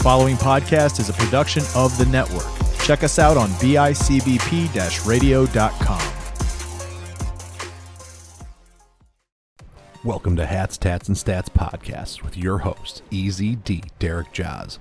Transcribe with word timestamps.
following 0.00 0.36
podcast 0.36 0.98
is 0.98 1.10
a 1.10 1.12
production 1.12 1.62
of 1.74 1.96
the 1.98 2.06
network. 2.06 2.46
Check 2.84 3.04
us 3.04 3.18
out 3.18 3.36
on 3.36 3.50
bicbp 3.50 5.06
radio.com. 5.06 6.12
Welcome 10.02 10.36
to 10.36 10.46
Hats, 10.46 10.78
Tats, 10.78 11.08
and 11.08 11.16
Stats 11.16 11.50
podcast 11.50 12.22
with 12.22 12.34
your 12.34 12.56
hosts, 12.56 13.02
EZD 13.10 13.90
Derek 13.98 14.32
Jaws, 14.32 14.78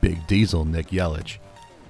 Big 0.00 0.26
Diesel, 0.26 0.64
Nick 0.64 0.86
Yelich, 0.88 1.36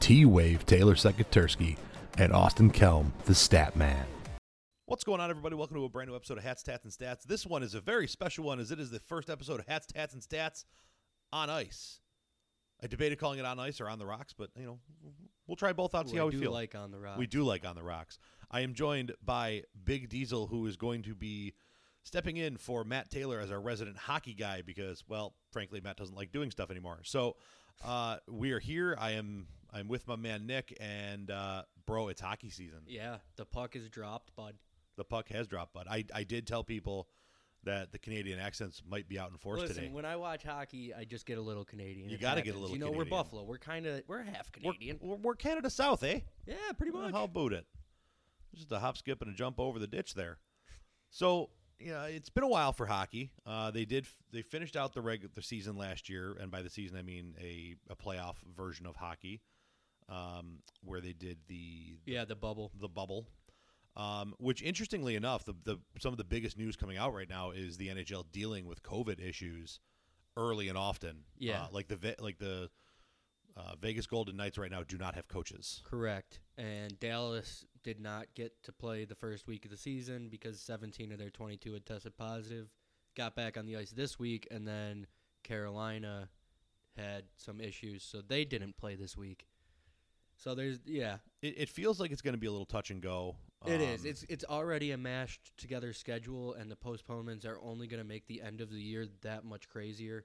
T 0.00 0.24
Wave, 0.24 0.66
Taylor 0.66 0.96
Sekatursky, 0.96 1.76
and 2.18 2.32
Austin 2.32 2.72
Kelm, 2.72 3.12
the 3.26 3.34
Stat 3.36 3.76
Man. 3.76 4.04
What's 4.86 5.04
going 5.04 5.20
on, 5.20 5.30
everybody? 5.30 5.54
Welcome 5.54 5.76
to 5.76 5.84
a 5.84 5.88
brand 5.88 6.10
new 6.10 6.16
episode 6.16 6.38
of 6.38 6.44
Hats, 6.44 6.64
Tats, 6.64 6.84
and 6.84 6.92
Stats. 6.92 7.22
This 7.22 7.46
one 7.46 7.62
is 7.62 7.74
a 7.74 7.80
very 7.80 8.08
special 8.08 8.44
one, 8.44 8.58
as 8.58 8.72
it 8.72 8.80
is 8.80 8.90
the 8.90 8.98
first 8.98 9.30
episode 9.30 9.60
of 9.60 9.66
Hats, 9.68 9.86
Tats, 9.86 10.14
and 10.14 10.22
Stats 10.22 10.64
on 11.32 11.48
ice. 11.48 12.00
I 12.82 12.86
debated 12.86 13.18
calling 13.18 13.38
it 13.38 13.44
on 13.44 13.58
ice 13.58 13.80
or 13.80 13.88
on 13.88 13.98
the 13.98 14.06
rocks, 14.06 14.34
but 14.36 14.50
you 14.56 14.66
know, 14.66 14.78
we'll 15.46 15.56
try 15.56 15.72
both 15.72 15.94
out. 15.94 16.08
See 16.08 16.16
Ooh, 16.16 16.20
how 16.20 16.24
I 16.24 16.26
we 16.26 16.32
do 16.32 16.40
feel. 16.40 16.52
like 16.52 16.74
on 16.74 16.90
the 16.90 16.98
rocks. 16.98 17.18
We 17.18 17.26
do 17.26 17.42
like 17.42 17.66
on 17.66 17.74
the 17.74 17.82
rocks. 17.82 18.18
I 18.50 18.60
am 18.60 18.74
joined 18.74 19.12
by 19.24 19.62
Big 19.84 20.08
Diesel, 20.08 20.46
who 20.46 20.66
is 20.66 20.76
going 20.76 21.02
to 21.02 21.14
be 21.14 21.54
stepping 22.02 22.36
in 22.36 22.56
for 22.56 22.84
Matt 22.84 23.10
Taylor 23.10 23.40
as 23.40 23.50
our 23.50 23.60
resident 23.60 23.96
hockey 23.96 24.34
guy 24.34 24.62
because, 24.62 25.02
well, 25.08 25.34
frankly, 25.50 25.80
Matt 25.80 25.96
doesn't 25.96 26.14
like 26.14 26.30
doing 26.32 26.50
stuff 26.50 26.70
anymore. 26.70 27.00
So 27.02 27.36
uh, 27.84 28.18
we 28.28 28.52
are 28.52 28.60
here. 28.60 28.96
I 28.98 29.12
am. 29.12 29.48
I'm 29.72 29.88
with 29.88 30.06
my 30.06 30.16
man 30.16 30.46
Nick, 30.46 30.76
and 30.80 31.30
uh, 31.30 31.62
bro, 31.86 32.08
it's 32.08 32.20
hockey 32.20 32.50
season. 32.50 32.80
Yeah, 32.86 33.16
the 33.36 33.44
puck 33.44 33.74
is 33.76 33.88
dropped, 33.90 34.34
bud. 34.36 34.54
The 34.96 35.04
puck 35.04 35.28
has 35.30 35.46
dropped, 35.46 35.74
bud. 35.74 35.86
I, 35.90 36.04
I 36.14 36.22
did 36.22 36.46
tell 36.46 36.64
people 36.64 37.08
that 37.66 37.92
the 37.92 37.98
Canadian 37.98 38.38
accents 38.40 38.82
might 38.88 39.08
be 39.08 39.18
out 39.18 39.30
in 39.30 39.36
force 39.36 39.60
Listen, 39.60 39.76
today. 39.76 39.88
when 39.92 40.04
I 40.04 40.16
watch 40.16 40.42
hockey, 40.42 40.92
I 40.94 41.04
just 41.04 41.26
get 41.26 41.38
a 41.38 41.42
little 41.42 41.64
Canadian. 41.64 42.08
You 42.08 42.16
gotta 42.18 42.42
get 42.42 42.54
a 42.54 42.58
little 42.58 42.74
You 42.74 42.80
know, 42.80 42.86
Canadian. 42.86 43.10
we're 43.10 43.18
Buffalo. 43.18 43.44
We're 43.44 43.58
kind 43.58 43.86
of 43.86 44.02
we're 44.08 44.22
half 44.22 44.50
Canadian. 44.50 44.98
We're, 45.00 45.16
we're 45.16 45.34
Canada 45.34 45.68
South, 45.70 46.02
eh? 46.02 46.20
yeah, 46.46 46.54
pretty 46.76 46.92
Well, 46.92 47.02
much. 47.02 47.12
How 47.12 47.24
about 47.24 47.52
it? 47.52 47.66
Just 48.54 48.72
a 48.72 48.78
hop, 48.78 48.96
skip, 48.96 49.20
and 49.20 49.30
a 49.30 49.34
jump 49.34 49.60
over 49.60 49.78
the 49.78 49.86
ditch 49.86 50.14
there. 50.14 50.38
So 51.10 51.50
you 51.78 51.92
know, 51.92 52.04
it's 52.04 52.30
been 52.30 52.44
a 52.44 52.48
while 52.48 52.72
for 52.72 52.86
hockey. 52.86 53.30
Uh, 53.44 53.70
they 53.70 53.84
did 53.84 54.06
they 54.32 54.40
finished 54.42 54.76
out 54.76 54.94
the 54.94 55.02
regular 55.02 55.30
the 55.34 55.42
season 55.42 55.76
last 55.76 56.08
year, 56.08 56.36
and 56.40 56.50
by 56.50 56.62
the 56.62 56.70
season 56.70 56.96
I 56.96 57.02
mean 57.02 57.34
a, 57.40 57.74
a 57.90 57.96
playoff 57.96 58.36
version 58.56 58.86
of 58.86 58.96
hockey, 58.96 59.42
um, 60.08 60.60
where 60.82 61.00
they 61.02 61.12
did 61.12 61.38
the 61.48 61.98
yeah, 62.06 62.24
the 62.24 62.34
bubble. 62.36 62.72
the 62.80 62.88
bubble. 62.88 63.26
Um, 63.96 64.34
which, 64.38 64.62
interestingly 64.62 65.16
enough, 65.16 65.44
the, 65.44 65.54
the 65.64 65.78
some 65.98 66.12
of 66.12 66.18
the 66.18 66.24
biggest 66.24 66.58
news 66.58 66.76
coming 66.76 66.98
out 66.98 67.14
right 67.14 67.28
now 67.28 67.50
is 67.52 67.78
the 67.78 67.88
NHL 67.88 68.24
dealing 68.30 68.66
with 68.66 68.82
COVID 68.82 69.26
issues 69.26 69.80
early 70.36 70.68
and 70.68 70.76
often. 70.76 71.24
Yeah. 71.38 71.62
uh, 71.62 71.66
like 71.72 71.88
the 71.88 72.14
like 72.20 72.38
the 72.38 72.68
uh, 73.56 73.74
Vegas 73.80 74.06
Golden 74.06 74.36
Knights 74.36 74.58
right 74.58 74.70
now 74.70 74.82
do 74.82 74.98
not 74.98 75.14
have 75.14 75.28
coaches. 75.28 75.82
Correct. 75.84 76.40
And 76.58 76.98
Dallas 77.00 77.64
did 77.82 78.00
not 78.00 78.26
get 78.34 78.52
to 78.64 78.72
play 78.72 79.04
the 79.04 79.14
first 79.14 79.46
week 79.46 79.64
of 79.64 79.70
the 79.70 79.76
season 79.76 80.28
because 80.28 80.60
17 80.60 81.12
of 81.12 81.18
their 81.18 81.30
22 81.30 81.72
had 81.72 81.86
tested 81.86 82.16
positive. 82.16 82.68
Got 83.16 83.34
back 83.34 83.56
on 83.56 83.64
the 83.64 83.76
ice 83.76 83.92
this 83.92 84.18
week, 84.18 84.46
and 84.50 84.68
then 84.68 85.06
Carolina 85.42 86.28
had 86.98 87.24
some 87.36 87.60
issues, 87.60 88.02
so 88.02 88.20
they 88.20 88.44
didn't 88.44 88.76
play 88.76 88.94
this 88.94 89.16
week. 89.16 89.46
So 90.36 90.54
there's 90.54 90.80
yeah, 90.84 91.16
It, 91.40 91.54
it 91.56 91.68
feels 91.70 91.98
like 91.98 92.10
it's 92.10 92.20
going 92.20 92.34
to 92.34 92.38
be 92.40 92.46
a 92.46 92.50
little 92.50 92.66
touch 92.66 92.90
and 92.90 93.00
go. 93.00 93.36
It 93.66 93.80
is. 93.80 94.02
Um, 94.02 94.06
It's 94.10 94.22
it's 94.28 94.44
already 94.44 94.90
a 94.92 94.96
mashed 94.98 95.52
together 95.56 95.92
schedule, 95.92 96.54
and 96.54 96.70
the 96.70 96.76
postponements 96.76 97.44
are 97.44 97.58
only 97.60 97.86
going 97.86 98.02
to 98.02 98.06
make 98.08 98.26
the 98.26 98.40
end 98.42 98.60
of 98.60 98.70
the 98.70 98.80
year 98.80 99.06
that 99.22 99.44
much 99.44 99.68
crazier. 99.68 100.24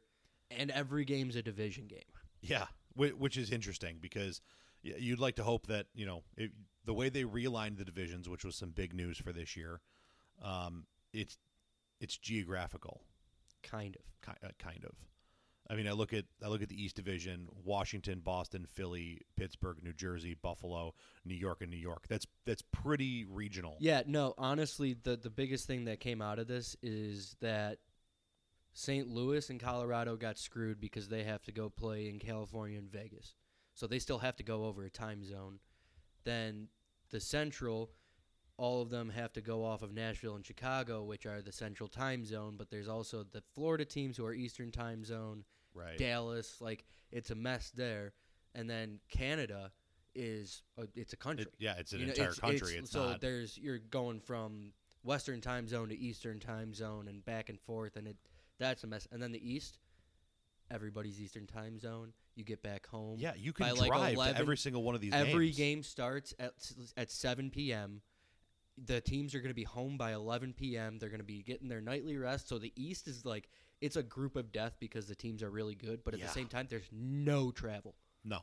And 0.49 0.69
every 0.71 1.05
game's 1.05 1.35
a 1.35 1.41
division 1.41 1.87
game. 1.87 1.99
yeah, 2.41 2.65
which 2.95 3.37
is 3.37 3.51
interesting 3.51 3.97
because 4.01 4.41
you'd 4.83 5.19
like 5.19 5.35
to 5.35 5.43
hope 5.43 5.67
that 5.67 5.87
you 5.93 6.05
know 6.05 6.23
it, 6.37 6.51
the 6.85 6.93
way 6.93 7.09
they 7.09 7.23
realigned 7.23 7.77
the 7.77 7.85
divisions, 7.85 8.27
which 8.27 8.43
was 8.43 8.55
some 8.55 8.71
big 8.71 8.93
news 8.93 9.17
for 9.17 9.31
this 9.31 9.55
year. 9.55 9.81
Um, 10.41 10.85
it's 11.13 11.37
it's 11.99 12.17
geographical. 12.17 13.01
Kind 13.63 13.95
of. 13.95 14.01
ki- 14.25 14.47
uh, 14.47 14.51
kind 14.59 14.83
of. 14.85 14.95
I 15.71 15.75
mean, 15.75 15.87
I 15.87 15.93
look 15.93 16.11
at 16.13 16.25
I 16.43 16.49
look 16.49 16.61
at 16.61 16.67
the 16.67 16.83
East 16.83 16.97
Division: 16.97 17.47
Washington, 17.63 18.19
Boston, 18.19 18.67
Philly, 18.73 19.21
Pittsburgh, 19.37 19.77
New 19.81 19.93
Jersey, 19.93 20.33
Buffalo, 20.33 20.93
New 21.23 21.35
York, 21.35 21.61
and 21.61 21.71
New 21.71 21.77
York. 21.77 22.07
That's 22.09 22.27
that's 22.45 22.61
pretty 22.73 23.23
regional. 23.23 23.77
Yeah, 23.79 24.01
no, 24.05 24.33
honestly, 24.37 24.97
the 25.01 25.15
the 25.15 25.29
biggest 25.29 25.67
thing 25.67 25.85
that 25.85 26.01
came 26.01 26.21
out 26.21 26.39
of 26.39 26.47
this 26.47 26.75
is 26.83 27.37
that 27.39 27.77
St. 28.73 29.07
Louis 29.07 29.49
and 29.49 29.59
Colorado 29.61 30.17
got 30.17 30.37
screwed 30.37 30.81
because 30.81 31.07
they 31.07 31.23
have 31.23 31.41
to 31.43 31.53
go 31.53 31.69
play 31.69 32.09
in 32.09 32.19
California 32.19 32.77
and 32.77 32.91
Vegas. 32.91 33.35
So 33.73 33.87
they 33.87 33.99
still 33.99 34.19
have 34.19 34.35
to 34.37 34.43
go 34.43 34.65
over 34.65 34.83
a 34.83 34.89
time 34.89 35.23
zone. 35.23 35.59
Then 36.25 36.67
the 37.11 37.19
Central, 37.19 37.91
all 38.57 38.81
of 38.81 38.89
them 38.89 39.09
have 39.09 39.33
to 39.33 39.41
go 39.41 39.63
off 39.63 39.81
of 39.81 39.93
Nashville 39.93 40.35
and 40.35 40.45
Chicago, 40.45 41.03
which 41.03 41.25
are 41.25 41.41
the 41.41 41.51
Central 41.51 41.89
time 41.89 42.25
zone, 42.25 42.55
but 42.57 42.69
there's 42.69 42.87
also 42.87 43.23
the 43.23 43.43
Florida 43.55 43.85
teams 43.85 44.17
who 44.17 44.25
are 44.25 44.33
Eastern 44.33 44.71
time 44.71 45.03
zone, 45.03 45.43
right. 45.73 45.97
Dallas, 45.97 46.57
like 46.61 46.85
it's 47.11 47.31
a 47.31 47.35
mess 47.35 47.71
there. 47.71 48.13
And 48.53 48.69
then 48.69 48.99
Canada 49.09 49.71
is 50.13 50.61
a, 50.77 50.83
it's 50.95 51.13
a 51.13 51.17
country. 51.17 51.45
It- 51.45 51.53
yeah, 51.57 51.75
it's 51.77 51.93
an 51.93 51.99
You 52.01 52.05
know, 52.07 52.11
entire 52.11 52.33
country. 52.33 52.71
it's- 52.73 52.83
It's, 52.83 52.91
so 52.91 53.09
not. 53.11 53.21
there's 53.21 53.57
you're 53.57 53.79
going 53.79 54.19
from 54.19 54.73
Western 55.03 55.39
time 55.41 55.67
zone 55.67 55.89
to 55.89 55.97
Eastern 55.97 56.39
time 56.39 56.73
zone 56.73 57.07
and 57.07 57.23
back 57.25 57.49
and 57.49 57.59
forth, 57.61 57.95
and 57.95 58.07
it 58.07 58.17
that's 58.59 58.83
a 58.83 58.87
mess. 58.87 59.07
And 59.11 59.21
then 59.23 59.31
the 59.31 59.39
East, 59.53 59.79
everybody's 60.69 61.19
Eastern 61.21 61.47
time 61.47 61.79
zone. 61.79 62.13
You 62.35 62.43
get 62.45 62.63
back 62.63 62.87
home. 62.87 63.17
Yeah, 63.19 63.33
you 63.37 63.51
can 63.51 63.75
like 63.75 63.89
drive 63.89 64.13
11 64.13 64.35
to 64.35 64.39
every 64.41 64.57
single 64.57 64.83
one 64.83 64.95
of 64.95 65.01
these 65.01 65.13
Every 65.13 65.47
games. 65.47 65.57
game 65.57 65.83
starts 65.83 66.33
at 66.39 66.53
at 66.95 67.11
7 67.11 67.49
p.m. 67.51 68.01
The 68.77 69.01
teams 69.01 69.35
are 69.35 69.39
going 69.39 69.49
to 69.51 69.53
be 69.55 69.65
home 69.65 69.97
by 69.97 70.13
11 70.13 70.53
p.m. 70.53 70.97
They're 70.97 71.09
going 71.09 71.19
to 71.19 71.25
be 71.25 71.43
getting 71.43 71.67
their 71.67 71.81
nightly 71.81 72.15
rest. 72.17 72.47
So 72.47 72.57
the 72.57 72.71
East 72.75 73.07
is 73.07 73.25
like 73.25 73.49
it's 73.81 73.95
a 73.95 74.03
group 74.03 74.35
of 74.35 74.51
death 74.51 74.75
because 74.79 75.07
the 75.07 75.15
teams 75.15 75.41
are 75.43 75.49
really 75.49 75.75
good, 75.75 76.03
but 76.03 76.13
at 76.13 76.19
Yeah. 76.19 76.27
the 76.27 76.31
same 76.33 76.47
time, 76.47 76.67
there's 76.69 76.87
no 76.91 77.51
travel. 77.51 77.95
No, 78.23 78.41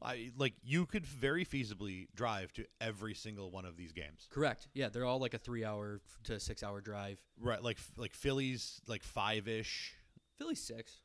I 0.00 0.30
like 0.36 0.54
you 0.62 0.86
could 0.86 1.04
very 1.04 1.44
feasibly 1.44 2.06
drive 2.14 2.52
to 2.54 2.66
every 2.80 3.14
single 3.14 3.50
one 3.50 3.64
of 3.64 3.76
these 3.76 3.92
games. 3.92 4.28
Correct. 4.30 4.68
Yeah, 4.74 4.88
they're 4.88 5.04
all 5.04 5.18
like 5.18 5.34
a 5.34 5.38
three-hour 5.38 6.00
to 6.24 6.38
six-hour 6.40 6.80
drive. 6.80 7.20
Right, 7.38 7.62
like 7.62 7.78
like 7.96 8.14
Philly's 8.14 8.80
like 8.86 9.02
five 9.02 9.48
ish. 9.48 9.94
Philly 10.38 10.54
six. 10.54 11.00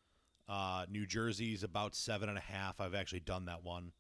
Uh, 0.48 0.86
New 0.90 1.06
Jersey's 1.08 1.64
about 1.64 1.96
seven 1.96 2.30
and 2.30 2.38
a 2.38 2.42
half. 2.42 2.80
I've 2.82 2.94
actually 2.94 3.22
done 3.22 3.46
that 3.46 3.64
one. 3.64 3.94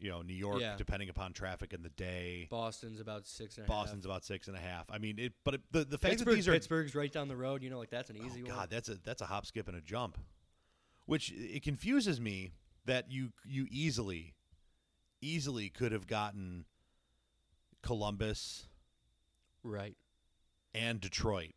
You 0.00 0.10
know, 0.10 0.22
New 0.22 0.34
York, 0.34 0.60
Yeah. 0.60 0.76
depending 0.76 1.08
upon 1.08 1.32
traffic 1.32 1.72
in 1.72 1.82
the 1.82 1.90
day. 1.90 2.48
Boston's 2.50 3.00
about 3.00 3.26
six 3.26 3.56
and 3.58 3.66
a 3.66 3.70
half. 3.70 3.82
Boston's 3.82 4.04
about 4.04 4.24
six 4.24 4.48
and 4.48 4.56
a 4.56 4.60
half. 4.60 4.90
I 4.90 4.98
mean, 4.98 5.18
it. 5.18 5.32
But 5.44 5.54
it, 5.54 5.60
the 5.70 5.84
the 5.84 5.98
fact 5.98 6.18
that 6.18 6.26
these 6.26 6.48
are 6.48 6.52
Pittsburgh's 6.52 6.94
right 6.94 7.12
down 7.12 7.28
the 7.28 7.36
road. 7.36 7.62
You 7.62 7.70
know, 7.70 7.78
like 7.78 7.90
that's 7.90 8.10
an 8.10 8.16
easy 8.16 8.42
oh, 8.42 8.48
one. 8.48 8.54
God, 8.56 8.70
that's 8.70 8.88
a 8.88 8.94
that's 9.04 9.20
a 9.22 9.26
hop, 9.26 9.46
skip, 9.46 9.68
and 9.68 9.76
a 9.76 9.80
jump. 9.80 10.18
Which 11.06 11.32
it 11.32 11.62
confuses 11.62 12.20
me 12.20 12.52
that 12.86 13.10
you 13.10 13.32
you 13.44 13.66
easily, 13.70 14.34
easily 15.20 15.68
could 15.68 15.92
have 15.92 16.06
gotten 16.06 16.64
Columbus 17.82 18.66
Right. 19.62 19.96
and 20.74 21.00
Detroit. 21.00 21.54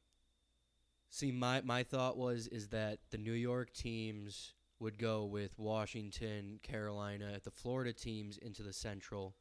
See, 1.09 1.31
my 1.31 1.61
my 1.61 1.83
thought 1.83 2.17
was 2.17 2.47
is 2.47 2.69
that 2.69 2.99
the 3.11 3.17
New 3.17 3.33
York 3.33 3.71
teams 3.73 4.53
would 4.83 4.97
go 4.99 5.23
with 5.23 5.57
Washington, 5.57 6.59
Carolina, 6.61 7.39
the 7.43 7.51
Florida 7.51 7.93
teams 7.93 8.37
into 8.37 8.61
the 8.61 8.73
Central, 8.73 9.33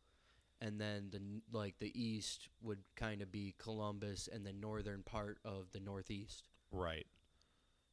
and 0.60 0.80
then 0.80 1.08
the 1.10 1.20
like 1.56 1.74
the 1.80 1.92
East 2.00 2.48
would 2.62 2.78
kind 2.94 3.20
of 3.20 3.32
be 3.32 3.54
Columbus 3.58 4.28
and 4.32 4.46
the 4.46 4.52
northern 4.52 5.02
part 5.02 5.38
of 5.44 5.72
the 5.72 5.80
Northeast. 5.80 6.48
Right. 6.70 7.06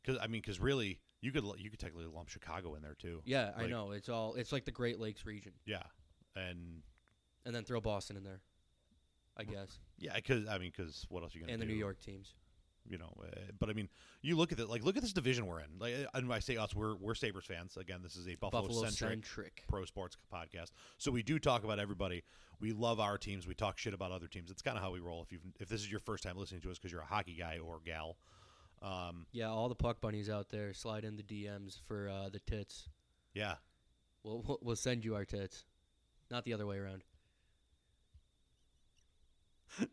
Because 0.02 0.20
I 0.22 0.28
mean, 0.28 0.42
because 0.42 0.60
really, 0.60 1.00
you 1.22 1.32
could 1.32 1.44
you 1.58 1.72
could 1.72 1.80
technically 1.80 2.06
lump 2.06 2.30
Chicago 2.30 2.76
in 2.76 2.84
there 2.84 2.96
too. 2.96 3.22
Yeah, 3.26 3.52
I 3.58 3.66
know. 3.66 3.92
It's 3.92 4.10
all 4.10 4.36
it's 4.36 4.52
like 4.52 4.66
the 4.66 4.72
Great 4.72 5.00
Lakes 5.00 5.26
region, 5.26 5.54
Yeah, 5.66 5.84
and 6.36 6.84
and 7.46 7.56
then 7.56 7.64
throw 7.64 7.82
Boston 7.82 8.16
in 8.16 8.24
there, 8.24 8.42
I 9.36 9.44
guess, 9.44 9.80
yeah, 9.98 10.14
because 10.16 10.48
I 10.48 10.60
mean, 10.60 10.72
because 10.76 11.06
what 11.10 11.24
else 11.24 11.34
are 11.36 11.40
you 11.40 11.46
gonna 11.46 11.58
do? 11.58 11.62
and 11.62 11.62
the? 11.64 11.74
New 11.74 11.80
York 11.80 12.00
teams. 12.00 12.36
You 12.88 12.98
know. 12.98 13.14
Uh, 13.22 13.40
but 13.60 13.70
I 13.70 13.74
mean, 13.74 13.90
you 14.22 14.36
look 14.36 14.52
at 14.52 14.60
it 14.60 14.70
like 14.70 14.84
look 14.84 14.96
at 14.98 15.02
this 15.04 15.14
division 15.14 15.46
we're 15.46 15.60
in. 15.60 15.68
Like, 15.80 15.94
and 16.14 16.32
I 16.32 16.40
say 16.40 16.58
us, 16.58 16.76
we're 16.76 16.96
we're 16.96 17.16
Sabres 17.16 17.46
fans. 17.46 17.78
Again, 17.78 18.02
this 18.04 18.16
is 18.16 18.28
a 18.28 18.36
Buffalo, 18.36 18.86
centric 18.86 19.64
pro 19.68 19.86
sports 19.86 20.18
podcast. 20.34 20.72
So 20.98 21.12
we 21.12 21.24
do 21.24 21.40
talk 21.40 21.64
about 21.64 21.80
everybody. 21.80 22.24
We 22.62 22.74
love 22.74 23.00
our 23.00 23.18
teams. 23.18 23.48
We 23.48 23.54
talk 23.54 23.78
shit 23.78 23.94
about 23.94 24.12
other 24.12 24.28
teams. 24.28 24.52
It's 24.52 24.62
kind 24.62 24.76
of 24.78 24.84
how 24.84 24.92
we 24.92 25.00
roll. 25.00 25.22
If 25.24 25.32
you 25.32 25.40
if 25.60 25.70
this 25.70 25.82
is 25.82 25.90
your 25.90 26.00
first 26.02 26.24
time 26.24 26.36
listening 26.38 26.62
to 26.62 26.72
us 26.72 26.78
because 26.78 26.92
you're 26.92 27.02
a 27.02 27.06
hockey 27.06 27.36
guy 27.40 27.58
or 27.58 27.80
gal, 27.86 28.18
um, 28.82 29.26
Yeah, 29.32 29.50
all 29.50 29.70
the 29.70 29.76
puck 29.76 30.02
bunnies 30.02 30.30
out 30.30 30.50
there, 30.50 30.74
slide 30.74 31.06
in 31.06 31.16
the 31.16 31.24
DMs 31.24 31.80
for 31.88 32.10
uh, 32.10 32.30
the 32.30 32.40
tits. 32.40 32.90
yeah, 33.34 33.56
We'll, 34.24 34.44
we'll 34.46 34.60
we'll 34.62 34.76
send 34.76 35.06
you 35.06 35.16
our 35.16 35.24
tits, 35.26 35.64
not 36.30 36.44
the 36.44 36.54
other 36.54 36.66
way 36.66 36.78
around. 36.78 37.04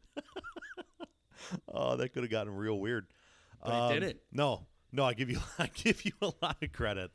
oh, 1.69 1.97
that 1.97 2.11
could 2.11 2.23
have 2.23 2.31
gotten 2.31 2.55
real 2.55 2.79
weird. 2.79 3.07
But 3.63 3.71
it 3.71 3.75
Um, 3.75 3.93
didn't. 3.93 4.21
No, 4.33 4.67
No, 4.93 5.05
I 5.05 5.15
give 5.15 5.31
you 5.31 5.41
I 5.59 5.69
give 5.75 6.05
you 6.05 6.13
a 6.23 6.33
lot 6.43 6.63
of 6.63 6.73
credit. 6.73 7.11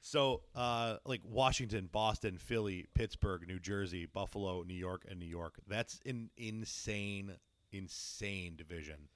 So, 0.00 0.42
uh, 0.54 0.96
like 1.04 1.20
Washington, 1.24 1.88
Boston, 1.90 2.38
Philly, 2.38 2.86
Pittsburgh, 2.94 3.46
New 3.46 3.58
Jersey, 3.58 4.06
Buffalo, 4.06 4.62
New 4.62 4.74
York, 4.74 5.04
and 5.08 5.18
New 5.18 5.26
York. 5.26 5.54
That's 5.66 6.00
an 6.06 6.30
insane, 6.36 7.32
insane 7.72 8.56
division. 8.56 9.08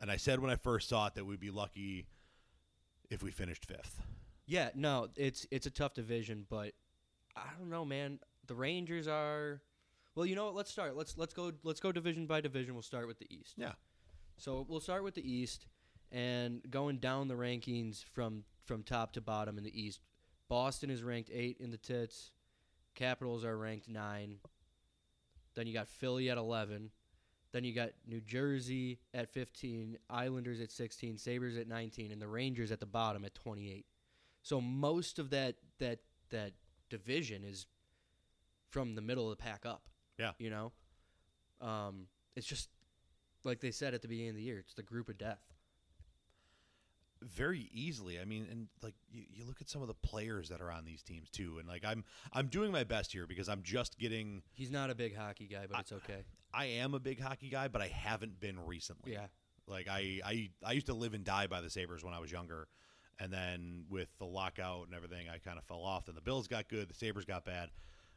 And 0.00 0.10
I 0.10 0.16
said 0.16 0.40
when 0.40 0.50
I 0.50 0.56
first 0.56 0.88
saw 0.88 1.06
it 1.06 1.14
that 1.14 1.24
we'd 1.24 1.40
be 1.40 1.50
lucky 1.50 2.06
if 3.10 3.22
we 3.22 3.30
finished 3.30 3.66
fifth. 3.66 4.02
Yeah, 4.46 4.70
no, 4.74 5.08
it's 5.16 5.46
it's 5.50 5.66
a 5.66 5.70
tough 5.70 5.94
division, 5.94 6.46
but 6.48 6.72
I 7.36 7.44
don't 7.58 7.70
know, 7.70 7.84
man. 7.84 8.18
The 8.46 8.54
Rangers 8.54 9.06
are 9.06 9.62
well, 10.14 10.26
you 10.26 10.34
know 10.34 10.46
what? 10.46 10.54
Let's 10.54 10.70
start. 10.70 10.96
Let's 10.96 11.16
let's 11.16 11.34
go 11.34 11.52
let's 11.62 11.80
go 11.80 11.92
division 11.92 12.26
by 12.26 12.40
division. 12.40 12.74
We'll 12.74 12.82
start 12.82 13.06
with 13.06 13.18
the 13.18 13.32
East. 13.34 13.54
Yeah. 13.56 13.72
So 14.36 14.66
we'll 14.68 14.80
start 14.80 15.04
with 15.04 15.14
the 15.14 15.30
East 15.30 15.66
and 16.10 16.60
going 16.70 16.98
down 16.98 17.28
the 17.28 17.34
rankings 17.34 18.04
from 18.12 18.44
from 18.64 18.82
top 18.82 19.12
to 19.14 19.20
bottom 19.20 19.58
in 19.58 19.64
the 19.64 19.80
East. 19.80 20.00
Boston 20.48 20.90
is 20.90 21.02
ranked 21.02 21.30
eight 21.32 21.56
in 21.60 21.70
the 21.70 21.78
tits. 21.78 22.30
Capitals 22.94 23.44
are 23.44 23.56
ranked 23.56 23.88
nine. 23.88 24.36
Then 25.54 25.66
you 25.66 25.72
got 25.72 25.88
Philly 25.88 26.30
at 26.30 26.38
eleven. 26.38 26.90
Then 27.52 27.64
you 27.64 27.74
got 27.74 27.90
New 28.06 28.20
Jersey 28.20 28.98
at 29.12 29.32
fifteen, 29.32 29.98
Islanders 30.10 30.60
at 30.60 30.70
sixteen, 30.70 31.18
Sabres 31.18 31.56
at 31.56 31.68
nineteen, 31.68 32.10
and 32.10 32.20
the 32.20 32.28
Rangers 32.28 32.70
at 32.72 32.80
the 32.80 32.86
bottom 32.86 33.24
at 33.24 33.34
twenty 33.34 33.70
eight. 33.70 33.86
So 34.42 34.60
most 34.60 35.18
of 35.18 35.30
that 35.30 35.56
that 35.78 36.00
that 36.30 36.52
division 36.90 37.44
is 37.44 37.66
from 38.70 38.94
the 38.94 39.02
middle 39.02 39.30
of 39.30 39.38
the 39.38 39.42
pack 39.42 39.64
up. 39.66 39.88
Yeah. 40.18 40.32
You 40.38 40.50
know? 40.50 40.72
Um, 41.60 42.06
it's 42.36 42.46
just 42.46 42.68
like 43.44 43.60
they 43.60 43.70
said 43.70 43.94
at 43.94 44.02
the 44.02 44.08
beginning 44.08 44.30
of 44.30 44.36
the 44.36 44.42
year, 44.42 44.58
it's 44.58 44.74
the 44.74 44.82
group 44.82 45.08
of 45.08 45.18
death. 45.18 45.40
very 47.22 47.70
easily. 47.72 48.18
I 48.20 48.24
mean, 48.24 48.46
and 48.50 48.66
like 48.82 48.94
you, 49.10 49.22
you 49.32 49.44
look 49.44 49.60
at 49.60 49.68
some 49.68 49.80
of 49.80 49.88
the 49.88 49.94
players 49.94 50.48
that 50.48 50.60
are 50.60 50.70
on 50.72 50.84
these 50.84 51.02
teams 51.02 51.30
too, 51.30 51.58
and 51.58 51.68
like 51.68 51.84
I'm 51.84 52.04
I'm 52.32 52.48
doing 52.48 52.72
my 52.72 52.84
best 52.84 53.12
here 53.12 53.26
because 53.26 53.48
I'm 53.48 53.62
just 53.62 53.98
getting. 53.98 54.42
He's 54.54 54.70
not 54.70 54.90
a 54.90 54.94
big 54.94 55.16
hockey 55.16 55.46
guy, 55.46 55.66
but 55.70 55.80
it's 55.80 55.92
okay. 55.92 56.24
I 56.52 56.66
am 56.66 56.94
a 56.94 56.98
big 57.00 57.20
hockey 57.20 57.48
guy, 57.48 57.68
but 57.68 57.80
I 57.80 57.88
haven't 57.88 58.40
been 58.40 58.58
recently. 58.66 59.12
Yeah. 59.12 59.26
Like 59.68 59.86
I 59.88 60.20
I 60.24 60.50
I 60.64 60.72
used 60.72 60.86
to 60.86 60.94
live 60.94 61.14
and 61.14 61.24
die 61.24 61.46
by 61.46 61.60
the 61.60 61.70
Sabres 61.70 62.02
when 62.02 62.12
I 62.12 62.18
was 62.18 62.32
younger, 62.32 62.66
and 63.20 63.32
then 63.32 63.84
with 63.88 64.08
the 64.18 64.26
lockout 64.26 64.86
and 64.86 64.94
everything, 64.94 65.28
I 65.28 65.38
kind 65.38 65.58
of 65.58 65.64
fell 65.64 65.82
off. 65.82 66.06
Then 66.06 66.16
the 66.16 66.20
Bills 66.20 66.48
got 66.48 66.68
good, 66.68 66.90
the 66.90 66.94
Sabres 66.94 67.24
got 67.24 67.44
bad, 67.44 67.70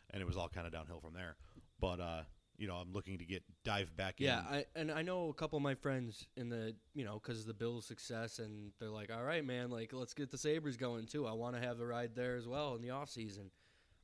and 0.10 0.22
it 0.22 0.26
was 0.26 0.36
all 0.36 0.50
kind 0.50 0.66
of 0.66 0.74
downhill 0.74 1.00
from 1.00 1.14
there. 1.14 1.36
But 1.80 2.00
uh, 2.00 2.22
you 2.58 2.68
know, 2.68 2.76
I'm 2.76 2.94
looking 2.94 3.18
to 3.18 3.26
get 3.26 3.44
dive 3.64 3.96
back 3.98 4.22
in. 4.22 4.28
Yeah, 4.28 4.42
I, 4.50 4.66
and 4.76 4.92
I 4.92 5.02
know 5.02 5.30
a 5.30 5.34
couple 5.34 5.58
of 5.58 5.64
my 5.64 5.76
friends 5.76 6.28
in 6.38 6.50
the, 6.50 6.76
you 6.94 7.04
know, 7.04 7.20
because 7.22 7.42
of 7.42 7.48
the 7.48 7.54
Bills' 7.54 7.86
success, 7.86 8.40
and 8.40 8.72
they're 8.80 8.90
like, 8.90 9.12
all 9.12 9.24
right, 9.24 9.46
man, 9.46 9.70
like, 9.70 9.92
let's 9.94 10.14
get 10.14 10.32
the 10.32 10.38
Sabres 10.38 10.78
going, 10.78 11.06
too. 11.06 11.28
I 11.28 11.34
want 11.34 11.56
to 11.56 11.62
have 11.62 11.80
a 11.80 11.86
ride 11.86 12.16
there 12.16 12.36
as 12.36 12.48
well 12.48 12.76
in 12.76 12.82
the 12.82 12.90
offseason. 12.90 13.50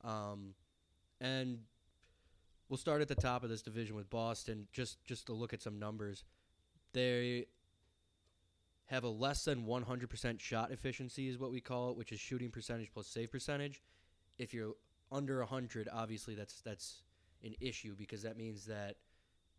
Um, 0.03 0.53
and 1.21 1.59
we'll 2.67 2.77
start 2.77 3.01
at 3.01 3.07
the 3.07 3.15
top 3.15 3.43
of 3.43 3.49
this 3.49 3.61
division 3.61 3.95
with 3.95 4.09
Boston, 4.09 4.67
just, 4.73 5.03
just 5.05 5.27
to 5.27 5.33
look 5.33 5.53
at 5.53 5.61
some 5.61 5.79
numbers. 5.79 6.25
They 6.93 7.45
have 8.87 9.05
a 9.05 9.09
less 9.09 9.45
than 9.45 9.65
100% 9.65 10.39
shot 10.39 10.71
efficiency, 10.71 11.29
is 11.29 11.37
what 11.37 11.51
we 11.51 11.61
call 11.61 11.91
it, 11.91 11.97
which 11.97 12.11
is 12.11 12.19
shooting 12.19 12.49
percentage 12.49 12.91
plus 12.93 13.07
save 13.07 13.31
percentage. 13.31 13.81
If 14.37 14.53
you're 14.53 14.73
under 15.09 15.39
100, 15.39 15.87
obviously 15.93 16.35
that's 16.35 16.61
that's 16.61 17.03
an 17.43 17.55
issue 17.59 17.95
because 17.95 18.23
that 18.23 18.37
means 18.37 18.65
that 18.65 18.97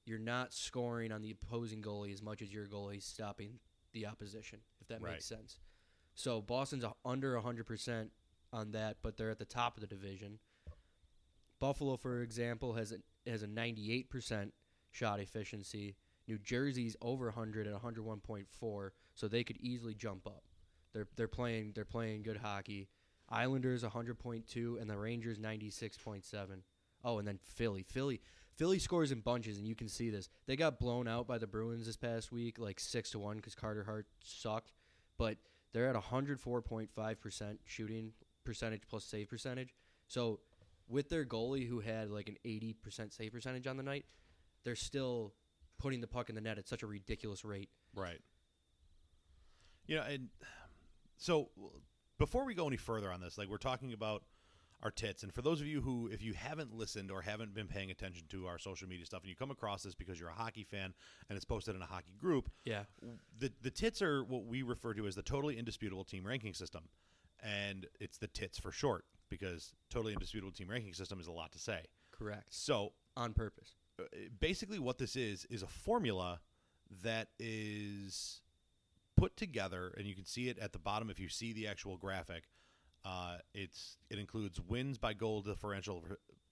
you're 0.04 0.18
not 0.18 0.52
scoring 0.52 1.12
on 1.12 1.22
the 1.22 1.30
opposing 1.30 1.82
goalie 1.82 2.12
as 2.12 2.22
much 2.22 2.42
as 2.42 2.52
your 2.52 2.66
goalie's 2.66 3.04
stopping 3.04 3.58
the 3.92 4.06
opposition, 4.06 4.60
if 4.80 4.88
that 4.88 5.00
Right. 5.00 5.12
makes 5.12 5.26
sense. 5.26 5.60
So 6.14 6.40
Boston's 6.42 6.84
under 7.04 7.36
100% 7.36 8.10
on 8.52 8.72
that, 8.72 8.98
but 9.02 9.16
they're 9.16 9.30
at 9.30 9.38
the 9.38 9.44
top 9.44 9.76
of 9.76 9.80
the 9.80 9.86
division. 9.86 10.38
Buffalo, 11.58 11.96
for 11.96 12.22
example, 12.22 12.74
has 12.74 12.92
a, 12.92 13.30
has 13.30 13.42
a 13.42 13.46
98% 13.46 14.52
shot 14.90 15.20
efficiency. 15.20 15.96
New 16.26 16.38
Jersey's 16.38 16.96
over 17.00 17.26
100 17.26 17.66
at 17.66 17.74
101.4, 17.82 18.90
so 19.14 19.28
they 19.28 19.44
could 19.44 19.56
easily 19.58 19.94
jump 19.94 20.26
up. 20.26 20.44
They're 20.92 21.08
they're 21.16 21.28
playing 21.28 21.72
they're 21.74 21.84
playing 21.86 22.22
good 22.22 22.36
hockey. 22.38 22.88
Islanders 23.28 23.82
100.2 23.82 24.80
and 24.80 24.90
the 24.90 24.96
Rangers 24.98 25.38
96.7. 25.38 26.62
Oh, 27.04 27.18
and 27.18 27.26
then 27.26 27.38
Philly. 27.42 27.82
Philly 27.82 28.20
Philly 28.56 28.78
scores 28.78 29.12
in 29.12 29.20
bunches 29.20 29.56
and 29.56 29.66
you 29.66 29.74
can 29.74 29.88
see 29.88 30.10
this. 30.10 30.28
They 30.46 30.56
got 30.56 30.78
blown 30.78 31.08
out 31.08 31.26
by 31.26 31.38
the 31.38 31.46
Bruins 31.46 31.86
this 31.86 31.96
past 31.96 32.30
week 32.30 32.58
like 32.58 32.78
6 32.78 33.10
to 33.10 33.18
1 33.18 33.40
cuz 33.40 33.54
Carter 33.54 33.84
Hart 33.84 34.06
sucked, 34.22 34.72
but 35.16 35.38
they're 35.72 35.88
at 35.88 35.96
104.5% 35.96 37.58
shooting 37.64 38.12
percentage 38.44 38.82
plus 38.88 39.04
save 39.04 39.28
percentage. 39.28 39.74
So 40.06 40.40
with 40.88 41.08
their 41.08 41.24
goalie 41.24 41.66
who 41.66 41.80
had 41.80 42.10
like 42.10 42.28
an 42.28 42.36
80% 42.44 43.12
save 43.12 43.32
percentage 43.32 43.66
on 43.66 43.76
the 43.76 43.82
night, 43.82 44.04
they're 44.64 44.76
still 44.76 45.34
putting 45.78 46.00
the 46.00 46.06
puck 46.06 46.28
in 46.28 46.34
the 46.34 46.40
net 46.40 46.58
at 46.58 46.68
such 46.68 46.82
a 46.82 46.86
ridiculous 46.86 47.44
rate. 47.44 47.70
Right. 47.94 48.20
You 49.86 49.96
know, 49.96 50.02
and 50.02 50.28
so 51.16 51.50
before 52.18 52.44
we 52.44 52.54
go 52.54 52.66
any 52.66 52.76
further 52.76 53.10
on 53.10 53.20
this, 53.20 53.38
like 53.38 53.48
we're 53.48 53.56
talking 53.56 53.92
about 53.92 54.22
our 54.82 54.90
tits, 54.90 55.22
and 55.22 55.32
for 55.32 55.42
those 55.42 55.60
of 55.60 55.66
you 55.66 55.80
who, 55.80 56.08
if 56.12 56.22
you 56.22 56.32
haven't 56.32 56.74
listened 56.74 57.10
or 57.10 57.22
haven't 57.22 57.54
been 57.54 57.68
paying 57.68 57.90
attention 57.90 58.24
to 58.30 58.46
our 58.46 58.58
social 58.58 58.88
media 58.88 59.06
stuff, 59.06 59.22
and 59.22 59.30
you 59.30 59.36
come 59.36 59.50
across 59.52 59.82
this 59.84 59.94
because 59.94 60.18
you're 60.18 60.28
a 60.30 60.34
hockey 60.34 60.64
fan 60.64 60.92
and 61.28 61.36
it's 61.36 61.44
posted 61.44 61.76
in 61.76 61.82
a 61.82 61.86
hockey 61.86 62.14
group, 62.18 62.50
Yeah. 62.64 62.84
the 63.38 63.52
the 63.62 63.70
tits 63.70 64.02
are 64.02 64.24
what 64.24 64.44
we 64.46 64.62
refer 64.62 64.92
to 64.94 65.06
as 65.06 65.14
the 65.14 65.22
totally 65.22 65.56
indisputable 65.58 66.04
team 66.04 66.26
ranking 66.26 66.52
system, 66.54 66.88
and 67.42 67.86
it's 68.00 68.18
the 68.18 68.26
tits 68.28 68.58
for 68.58 68.72
short 68.72 69.04
because 69.28 69.72
totally 69.88 70.12
indisputable 70.14 70.52
team 70.52 70.68
ranking 70.68 70.94
system 70.94 71.20
is 71.20 71.26
a 71.28 71.32
lot 71.32 71.52
to 71.52 71.58
say. 71.58 71.84
Correct. 72.10 72.46
So 72.50 72.92
On 73.16 73.32
purpose. 73.32 73.76
uh, 74.00 74.04
basically 74.40 74.78
what 74.80 74.98
this 74.98 75.14
is 75.16 75.44
is 75.46 75.62
a 75.62 75.66
formula 75.68 76.40
that 77.02 77.28
is 77.38 78.42
put 79.16 79.36
together 79.36 79.94
and 79.96 80.06
you 80.06 80.14
can 80.14 80.24
see 80.24 80.48
it 80.48 80.58
at 80.58 80.72
the 80.72 80.78
bottom 80.78 81.08
if 81.08 81.18
you 81.20 81.28
see 81.28 81.52
the 81.52 81.66
actual 81.66 81.96
graphic 81.96 82.44
uh, 83.04 83.36
it's 83.54 83.96
it 84.10 84.18
includes 84.18 84.60
wins 84.60 84.98
by 84.98 85.12
goal 85.12 85.40
differential 85.42 86.04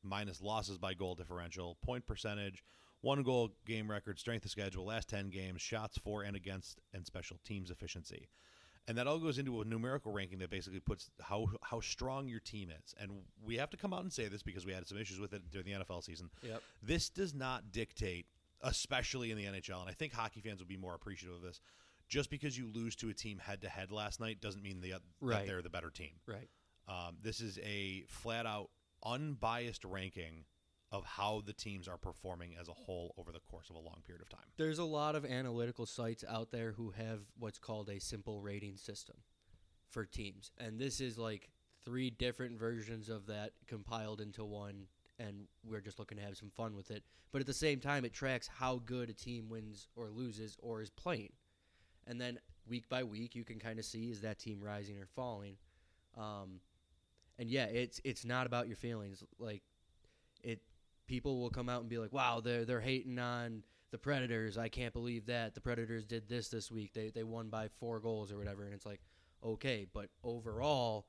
minus 0.02 0.40
losses 0.40 0.78
by 0.78 0.94
goal 0.94 1.14
differential 1.14 1.76
point 1.84 2.06
percentage 2.06 2.64
one 3.02 3.22
goal 3.22 3.50
game 3.66 3.90
record 3.90 4.18
strength 4.18 4.44
of 4.44 4.50
schedule 4.50 4.84
last 4.84 5.08
10 5.08 5.30
games 5.30 5.60
shots 5.60 5.98
for 5.98 6.22
and 6.22 6.36
against 6.36 6.80
and 6.94 7.06
special 7.06 7.38
teams 7.44 7.70
efficiency 7.70 8.28
and 8.88 8.96
that 8.96 9.06
all 9.06 9.18
goes 9.18 9.38
into 9.38 9.60
a 9.60 9.64
numerical 9.64 10.10
ranking 10.10 10.38
that 10.38 10.50
basically 10.50 10.80
puts 10.80 11.10
how 11.20 11.46
how 11.62 11.80
strong 11.80 12.26
your 12.28 12.40
team 12.40 12.70
is 12.70 12.94
and 12.98 13.10
we 13.44 13.56
have 13.58 13.70
to 13.70 13.76
come 13.76 13.92
out 13.92 14.02
and 14.02 14.12
say 14.12 14.26
this 14.26 14.42
because 14.42 14.64
we 14.66 14.72
had 14.72 14.86
some 14.86 14.98
issues 14.98 15.20
with 15.20 15.32
it 15.34 15.42
during 15.50 15.66
the 15.66 15.84
NFL 15.84 16.02
season 16.02 16.30
Yep. 16.42 16.62
this 16.82 17.10
does 17.10 17.34
not 17.34 17.70
dictate, 17.72 18.26
especially 18.62 19.30
in 19.30 19.36
the 19.36 19.44
NHL, 19.44 19.80
and 19.80 19.88
I 19.88 19.92
think 19.92 20.12
hockey 20.12 20.40
fans 20.40 20.60
will 20.60 20.66
be 20.66 20.76
more 20.76 20.94
appreciative 20.94 21.36
of 21.36 21.42
this. 21.42 21.60
Just 22.10 22.28
because 22.28 22.58
you 22.58 22.68
lose 22.74 22.94
to 22.96 23.08
a 23.08 23.14
team 23.14 23.38
head 23.38 23.62
to 23.62 23.68
head 23.68 23.90
last 23.90 24.20
night 24.20 24.40
doesn't 24.40 24.62
mean 24.62 24.80
the, 24.80 24.94
that 25.22 25.46
they're 25.46 25.62
the 25.62 25.70
better 25.70 25.90
team. 25.90 26.10
Right. 26.26 26.48
Um, 26.88 27.16
this 27.22 27.40
is 27.40 27.58
a 27.62 28.04
flat 28.08 28.46
out 28.46 28.68
unbiased 29.06 29.84
ranking 29.84 30.44
of 30.92 31.04
how 31.04 31.42
the 31.46 31.52
teams 31.52 31.86
are 31.86 31.96
performing 31.96 32.56
as 32.60 32.68
a 32.68 32.72
whole 32.72 33.14
over 33.16 33.30
the 33.30 33.38
course 33.38 33.70
of 33.70 33.76
a 33.76 33.78
long 33.78 34.02
period 34.04 34.22
of 34.22 34.28
time. 34.28 34.46
There's 34.56 34.80
a 34.80 34.84
lot 34.84 35.14
of 35.14 35.24
analytical 35.24 35.86
sites 35.86 36.24
out 36.28 36.50
there 36.50 36.72
who 36.72 36.90
have 36.90 37.20
what's 37.38 37.58
called 37.58 37.88
a 37.88 38.00
simple 38.00 38.40
rating 38.40 38.76
system 38.76 39.16
for 39.88 40.04
teams. 40.04 40.50
And 40.58 40.80
this 40.80 41.00
is 41.00 41.16
like 41.16 41.48
three 41.84 42.10
different 42.10 42.58
versions 42.58 43.08
of 43.08 43.26
that 43.26 43.52
compiled 43.68 44.20
into 44.20 44.44
one 44.44 44.86
and 45.18 45.46
we're 45.64 45.80
just 45.80 45.98
looking 45.98 46.18
to 46.18 46.24
have 46.24 46.36
some 46.36 46.50
fun 46.50 46.74
with 46.74 46.90
it. 46.90 47.04
But 47.30 47.40
at 47.40 47.46
the 47.46 47.52
same 47.52 47.78
time 47.78 48.04
it 48.04 48.12
tracks 48.12 48.48
how 48.48 48.82
good 48.84 49.10
a 49.10 49.12
team 49.12 49.48
wins 49.48 49.86
or 49.94 50.08
loses 50.10 50.56
or 50.60 50.82
is 50.82 50.90
playing. 50.90 51.32
And 52.10 52.20
then 52.20 52.40
week 52.66 52.88
by 52.88 53.04
week 53.04 53.36
you 53.36 53.44
can 53.44 53.60
kind 53.60 53.78
of 53.78 53.84
see 53.84 54.10
is 54.10 54.20
that 54.22 54.40
team 54.40 54.60
rising 54.60 54.98
or 54.98 55.06
falling. 55.06 55.54
Um, 56.18 56.60
and 57.38 57.48
yeah, 57.48 57.66
it's 57.66 58.00
it's 58.04 58.24
not 58.24 58.46
about 58.46 58.66
your 58.66 58.76
feelings. 58.76 59.22
Like 59.38 59.62
it 60.42 60.60
people 61.06 61.40
will 61.40 61.50
come 61.50 61.68
out 61.68 61.80
and 61.80 61.88
be 61.88 61.98
like, 61.98 62.12
"Wow, 62.12 62.40
they're 62.40 62.64
they're 62.64 62.80
hating 62.80 63.18
on 63.20 63.62
the 63.92 63.98
Predators. 63.98 64.58
I 64.58 64.68
can't 64.68 64.92
believe 64.92 65.26
that 65.26 65.54
the 65.54 65.60
Predators 65.60 66.04
did 66.04 66.28
this 66.28 66.48
this 66.48 66.70
week. 66.70 66.92
They 66.92 67.10
they 67.10 67.22
won 67.22 67.48
by 67.48 67.68
four 67.78 68.00
goals 68.00 68.32
or 68.32 68.38
whatever." 68.38 68.64
And 68.64 68.74
it's 68.74 68.84
like, 68.84 69.00
okay, 69.44 69.86
but 69.92 70.10
overall, 70.24 71.06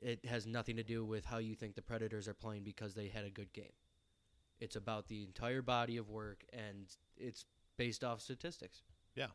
it 0.00 0.24
has 0.24 0.46
nothing 0.46 0.76
to 0.76 0.82
do 0.82 1.04
with 1.04 1.26
how 1.26 1.36
you 1.36 1.54
think 1.54 1.74
the 1.74 1.82
Predators 1.82 2.28
are 2.28 2.34
playing 2.34 2.64
because 2.64 2.94
they 2.94 3.08
had 3.08 3.26
a 3.26 3.30
good 3.30 3.52
game. 3.52 3.76
It's 4.58 4.76
about 4.76 5.08
the 5.08 5.22
entire 5.22 5.60
body 5.60 5.98
of 5.98 6.08
work, 6.08 6.44
and 6.50 6.86
it's 7.18 7.44
based 7.76 8.02
off 8.02 8.22
statistics. 8.22 8.82
Yeah, 9.14 9.28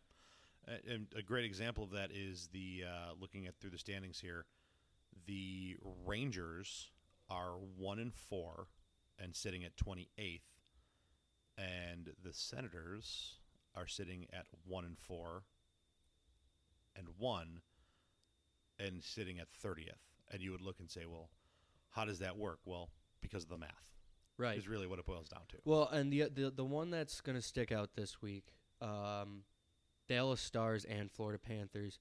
and 0.87 1.07
a 1.15 1.21
great 1.21 1.45
example 1.45 1.83
of 1.83 1.91
that 1.91 2.11
is 2.11 2.49
the 2.51 2.83
uh, 2.87 3.13
looking 3.19 3.47
at 3.47 3.57
through 3.59 3.71
the 3.71 3.77
standings 3.77 4.19
here. 4.19 4.45
The 5.25 5.77
Rangers 6.05 6.91
are 7.29 7.53
one 7.77 7.99
and 7.99 8.13
four 8.13 8.67
and 9.17 9.35
sitting 9.35 9.63
at 9.63 9.75
twenty 9.77 10.09
eighth, 10.17 10.47
and 11.57 12.11
the 12.23 12.33
Senators 12.33 13.35
are 13.75 13.87
sitting 13.87 14.27
at 14.33 14.45
one 14.65 14.85
and 14.85 14.97
four 14.97 15.43
and 16.95 17.07
one, 17.17 17.61
and 18.79 19.03
sitting 19.03 19.39
at 19.39 19.47
thirtieth, 19.51 20.01
and 20.31 20.41
you 20.41 20.51
would 20.51 20.61
look 20.61 20.79
and 20.79 20.89
say, 20.89 21.05
well, 21.05 21.29
how 21.91 22.05
does 22.05 22.19
that 22.19 22.37
work? 22.37 22.59
Well, 22.65 22.89
because 23.21 23.43
of 23.43 23.49
the 23.49 23.57
math. 23.57 23.69
Right. 24.37 24.57
Is 24.57 24.69
really 24.69 24.87
what 24.87 24.99
it 24.99 25.05
boils 25.05 25.27
down 25.27 25.41
to. 25.49 25.57
Well, 25.65 25.89
and 25.89 26.13
the 26.13 26.29
the 26.33 26.49
the 26.49 26.63
one 26.63 26.91
that's 26.91 27.19
going 27.19 27.35
to 27.35 27.41
stick 27.41 27.73
out 27.73 27.95
this 27.95 28.21
week, 28.21 28.53
um, 28.81 29.43
Dallas 30.09 30.41
Stars 30.41 30.83
and 30.85 31.09
Florida 31.09 31.39
Panthers. 31.39 31.99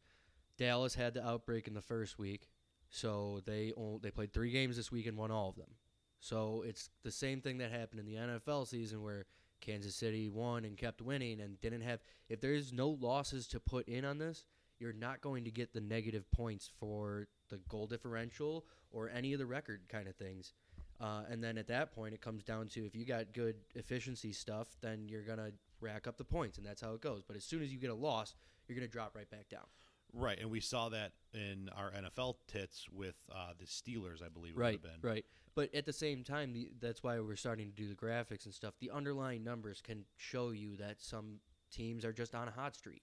Dallas 0.56 0.94
had 0.94 1.14
the 1.14 1.24
outbreak 1.24 1.68
in 1.68 1.74
the 1.74 1.82
first 1.82 2.18
week, 2.18 2.48
so 2.90 3.40
they 3.44 3.72
o- 3.76 4.00
they 4.02 4.10
played 4.10 4.32
three 4.32 4.50
games 4.50 4.76
this 4.76 4.90
week 4.90 5.06
and 5.06 5.16
won 5.16 5.30
all 5.30 5.50
of 5.50 5.56
them. 5.56 5.76
So 6.18 6.64
it's 6.66 6.90
the 7.04 7.12
same 7.12 7.40
thing 7.40 7.58
that 7.58 7.70
happened 7.70 8.00
in 8.00 8.06
the 8.06 8.16
NFL 8.16 8.66
season 8.66 9.02
where 9.02 9.26
Kansas 9.60 9.94
City 9.94 10.28
won 10.28 10.64
and 10.64 10.76
kept 10.76 11.00
winning 11.02 11.40
and 11.40 11.60
didn't 11.60 11.82
have. 11.82 12.00
If 12.28 12.40
there's 12.40 12.72
no 12.72 12.88
losses 12.88 13.46
to 13.48 13.60
put 13.60 13.86
in 13.88 14.04
on 14.04 14.18
this, 14.18 14.46
you're 14.80 14.92
not 14.92 15.20
going 15.20 15.44
to 15.44 15.50
get 15.50 15.72
the 15.72 15.80
negative 15.80 16.28
points 16.32 16.70
for 16.80 17.28
the 17.50 17.60
goal 17.68 17.86
differential 17.86 18.64
or 18.90 19.10
any 19.10 19.32
of 19.32 19.38
the 19.38 19.46
record 19.46 19.82
kind 19.88 20.08
of 20.08 20.16
things. 20.16 20.54
Uh, 21.00 21.22
and 21.30 21.42
then 21.42 21.58
at 21.58 21.68
that 21.68 21.92
point, 21.92 22.14
it 22.14 22.20
comes 22.20 22.42
down 22.42 22.66
to 22.68 22.84
if 22.84 22.96
you 22.96 23.04
got 23.04 23.32
good 23.32 23.56
efficiency 23.76 24.32
stuff, 24.32 24.68
then 24.80 25.08
you're 25.08 25.22
gonna 25.22 25.52
rack 25.80 26.06
up 26.06 26.16
the 26.16 26.24
points, 26.24 26.58
and 26.58 26.66
that's 26.66 26.80
how 26.80 26.92
it 26.94 27.00
goes. 27.00 27.22
But 27.26 27.36
as 27.36 27.44
soon 27.44 27.62
as 27.62 27.72
you 27.72 27.78
get 27.78 27.90
a 27.90 27.94
loss, 27.94 28.34
you're 28.66 28.76
gonna 28.76 28.88
drop 28.88 29.14
right 29.16 29.28
back 29.30 29.48
down. 29.48 29.66
Right, 30.14 30.38
and 30.40 30.50
we 30.50 30.60
saw 30.60 30.88
that 30.88 31.12
in 31.34 31.68
our 31.76 31.90
NFL 31.90 32.36
tits 32.46 32.86
with 32.90 33.16
uh, 33.30 33.52
the 33.58 33.66
Steelers, 33.66 34.22
I 34.24 34.28
believe. 34.28 34.54
It 34.54 34.58
Right, 34.58 34.80
would 34.80 34.90
have 34.90 35.00
been. 35.02 35.10
right. 35.10 35.26
But 35.54 35.74
at 35.74 35.84
the 35.84 35.92
same 35.92 36.24
time, 36.24 36.52
the, 36.54 36.70
that's 36.80 37.02
why 37.02 37.18
we're 37.20 37.36
starting 37.36 37.68
to 37.68 37.74
do 37.74 37.86
the 37.88 37.94
graphics 37.94 38.46
and 38.46 38.54
stuff. 38.54 38.74
The 38.80 38.90
underlying 38.90 39.44
numbers 39.44 39.82
can 39.82 40.04
show 40.16 40.50
you 40.50 40.76
that 40.76 41.02
some 41.02 41.40
teams 41.70 42.04
are 42.06 42.12
just 42.12 42.34
on 42.34 42.48
a 42.48 42.50
hot 42.50 42.74
streak, 42.74 43.02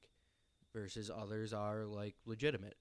versus 0.74 1.12
others 1.16 1.54
are 1.54 1.86
like 1.86 2.16
legitimate. 2.26 2.76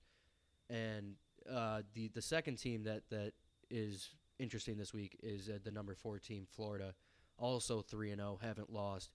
And 0.70 1.16
uh, 1.50 1.82
the 1.92 2.08
the 2.08 2.22
second 2.22 2.56
team 2.56 2.84
that 2.84 3.02
that 3.10 3.32
is 3.70 4.10
interesting 4.38 4.76
this 4.78 4.94
week 4.94 5.18
is 5.22 5.48
uh, 5.50 5.58
the 5.62 5.70
number 5.70 5.94
four 5.94 6.18
team, 6.18 6.46
Florida, 6.50 6.94
also 7.36 7.82
three 7.82 8.10
and 8.10 8.20
zero, 8.20 8.38
haven't 8.42 8.72
lost. 8.72 9.10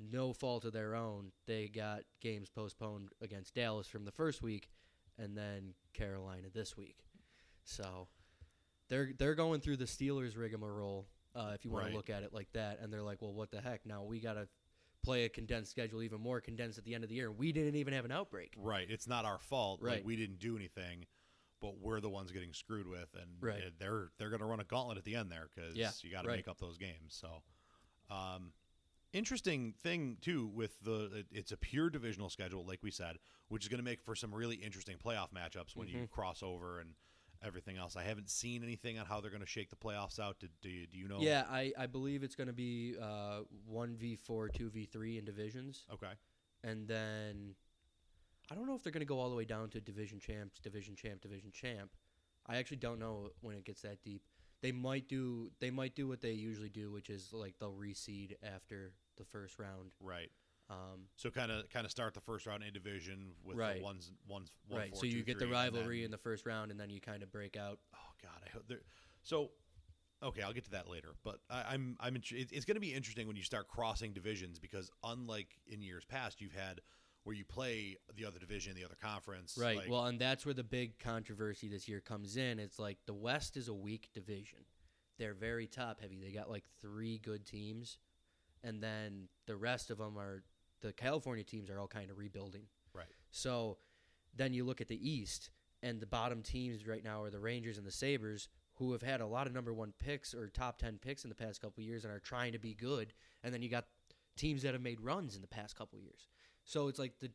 No 0.00 0.32
fault 0.32 0.64
of 0.64 0.72
their 0.72 0.94
own. 0.94 1.30
They 1.46 1.68
got 1.68 2.00
games 2.20 2.48
postponed 2.48 3.10
against 3.20 3.54
Dallas 3.54 3.86
from 3.86 4.04
the 4.06 4.10
first 4.12 4.40
week, 4.42 4.70
and 5.18 5.36
then 5.36 5.74
Carolina 5.92 6.48
this 6.52 6.76
week. 6.76 7.04
So 7.64 8.08
they're 8.88 9.12
they're 9.18 9.34
going 9.34 9.60
through 9.60 9.76
the 9.76 9.84
Steelers 9.84 10.36
rigmarole, 10.38 11.06
uh, 11.34 11.52
if 11.54 11.64
you 11.64 11.70
want 11.70 11.84
Right. 11.84 11.90
to 11.90 11.96
look 11.96 12.08
at 12.10 12.22
it 12.22 12.32
like 12.32 12.50
that. 12.52 12.80
And 12.80 12.92
they're 12.92 13.02
like, 13.02 13.20
well, 13.20 13.34
what 13.34 13.50
the 13.50 13.60
heck? 13.60 13.84
Now 13.84 14.02
we 14.04 14.20
got 14.20 14.34
to 14.34 14.48
play 15.02 15.24
a 15.24 15.28
condensed 15.28 15.70
schedule, 15.70 16.02
even 16.02 16.20
more 16.20 16.40
condensed 16.40 16.78
at 16.78 16.84
the 16.84 16.94
end 16.94 17.04
of 17.04 17.10
the 17.10 17.16
year. 17.16 17.30
We 17.30 17.52
didn't 17.52 17.76
even 17.76 17.92
have 17.94 18.04
an 18.04 18.12
outbreak. 18.12 18.54
Right, 18.56 18.86
it's 18.90 19.06
not 19.06 19.24
our 19.24 19.38
fault. 19.38 19.82
Like 19.82 19.88
Right. 19.96 20.04
we 20.04 20.16
didn't 20.16 20.38
do 20.38 20.56
anything, 20.56 21.06
but 21.60 21.76
we're 21.78 22.00
the 22.00 22.08
ones 22.10 22.32
getting 22.32 22.52
screwed 22.54 22.86
with, 22.86 23.14
and 23.14 23.42
Right. 23.42 23.62
they're 23.78 24.10
they're 24.18 24.30
going 24.30 24.40
to 24.40 24.46
run 24.46 24.60
a 24.60 24.64
gauntlet 24.64 24.96
at 24.98 25.04
the 25.04 25.14
end 25.16 25.30
there 25.30 25.48
because 25.54 25.76
Yeah, 25.76 25.90
you 26.02 26.10
got 26.10 26.22
to 26.22 26.28
right. 26.28 26.36
make 26.36 26.48
up 26.48 26.58
those 26.58 26.78
games. 26.78 27.14
So, 27.14 27.42
um, 28.08 28.52
interesting 29.12 29.74
thing 29.82 30.16
too 30.20 30.46
with 30.54 30.78
the 30.82 31.24
it's 31.32 31.52
a 31.52 31.56
pure 31.56 31.90
divisional 31.90 32.30
schedule, 32.30 32.64
like 32.66 32.82
we 32.82 32.90
said, 32.90 33.16
which 33.48 33.64
is 33.64 33.68
going 33.68 33.78
to 33.78 33.84
make 33.84 34.00
for 34.02 34.14
some 34.14 34.34
really 34.34 34.56
interesting 34.56 34.96
playoff 35.04 35.28
matchups 35.32 35.74
when 35.76 35.88
you 35.88 35.96
Mm-hmm. 35.96 36.04
cross 36.06 36.42
over 36.42 36.80
and 36.80 36.90
everything 37.42 37.76
else. 37.78 37.96
I 37.96 38.02
haven't 38.02 38.28
seen 38.30 38.62
anything 38.62 38.98
on 38.98 39.06
how 39.06 39.20
they're 39.20 39.30
going 39.30 39.42
to 39.42 39.48
shake 39.48 39.70
the 39.70 39.76
playoffs 39.76 40.18
out. 40.20 40.38
Do, 40.40 40.48
do, 40.62 40.68
you, 40.68 40.86
do 40.86 40.98
you 40.98 41.08
know? 41.08 41.18
Yeah, 41.20 41.44
I, 41.50 41.72
I 41.78 41.86
believe 41.86 42.22
it's 42.22 42.34
going 42.36 42.48
to 42.48 42.52
be 42.52 42.94
uh, 43.00 43.40
one 43.66 43.96
v 43.96 44.14
four, 44.16 44.48
two 44.48 44.68
v 44.70 44.84
three 44.84 45.16
in 45.18 45.24
divisions, 45.24 45.86
Okay. 45.92 46.12
and 46.62 46.86
then 46.86 47.54
I 48.50 48.54
don't 48.54 48.66
know 48.66 48.74
if 48.74 48.82
they're 48.82 48.92
going 48.92 49.00
to 49.00 49.06
go 49.06 49.18
all 49.18 49.30
the 49.30 49.36
way 49.36 49.44
down 49.46 49.70
to 49.70 49.80
division 49.80 50.20
champs, 50.20 50.58
division 50.60 50.94
champ, 50.96 51.22
division 51.22 51.50
champ. 51.52 51.90
I 52.46 52.56
actually 52.56 52.78
don't 52.78 52.98
know 52.98 53.30
when 53.40 53.56
it 53.56 53.64
gets 53.64 53.82
that 53.82 54.02
deep. 54.02 54.22
They 54.62 54.72
might 54.72 55.08
do 55.08 55.50
they 55.60 55.70
might 55.70 55.94
do 55.94 56.06
what 56.08 56.20
they 56.20 56.32
usually 56.32 56.68
do, 56.68 56.90
which 56.90 57.08
is 57.10 57.32
like 57.32 57.54
they'll 57.58 57.72
reseed 57.72 58.34
after 58.42 58.92
the 59.16 59.24
first 59.24 59.58
round. 59.58 59.92
Right. 60.00 60.30
Um, 60.68 61.08
So 61.16 61.30
kind 61.30 61.50
of 61.50 61.68
kind 61.70 61.84
of 61.84 61.90
start 61.90 62.14
the 62.14 62.20
first 62.20 62.46
round 62.46 62.62
in 62.62 62.72
division 62.72 63.32
with 63.42 63.56
Right. 63.56 63.78
the 63.78 63.82
ones 63.82 64.12
ones 64.28 64.52
one, 64.68 64.80
right, 64.80 64.90
four, 64.90 65.00
so 65.00 65.06
you 65.06 65.12
two, 65.20 65.22
get 65.24 65.38
the 65.38 65.46
three, 65.46 65.56
and 65.56 65.74
rivalry 65.74 65.96
then- 65.98 66.04
in 66.06 66.10
the 66.10 66.18
first 66.18 66.46
round, 66.46 66.70
and 66.70 66.78
then 66.78 66.90
you 66.90 67.00
kind 67.00 67.22
of 67.22 67.32
break 67.32 67.56
out. 67.56 67.80
Oh 67.94 68.12
God, 68.22 68.42
I 68.46 68.50
hope 68.50 68.68
there. 68.68 68.82
So, 69.22 69.50
okay, 70.22 70.42
I'll 70.42 70.52
get 70.52 70.64
to 70.64 70.70
that 70.70 70.88
later. 70.88 71.14
But 71.24 71.40
I, 71.50 71.74
I'm 71.74 71.96
I'm 71.98 72.16
it's 72.16 72.64
going 72.64 72.76
to 72.76 72.80
be 72.80 72.92
interesting 72.94 73.26
when 73.26 73.36
you 73.36 73.42
start 73.42 73.66
crossing 73.68 74.12
divisions 74.12 74.58
because 74.60 74.90
unlike 75.02 75.58
in 75.66 75.82
years 75.82 76.04
past, 76.04 76.40
you've 76.40 76.52
had 76.54 76.80
where 77.24 77.36
you 77.36 77.44
play 77.44 77.96
the 78.16 78.24
other 78.24 78.38
division, 78.38 78.74
the 78.74 78.84
other 78.84 78.96
conference. 79.00 79.58
Right. 79.58 79.76
like- 79.76 79.90
well, 79.90 80.06
and 80.06 80.18
that's 80.18 80.44
where 80.44 80.54
the 80.54 80.64
big 80.64 80.98
controversy 80.98 81.68
this 81.68 81.88
year 81.88 82.00
comes 82.00 82.36
in. 82.36 82.58
It's 82.58 82.78
like 82.78 82.98
the 83.06 83.14
West 83.14 83.56
is 83.56 83.68
a 83.68 83.74
weak 83.74 84.08
division. 84.14 84.60
They're 85.18 85.34
very 85.34 85.66
top 85.66 86.00
heavy. 86.00 86.18
They 86.18 86.32
got 86.32 86.50
like 86.50 86.64
three 86.80 87.18
good 87.18 87.44
teams, 87.44 87.98
and 88.64 88.82
then 88.82 89.28
the 89.46 89.56
rest 89.56 89.90
of 89.90 89.98
them 89.98 90.18
are 90.18 90.42
the 90.80 90.92
California 90.94 91.44
teams 91.44 91.68
are 91.68 91.78
all 91.78 91.88
kind 91.88 92.10
of 92.10 92.16
rebuilding. 92.16 92.62
right, 92.94 93.06
So 93.30 93.76
then 94.34 94.54
you 94.54 94.64
look 94.64 94.80
at 94.80 94.88
the 94.88 95.10
East, 95.10 95.50
and 95.82 96.00
the 96.00 96.06
bottom 96.06 96.42
teams 96.42 96.86
right 96.86 97.04
now 97.04 97.22
are 97.22 97.30
the 97.30 97.38
Rangers 97.38 97.76
and 97.76 97.86
the 97.86 97.92
Sabres, 97.92 98.48
who 98.74 98.92
have 98.92 99.02
had 99.02 99.20
a 99.20 99.26
lot 99.26 99.46
of 99.46 99.52
number 99.52 99.74
one 99.74 99.92
picks 99.98 100.34
or 100.34 100.48
top 100.48 100.78
10 100.78 100.98
picks 100.98 101.24
in 101.24 101.28
the 101.28 101.34
past 101.36 101.60
couple 101.60 101.82
years 101.82 102.04
and 102.04 102.12
are 102.12 102.18
trying 102.18 102.52
to 102.52 102.58
be 102.58 102.72
good. 102.72 103.12
And 103.44 103.52
then 103.52 103.60
you 103.60 103.68
got 103.68 103.84
teams 104.36 104.62
that 104.62 104.72
have 104.72 104.82
made 104.82 105.00
runs 105.02 105.34
in 105.36 105.42
the 105.42 105.48
past 105.48 105.76
couple 105.76 105.98
years. 105.98 106.28
So 106.70 106.86
it's 106.86 107.00
like 107.00 107.18
the 107.18 107.30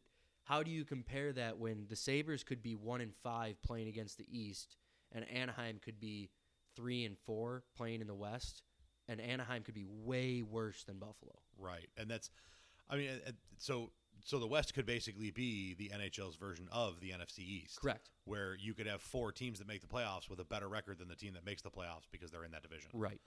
how 0.45 0.63
do 0.63 0.71
you 0.71 0.85
compare 0.85 1.33
that 1.33 1.57
when 1.57 1.87
the 1.89 1.95
Sabres 1.95 2.43
could 2.43 2.63
be 2.63 2.73
one 2.75 3.01
and 3.01 3.13
five 3.21 3.61
playing 3.63 3.89
against 3.89 4.17
the 4.17 4.25
East, 4.31 4.77
and 5.11 5.27
Anaheim 5.29 5.79
could 5.83 5.99
be 5.99 6.29
three 6.75 7.03
and 7.03 7.17
four 7.25 7.63
playing 7.75 7.99
in 7.99 8.07
the 8.07 8.13
West, 8.15 8.61
and 9.09 9.19
Anaheim 9.19 9.63
could 9.63 9.73
be 9.73 9.85
way 9.85 10.41
worse 10.41 10.83
than 10.85 10.99
Buffalo. 10.99 11.33
right, 11.57 11.87
and 11.97 12.09
that's, 12.09 12.29
I 12.89 12.95
mean, 12.95 13.09
so 13.57 13.91
so 14.23 14.39
the 14.39 14.47
West 14.47 14.73
could 14.73 14.85
basically 14.85 15.31
be 15.31 15.73
the 15.73 15.89
NHL's 15.93 16.37
version 16.37 16.69
of 16.71 17.01
the 17.01 17.09
NFC 17.09 17.39
East, 17.39 17.81
Correct. 17.81 18.09
Where 18.23 18.55
you 18.55 18.73
could 18.73 18.87
have 18.87 19.01
four 19.01 19.33
teams 19.33 19.59
that 19.59 19.67
make 19.67 19.81
the 19.81 19.87
playoffs 19.87 20.29
with 20.29 20.39
a 20.39 20.45
better 20.45 20.69
record 20.69 20.99
than 20.99 21.09
the 21.09 21.15
team 21.15 21.33
that 21.33 21.45
makes 21.45 21.61
the 21.61 21.69
playoffs 21.71 22.05
because 22.09 22.31
they're 22.31 22.45
in 22.45 22.51
that 22.51 22.63
division, 22.63 22.89
Right. 22.93 23.19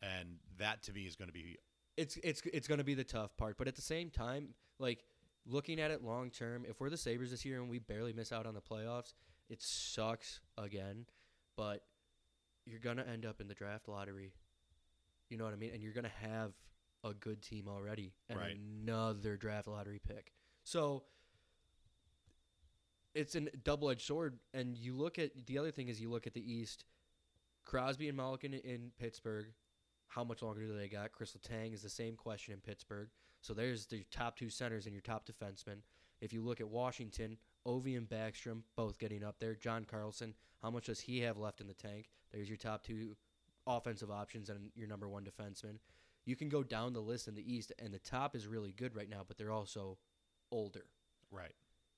and 0.00 0.36
that 0.58 0.82
to 0.84 0.92
me 0.94 1.02
is 1.02 1.16
going 1.16 1.28
to 1.28 1.34
be 1.34 1.58
it's 1.98 2.16
it's 2.22 2.40
it's 2.54 2.66
going 2.68 2.78
to 2.78 2.84
be 2.84 2.94
the 2.94 3.04
tough 3.04 3.36
part, 3.36 3.58
but 3.58 3.68
at 3.68 3.76
the 3.76 3.82
same 3.82 4.08
time, 4.08 4.54
like 4.78 5.04
looking 5.46 5.80
at 5.80 5.90
it 5.90 6.02
long 6.02 6.30
term, 6.30 6.64
if 6.68 6.80
we're 6.80 6.90
the 6.90 6.96
Sabres 6.96 7.30
this 7.30 7.44
year 7.44 7.60
and 7.60 7.68
we 7.70 7.78
barely 7.78 8.12
miss 8.12 8.32
out 8.32 8.46
on 8.46 8.54
the 8.54 8.60
playoffs, 8.60 9.14
it 9.48 9.62
sucks 9.62 10.40
again, 10.56 11.06
but 11.56 11.84
you're 12.66 12.78
going 12.80 12.98
to 12.98 13.08
end 13.08 13.24
up 13.26 13.40
in 13.40 13.48
the 13.48 13.54
draft 13.54 13.88
lottery. 13.88 14.32
You 15.28 15.36
know 15.38 15.44
what 15.44 15.52
I 15.52 15.56
mean? 15.56 15.70
And 15.72 15.82
you're 15.82 15.92
going 15.92 16.04
to 16.04 16.28
have 16.28 16.52
a 17.04 17.14
good 17.14 17.40
team 17.42 17.66
already 17.68 18.12
and 18.28 18.38
Right. 18.38 18.56
another 18.56 19.36
draft 19.36 19.66
lottery 19.66 20.00
pick. 20.06 20.32
So 20.64 21.04
it's 23.14 23.34
a 23.34 23.40
double-edged 23.40 24.02
sword 24.02 24.38
and 24.54 24.76
you 24.76 24.94
look 24.94 25.18
at 25.18 25.46
the 25.46 25.58
other 25.58 25.70
thing 25.72 25.88
is 25.88 26.00
you 26.00 26.10
look 26.10 26.26
at 26.26 26.34
the 26.34 26.52
East, 26.52 26.84
Crosby 27.64 28.08
and 28.08 28.16
Malkin 28.16 28.54
in 28.54 28.92
Pittsburgh, 28.98 29.46
how 30.08 30.24
much 30.24 30.42
longer 30.42 30.66
do 30.66 30.76
they 30.76 30.88
got? 30.88 31.12
Chris 31.12 31.36
Letang 31.36 31.72
is 31.72 31.82
the 31.82 31.88
same 31.88 32.14
question 32.16 32.52
in 32.54 32.60
Pittsburgh. 32.60 33.08
So 33.40 33.54
there's 33.54 33.86
the 33.86 34.04
top 34.10 34.36
two 34.36 34.50
centers 34.50 34.86
and 34.86 34.94
your 34.94 35.02
top 35.02 35.26
defensemen. 35.26 35.78
If 36.20 36.32
you 36.32 36.42
look 36.42 36.60
at 36.60 36.68
Washington, 36.68 37.38
Ovi 37.66 37.96
and 37.96 38.08
Backstrom 38.08 38.62
both 38.76 38.98
getting 38.98 39.24
up 39.24 39.38
there. 39.38 39.54
John 39.54 39.84
Carlson, 39.84 40.34
how 40.62 40.70
much 40.70 40.86
does 40.86 41.00
he 41.00 41.20
have 41.20 41.38
left 41.38 41.60
in 41.60 41.66
the 41.66 41.74
tank? 41.74 42.10
There's 42.32 42.48
your 42.48 42.58
top 42.58 42.84
two 42.84 43.16
offensive 43.66 44.10
options 44.10 44.50
and 44.50 44.70
your 44.74 44.88
number 44.88 45.08
one 45.08 45.24
defenseman. 45.24 45.78
You 46.26 46.36
can 46.36 46.48
go 46.48 46.62
down 46.62 46.92
the 46.92 47.00
list 47.00 47.28
in 47.28 47.34
the 47.34 47.54
East, 47.54 47.72
and 47.78 47.92
the 47.92 47.98
top 47.98 48.36
is 48.36 48.46
really 48.46 48.72
good 48.72 48.94
right 48.94 49.08
now, 49.08 49.22
but 49.26 49.38
they're 49.38 49.50
also 49.50 49.98
older. 50.52 50.84
right. 51.30 51.54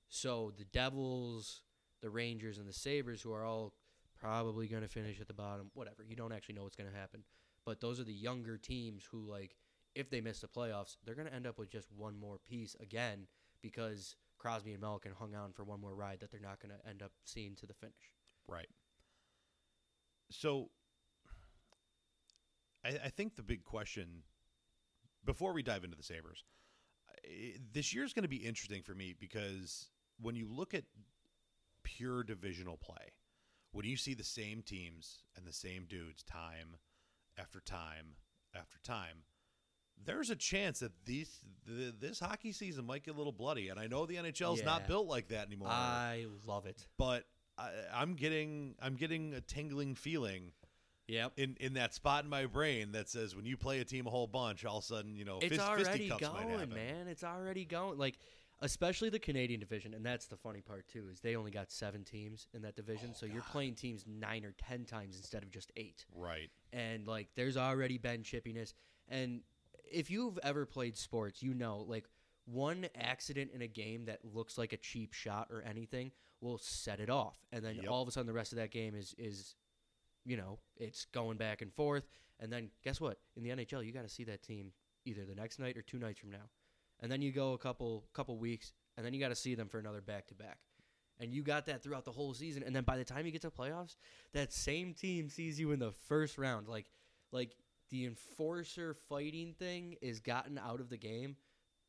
So 0.07 0.53
the 0.57 0.65
Devils, 0.65 1.61
the 2.01 2.09
Rangers, 2.09 2.57
and 2.57 2.67
the 2.67 2.73
Sabres, 2.73 3.21
who 3.21 3.33
are 3.33 3.43
all 3.43 3.73
probably 4.19 4.67
going 4.67 4.83
to 4.83 4.87
finish 4.87 5.19
at 5.19 5.27
the 5.27 5.33
bottom, 5.33 5.71
whatever. 5.73 6.03
You 6.03 6.15
don't 6.15 6.31
actually 6.31 6.55
know 6.55 6.63
what's 6.63 6.75
going 6.75 6.89
to 6.89 6.97
happen. 6.97 7.23
But 7.65 7.81
those 7.81 7.99
are 7.99 8.03
the 8.05 8.13
younger 8.13 8.57
teams 8.57 9.03
who, 9.09 9.19
like, 9.29 9.55
if 9.95 10.09
they 10.09 10.21
miss 10.21 10.39
the 10.41 10.47
playoffs, 10.47 10.97
they're 11.05 11.15
going 11.15 11.27
to 11.27 11.33
end 11.33 11.47
up 11.47 11.57
with 11.57 11.69
just 11.69 11.91
one 11.91 12.17
more 12.17 12.39
piece 12.47 12.75
again 12.79 13.27
because 13.61 14.15
Crosby 14.37 14.73
and 14.73 14.81
Malkin 14.81 15.13
hung 15.17 15.35
on 15.35 15.53
for 15.53 15.63
one 15.63 15.79
more 15.79 15.95
ride 15.95 16.19
that 16.19 16.31
they're 16.31 16.39
not 16.39 16.59
going 16.59 16.73
to 16.77 16.89
end 16.89 17.01
up 17.01 17.11
seeing 17.23 17.55
to 17.55 17.65
the 17.65 17.73
finish. 17.73 18.11
Right. 18.47 18.67
So 20.29 20.69
I, 22.83 22.89
I 23.05 23.09
think 23.09 23.35
the 23.35 23.43
big 23.43 23.63
question 23.63 24.23
before 25.25 25.53
we 25.53 25.63
dive 25.63 25.83
into 25.83 25.95
the 25.95 26.03
Sabres, 26.03 26.43
this 27.71 27.93
year 27.93 28.03
is 28.03 28.13
going 28.13 28.23
to 28.23 28.29
be 28.29 28.37
interesting 28.37 28.81
for 28.83 28.93
me 28.93 29.15
because 29.17 29.89
when 30.19 30.35
you 30.35 30.47
look 30.49 30.73
at 30.73 30.83
pure 31.83 32.23
divisional 32.23 32.77
play, 32.77 33.13
when 33.71 33.85
you 33.85 33.95
see 33.95 34.13
the 34.13 34.23
same 34.23 34.61
teams 34.61 35.23
and 35.35 35.45
the 35.47 35.53
same 35.53 35.85
dudes 35.85 36.23
time 36.23 36.75
after 37.37 37.59
time 37.59 38.15
after 38.55 38.77
time, 38.83 39.23
there's 40.05 40.29
a 40.29 40.35
chance 40.35 40.79
that 40.79 40.91
these 41.05 41.39
th- 41.67 41.93
this 41.99 42.19
hockey 42.19 42.51
season 42.51 42.85
might 42.85 43.03
get 43.03 43.13
a 43.15 43.17
little 43.17 43.31
bloody, 43.33 43.69
and 43.69 43.79
I 43.79 43.87
know 43.87 44.05
the 44.05 44.15
NHL's 44.17 44.59
Yeah. 44.59 44.65
not 44.65 44.87
built 44.87 45.07
like 45.07 45.29
that 45.29 45.47
anymore. 45.47 45.69
I 45.69 46.25
love 46.45 46.65
it. 46.65 46.85
but 46.97 47.25
I, 47.57 47.69
I'm 47.93 48.15
getting 48.15 48.75
I'm 48.81 48.95
getting 48.95 49.33
a 49.33 49.41
tingling 49.41 49.95
feeling 49.95 50.51
Yep. 51.07 51.33
in 51.37 51.57
in 51.59 51.73
that 51.73 51.93
spot 51.93 52.23
in 52.23 52.29
my 52.29 52.45
brain 52.45 52.93
that 52.93 53.09
says 53.09 53.35
when 53.35 53.45
you 53.45 53.57
play 53.57 53.79
a 53.79 53.85
team 53.85 54.07
a 54.07 54.09
whole 54.09 54.27
bunch, 54.27 54.63
all 54.65 54.77
of 54.77 54.83
a 54.83 54.87
sudden 54.87 55.15
you 55.15 55.25
know 55.25 55.37
it's 55.39 55.49
fist, 55.57 55.61
already 55.61 56.07
going, 56.09 56.69
man. 56.69 57.07
It's 57.07 57.23
already 57.25 57.65
going. 57.65 57.97
Like, 57.99 58.17
especially 58.61 59.09
the 59.09 59.19
Canadian 59.19 59.59
division, 59.59 59.93
and 59.93 60.05
that's 60.05 60.25
the 60.27 60.37
funny 60.37 60.61
part 60.61 60.87
too 60.87 61.09
is 61.11 61.19
they 61.19 61.35
only 61.35 61.51
got 61.51 61.71
seven 61.71 62.03
teams 62.05 62.47
in 62.53 62.61
that 62.61 62.75
division, 62.75 63.09
Oh, 63.11 63.15
so 63.19 63.25
you're 63.25 63.41
playing 63.51 63.75
teams 63.75 64.05
nine 64.07 64.45
or 64.45 64.53
ten 64.57 64.85
times 64.85 65.17
instead 65.17 65.43
of 65.43 65.51
just 65.51 65.71
eight. 65.75 66.05
Right. 66.15 66.49
And 66.71 67.05
like, 67.05 67.27
there's 67.35 67.57
already 67.57 67.97
been 67.97 68.23
chippiness. 68.23 68.73
And 69.09 69.41
if 69.93 70.09
you've 70.11 70.37
ever 70.43 70.65
played 70.65 70.97
sports, 70.97 71.41
you 71.43 71.53
know, 71.53 71.77
like 71.87 72.05
one 72.45 72.87
accident 72.95 73.51
in 73.53 73.61
a 73.61 73.67
game 73.67 74.05
that 74.05 74.19
looks 74.25 74.57
like 74.57 74.73
a 74.73 74.77
cheap 74.77 75.13
shot 75.13 75.47
or 75.49 75.61
anything 75.61 76.11
will 76.41 76.57
set 76.57 76.99
it 76.99 77.09
off, 77.09 77.37
and 77.53 77.63
then 77.63 77.75
Yep. 77.75 77.87
all 77.87 78.01
of 78.01 78.07
a 78.07 78.11
sudden 78.11 78.27
the 78.27 78.33
rest 78.33 78.51
of 78.51 78.57
that 78.57 78.71
game 78.71 78.95
is 78.95 79.13
is, 79.17 79.55
you 80.25 80.35
know, 80.35 80.59
it's 80.75 81.05
going 81.05 81.37
back 81.37 81.61
and 81.61 81.73
forth. 81.73 82.07
And 82.39 82.51
then 82.51 82.71
guess 82.83 82.99
what? 82.99 83.19
In 83.35 83.43
the 83.43 83.51
NHL, 83.51 83.85
you 83.85 83.93
got 83.93 84.01
to 84.03 84.09
see 84.09 84.25
that 84.25 84.43
team 84.43 84.73
either 85.05 85.23
the 85.25 85.35
next 85.35 85.59
night 85.59 85.77
or 85.77 85.81
two 85.81 85.99
nights 85.99 86.19
from 86.19 86.31
now, 86.31 86.49
and 86.99 87.09
then 87.11 87.21
you 87.21 87.31
go 87.31 87.53
a 87.53 87.57
couple 87.57 88.05
couple 88.13 88.37
weeks, 88.37 88.73
and 88.97 89.05
then 89.05 89.13
you 89.13 89.19
got 89.21 89.29
to 89.29 89.35
see 89.35 89.55
them 89.55 89.69
for 89.69 89.79
another 89.79 90.01
back 90.01 90.27
to 90.27 90.33
back. 90.35 90.59
And 91.19 91.31
you 91.33 91.43
got 91.43 91.67
that 91.67 91.83
throughout 91.83 92.05
the 92.05 92.11
whole 92.11 92.33
season, 92.33 92.63
and 92.63 92.75
then 92.75 92.83
by 92.83 92.97
the 92.97 93.05
time 93.05 93.25
you 93.25 93.31
get 93.31 93.43
to 93.43 93.51
playoffs, 93.51 93.95
that 94.33 94.51
same 94.51 94.93
team 94.93 95.29
sees 95.29 95.59
you 95.59 95.71
in 95.71 95.79
the 95.79 95.91
first 95.91 96.37
round. 96.39 96.67
Like, 96.67 96.87
like 97.31 97.55
the 97.93 98.07
enforcer 98.07 98.95
fighting 99.07 99.53
thing 99.53 99.95
is 100.01 100.19
gotten 100.19 100.57
out 100.57 100.79
of 100.79 100.89
the 100.89 100.97
game 100.97 101.35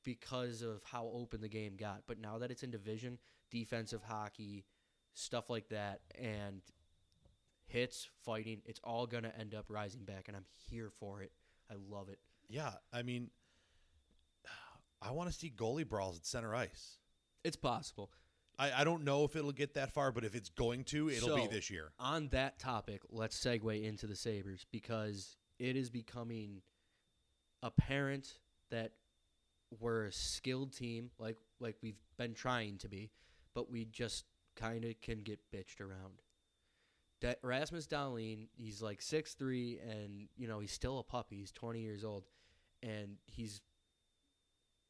because 0.04 0.60
of 0.60 0.82
how 0.84 1.10
open 1.14 1.40
the 1.40 1.48
game 1.48 1.76
got. 1.78 2.02
But 2.06 2.20
now 2.20 2.36
that 2.38 2.50
it's 2.50 2.62
in 2.62 2.70
division, 2.70 3.16
defensive 3.50 4.02
hockey, 4.06 4.66
stuff 5.14 5.48
like 5.48 5.70
that, 5.70 6.02
and 6.20 6.60
hits, 7.64 8.06
fighting, 8.22 8.60
it's 8.66 8.80
all 8.84 9.06
gonna 9.06 9.32
end 9.40 9.54
up 9.54 9.64
rising 9.70 10.04
back, 10.04 10.28
and 10.28 10.36
I'm 10.36 10.44
here 10.68 10.90
for 10.90 11.22
it. 11.22 11.32
I 11.70 11.76
love 11.88 12.10
it. 12.10 12.18
Yeah. 12.50 12.72
I 12.92 13.02
mean, 13.02 13.30
I 15.00 15.10
want 15.10 15.30
to 15.30 15.34
see 15.34 15.50
goalie 15.56 15.88
brawls 15.88 16.18
at 16.18 16.26
center 16.26 16.54
ice. 16.54 16.98
It's 17.44 17.56
possible. 17.56 18.10
I, 18.58 18.72
I 18.72 18.84
don't 18.84 19.04
know 19.04 19.24
if 19.24 19.36
it'll 19.36 19.52
get 19.52 19.72
that 19.72 19.90
far, 19.94 20.12
but 20.12 20.22
if 20.22 20.34
it's 20.34 20.50
going 20.50 20.84
to, 20.84 21.08
it'll 21.08 21.34
be 21.34 21.46
this 21.46 21.70
year. 21.70 21.92
On 21.98 22.28
that 22.28 22.58
topic, 22.58 23.00
let's 23.08 23.42
segue 23.42 23.82
into 23.82 24.06
the 24.06 24.14
Sabres 24.14 24.66
because 24.70 25.38
it 25.58 25.76
is 25.76 25.90
becoming 25.90 26.62
apparent 27.62 28.38
that 28.70 28.92
we're 29.80 30.06
a 30.06 30.12
skilled 30.12 30.72
team, 30.72 31.10
like 31.18 31.38
like 31.60 31.76
we've 31.82 32.00
been 32.16 32.34
trying 32.34 32.78
to 32.78 32.88
be, 32.88 33.10
but 33.54 33.70
we 33.70 33.84
just 33.84 34.24
kind 34.56 34.84
of 34.84 35.00
can 35.00 35.20
get 35.20 35.40
bitched 35.52 35.80
around. 35.80 36.22
Da- 37.20 37.34
Rasmus 37.42 37.86
Dahlin, 37.86 38.48
he's 38.56 38.82
like 38.82 39.00
six 39.00 39.34
three, 39.34 39.78
and 39.88 40.28
you 40.36 40.46
know 40.46 40.60
he's 40.60 40.72
still 40.72 40.98
a 40.98 41.02
puppy. 41.02 41.36
He's 41.36 41.52
twenty 41.52 41.80
years 41.80 42.04
old, 42.04 42.24
and 42.82 43.16
he's 43.26 43.60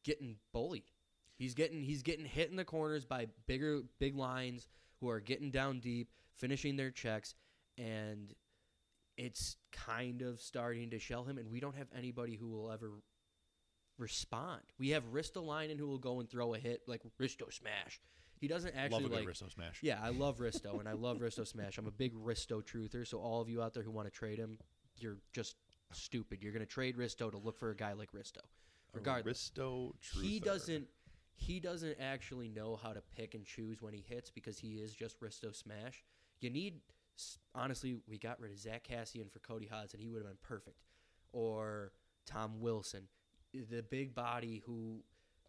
getting 0.05 0.37
bullied. 0.53 0.91
He's 1.37 1.55
getting 1.55 1.83
he's 1.83 2.03
getting 2.03 2.27
hit 2.27 2.51
in 2.51 2.57
the 2.57 2.65
corners 2.65 3.05
by 3.05 3.27
bigger 3.47 3.83
big 3.99 4.17
lines 4.17 4.69
who 5.01 5.09
are 5.09 5.21
getting 5.21 5.51
down 5.51 5.81
deep, 5.81 6.09
finishing 6.37 6.77
their 6.77 6.91
checks, 6.91 7.35
and 7.77 8.35
it's 9.17 9.57
kind 9.73 10.23
of 10.23 10.41
starting 10.41 10.91
to 10.91 10.99
shell 10.99 11.25
him. 11.25 11.39
And 11.39 11.51
we 11.51 11.61
don't 11.61 11.77
have 11.77 11.89
anybody 11.97 12.37
who 12.37 12.49
will 12.49 12.71
ever 12.71 12.91
respond. 13.99 14.63
We 14.79 14.91
have 14.91 15.13
Risto 15.13 15.45
Ristolainen 15.45 15.79
who 15.79 15.87
will 15.87 15.99
go 15.99 16.21
and 16.21 16.29
throw 16.29 16.55
a 16.55 16.59
hit 16.59 16.83
like 16.87 17.03
Risto 17.21 17.53
smash. 17.53 18.01
He 18.41 18.49
doesn't 18.49 18.75
actually 18.77 19.05
Love 19.05 19.13
a 19.13 19.15
like 19.17 19.27
Risto 19.27 19.51
smash. 19.53 19.79
yeah, 19.83 19.99
I 20.03 20.11
love 20.11 20.39
Risto 20.39 20.79
and 20.79 20.89
I 20.89 20.93
love 20.93 21.19
Risto 21.19 21.47
Smash. 21.47 21.79
I'm 21.79 21.87
a 21.87 21.91
big 21.93 22.13
Risto 22.15 22.63
truther, 22.63 23.07
so 23.07 23.19
all 23.19 23.41
of 23.41 23.49
you 23.49 23.63
out 23.63 23.73
there 23.73 23.83
who 23.83 23.91
want 23.91 24.07
to 24.07 24.11
trade 24.11 24.39
him, 24.39 24.59
you're 24.99 25.17
just 25.33 25.57
stupid. 25.93 26.43
You're 26.43 26.53
going 26.53 26.61
to 26.61 26.67
trade 26.67 26.97
Risto 26.97 27.31
to 27.31 27.39
look 27.39 27.59
for 27.59 27.71
a 27.71 27.77
guy 27.77 27.93
like 27.93 28.13
Risto. 28.13 28.43
Regardless, 28.93 29.51
Risto 29.57 29.93
truther. 30.03 30.23
he 30.23 30.41
doesn't 30.41 30.87
he 31.37 31.59
doesn't 31.59 31.97
actually 32.01 32.49
know 32.49 32.77
how 32.81 32.93
to 32.93 33.03
pick 33.17 33.35
and 33.35 33.45
choose 33.45 33.81
when 33.81 33.93
he 33.95 34.05
hits 34.07 34.31
because 34.31 34.59
he 34.59 34.75
is 34.75 34.93
just 34.93 35.21
Risto 35.21 35.55
Smash. 35.55 36.05
You 36.41 36.51
need 36.51 36.81
honestly, 37.55 37.97
we 38.09 38.19
got 38.19 38.41
rid 38.41 38.53
of 38.53 38.59
Zack 38.59 38.87
Kassian 38.91 39.31
for 39.31 39.39
Cody 39.41 39.69
Hodgson. 39.71 40.01
He 40.01 40.09
would 40.09 40.19
have 40.19 40.27
been 40.27 40.37
perfect. 40.43 40.83
Or 41.33 41.93
Tom 42.27 42.61
Wilson, 42.61 43.09
the 43.53 43.83
big 43.83 44.15
body 44.15 44.63
who 44.65 45.03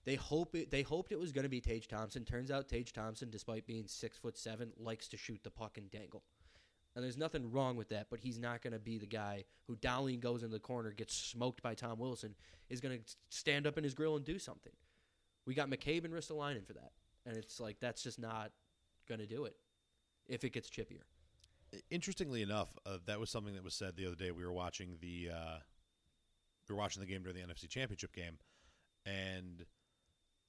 they 0.06 0.16
hope 0.16 0.56
it, 0.56 0.70
they 0.72 0.84
hoped 0.84 1.12
it 1.12 1.20
was 1.20 1.32
going 1.32 1.44
to 1.44 1.50
be 1.50 1.62
Tage 1.62 1.88
Thompson. 1.88 2.24
Turns 2.24 2.52
out 2.52 2.70
Tage 2.70 2.94
Thompson, 2.94 3.30
despite 3.30 3.66
being 3.66 3.88
six 3.88 4.18
foot 4.18 4.38
seven, 4.38 4.72
likes 4.78 5.08
to 5.10 5.18
shoot 5.18 5.42
the 5.44 5.50
puck 5.50 5.78
and 5.78 5.90
dangle. 5.90 6.24
And 6.96 7.04
there's 7.04 7.18
nothing 7.18 7.52
wrong 7.52 7.76
with 7.76 7.90
that, 7.90 8.08
but 8.10 8.20
he's 8.20 8.40
not 8.40 8.62
going 8.62 8.74
to 8.74 8.80
be 8.80 8.98
the 8.98 9.06
guy 9.06 9.44
who 9.68 9.76
Dahlin 9.76 10.22
goes 10.22 10.44
in 10.44 10.52
the 10.52 10.60
corner, 10.60 10.92
gets 10.92 11.14
smoked 11.14 11.62
by 11.62 11.74
Tom 11.74 12.00
Wilson, 12.00 12.36
is 12.70 12.80
going 12.80 12.98
to 12.98 13.04
stand 13.30 13.68
up 13.68 13.78
in 13.78 13.84
his 13.84 13.94
grill 13.94 14.16
and 14.16 14.24
do 14.24 14.40
something. 14.40 14.72
We 15.46 15.56
got 15.56 15.70
McCabe 15.70 16.06
and 16.06 16.14
Ristolainen 16.14 16.66
for 16.66 16.74
that, 16.74 16.92
and 17.26 17.36
it's 17.36 17.60
like 17.60 17.80
that's 17.80 18.02
just 18.02 18.18
not 18.18 18.52
going 19.10 19.20
to 19.20 19.28
do 19.28 19.46
it 19.46 19.56
if 20.28 20.44
it 20.44 20.54
gets 20.54 20.70
chippier. 20.70 21.04
Interestingly 21.90 22.42
enough, 22.42 22.78
uh, 22.86 22.98
that 23.06 23.20
was 23.20 23.30
something 23.30 23.54
that 23.56 23.64
was 23.64 23.74
said 23.74 23.96
the 23.96 24.06
other 24.06 24.16
day. 24.16 24.32
We 24.32 24.46
were 24.46 24.54
watching 24.54 24.98
the 25.02 25.30
uh, 25.34 25.58
we 26.68 26.76
were 26.76 26.80
watching 26.80 27.02
the 27.02 27.08
game 27.08 27.24
during 27.24 27.38
the 27.38 27.44
NFC 27.44 27.70
Championship 27.70 28.14
game, 28.14 28.38
and 29.06 29.66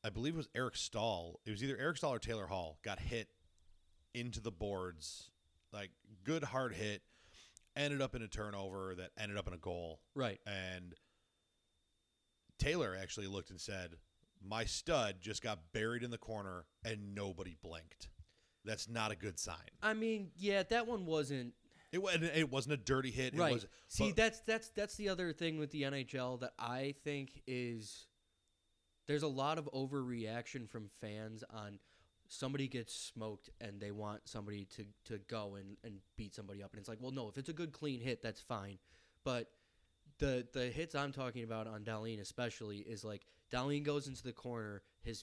I 0.04 0.10
believe 0.10 0.34
it 0.34 0.38
was 0.38 0.48
Eric 0.54 0.76
Staal. 0.76 1.40
It 1.44 1.50
was 1.50 1.62
either 1.62 1.76
Eric 1.78 1.98
Staal 1.98 2.14
or 2.14 2.18
Taylor 2.18 2.46
Hall 2.46 2.78
got 2.82 3.00
hit 3.00 3.28
into 4.14 4.40
the 4.40 4.52
boards, 4.52 5.30
like 5.72 5.90
good 6.24 6.44
hard 6.44 6.74
hit, 6.74 7.02
ended 7.76 8.00
up 8.00 8.14
in 8.14 8.22
a 8.22 8.28
turnover 8.28 8.94
that 8.94 9.10
ended 9.18 9.36
up 9.36 9.46
in 9.46 9.52
a 9.52 9.58
goal. 9.58 10.00
Right. 10.14 10.40
And 10.46 10.94
Taylor 12.58 12.96
actually 13.00 13.26
looked 13.26 13.50
and 13.50 13.60
said, 13.60 13.96
"My 14.40 14.64
stud 14.64 15.16
just 15.20 15.42
got 15.42 15.72
buried 15.72 16.02
in 16.02 16.10
the 16.10 16.18
corner 16.18 16.66
and 16.84 17.14
nobody 17.14 17.56
blinked. 17.60 18.08
That's 18.66 18.88
not 18.88 19.12
a 19.12 19.16
good 19.16 19.38
sign." 19.38 19.70
I 19.82 19.94
mean, 19.94 20.30
yeah, 20.36 20.62
that 20.64 20.86
one 20.86 21.06
wasn't 21.06 21.54
It, 21.92 22.02
wa- 22.02 22.10
it 22.12 22.50
wasn't 22.50 22.74
a 22.74 22.76
dirty 22.76 23.10
hit. 23.10 23.34
It 23.34 23.38
right. 23.38 23.54
was, 23.54 23.66
See, 23.88 24.08
but- 24.08 24.16
that's 24.16 24.40
that's 24.40 24.68
that's 24.70 24.96
the 24.96 25.08
other 25.08 25.32
thing 25.32 25.58
with 25.58 25.70
the 25.70 25.82
NHL 25.82 26.40
that 26.40 26.52
I 26.58 26.94
think 27.04 27.42
is 27.46 28.06
there's 29.06 29.22
a 29.22 29.28
lot 29.28 29.58
of 29.58 29.68
overreaction 29.72 30.68
from 30.68 30.90
fans 31.00 31.44
on 31.50 31.78
somebody 32.28 32.66
gets 32.66 32.92
smoked 32.92 33.50
and 33.60 33.80
they 33.80 33.92
want 33.92 34.20
somebody 34.28 34.64
to, 34.64 34.84
to 35.04 35.18
go 35.28 35.54
and, 35.54 35.76
and 35.84 36.00
beat 36.16 36.34
somebody 36.34 36.60
up 36.62 36.72
and 36.72 36.80
it's 36.80 36.88
like 36.88 36.98
well 37.00 37.12
no 37.12 37.28
if 37.28 37.38
it's 37.38 37.48
a 37.48 37.52
good 37.52 37.72
clean 37.72 38.00
hit 38.00 38.20
that's 38.20 38.40
fine 38.40 38.78
but 39.22 39.48
the 40.18 40.44
the 40.52 40.66
hits 40.66 40.96
I'm 40.96 41.12
talking 41.12 41.44
about 41.44 41.68
on 41.68 41.84
Dahlin 41.84 42.20
especially 42.20 42.78
is 42.78 43.04
like 43.04 43.26
Dahlin 43.52 43.84
goes 43.84 44.08
into 44.08 44.24
the 44.24 44.32
corner 44.32 44.82
his 45.02 45.22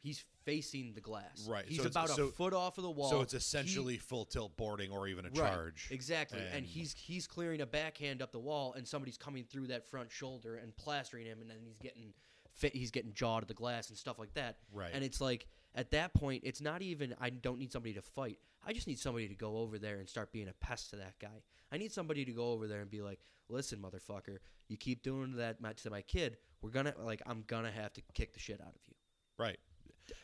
he's 0.00 0.24
facing 0.44 0.94
the 0.94 1.00
glass 1.00 1.46
Right, 1.48 1.64
he's 1.66 1.80
so 1.82 1.86
about 1.88 2.10
a 2.10 2.14
so- 2.14 2.28
foot 2.28 2.54
off 2.54 2.78
of 2.78 2.84
the 2.84 2.90
wall 2.90 3.10
so 3.10 3.20
it's 3.20 3.32
He- 3.32 3.38
essentially 3.38 3.98
full 3.98 4.24
tilt 4.24 4.56
boarding 4.56 4.90
or 4.90 5.08
even 5.08 5.24
a 5.26 5.28
Right, 5.30 5.36
charge. 5.36 5.88
Exactly. 5.90 6.38
And, 6.40 6.48
And- 6.58 6.66
he's 6.66 6.94
he's 6.94 7.26
clearing 7.26 7.60
a 7.60 7.66
backhand 7.66 8.22
up 8.22 8.32
the 8.32 8.38
wall 8.38 8.72
and 8.74 8.86
somebody's 8.86 9.18
coming 9.18 9.44
through 9.44 9.66
that 9.68 9.86
front 9.86 10.10
shoulder 10.10 10.56
and 10.56 10.74
plastering 10.76 11.26
him 11.26 11.40
and 11.40 11.50
then 11.50 11.58
he's 11.62 11.78
getting 11.78 12.14
fit 12.52 12.74
he's 12.74 12.90
getting 12.90 13.12
jawed 13.12 13.42
to 13.42 13.46
the 13.46 13.54
glass 13.54 13.88
and 13.88 13.98
stuff 13.98 14.18
like 14.18 14.32
that. 14.34 14.58
Right. 14.72 14.90
And 14.92 15.04
it's 15.04 15.20
like 15.20 15.46
at 15.74 15.90
that 15.90 16.14
point 16.14 16.42
it's 16.44 16.60
not 16.60 16.82
even 16.82 17.14
I 17.20 17.30
don't 17.30 17.58
need 17.58 17.72
somebody 17.72 17.94
to 17.94 18.02
fight. 18.02 18.38
I 18.64 18.72
just 18.72 18.86
need 18.86 18.98
somebody 18.98 19.28
to 19.28 19.34
go 19.34 19.58
over 19.58 19.78
there 19.78 19.98
and 19.98 20.08
start 20.08 20.32
being 20.32 20.48
a 20.48 20.52
pest 20.54 20.90
to 20.90 20.96
that 20.96 21.18
guy. 21.20 21.42
I 21.70 21.78
need 21.78 21.92
somebody 21.92 22.24
to 22.24 22.32
go 22.32 22.50
over 22.52 22.66
there 22.66 22.80
and 22.80 22.90
be 22.90 23.02
like, 23.02 23.20
"Listen, 23.48 23.78
motherfucker, 23.80 24.38
you 24.68 24.76
keep 24.76 25.02
doing 25.02 25.36
that 25.36 25.60
to 25.82 25.90
my 25.90 26.02
kid, 26.02 26.38
we're 26.60 26.70
to 26.86 26.94
like 27.02 27.22
I'm 27.26 27.42
to 27.64 27.70
have 27.70 27.92
to 27.94 28.02
kick 28.14 28.32
the 28.32 28.40
shit 28.40 28.60
out 28.60 28.74
of 28.74 28.80
you." 28.88 28.94
Right. 29.38 29.58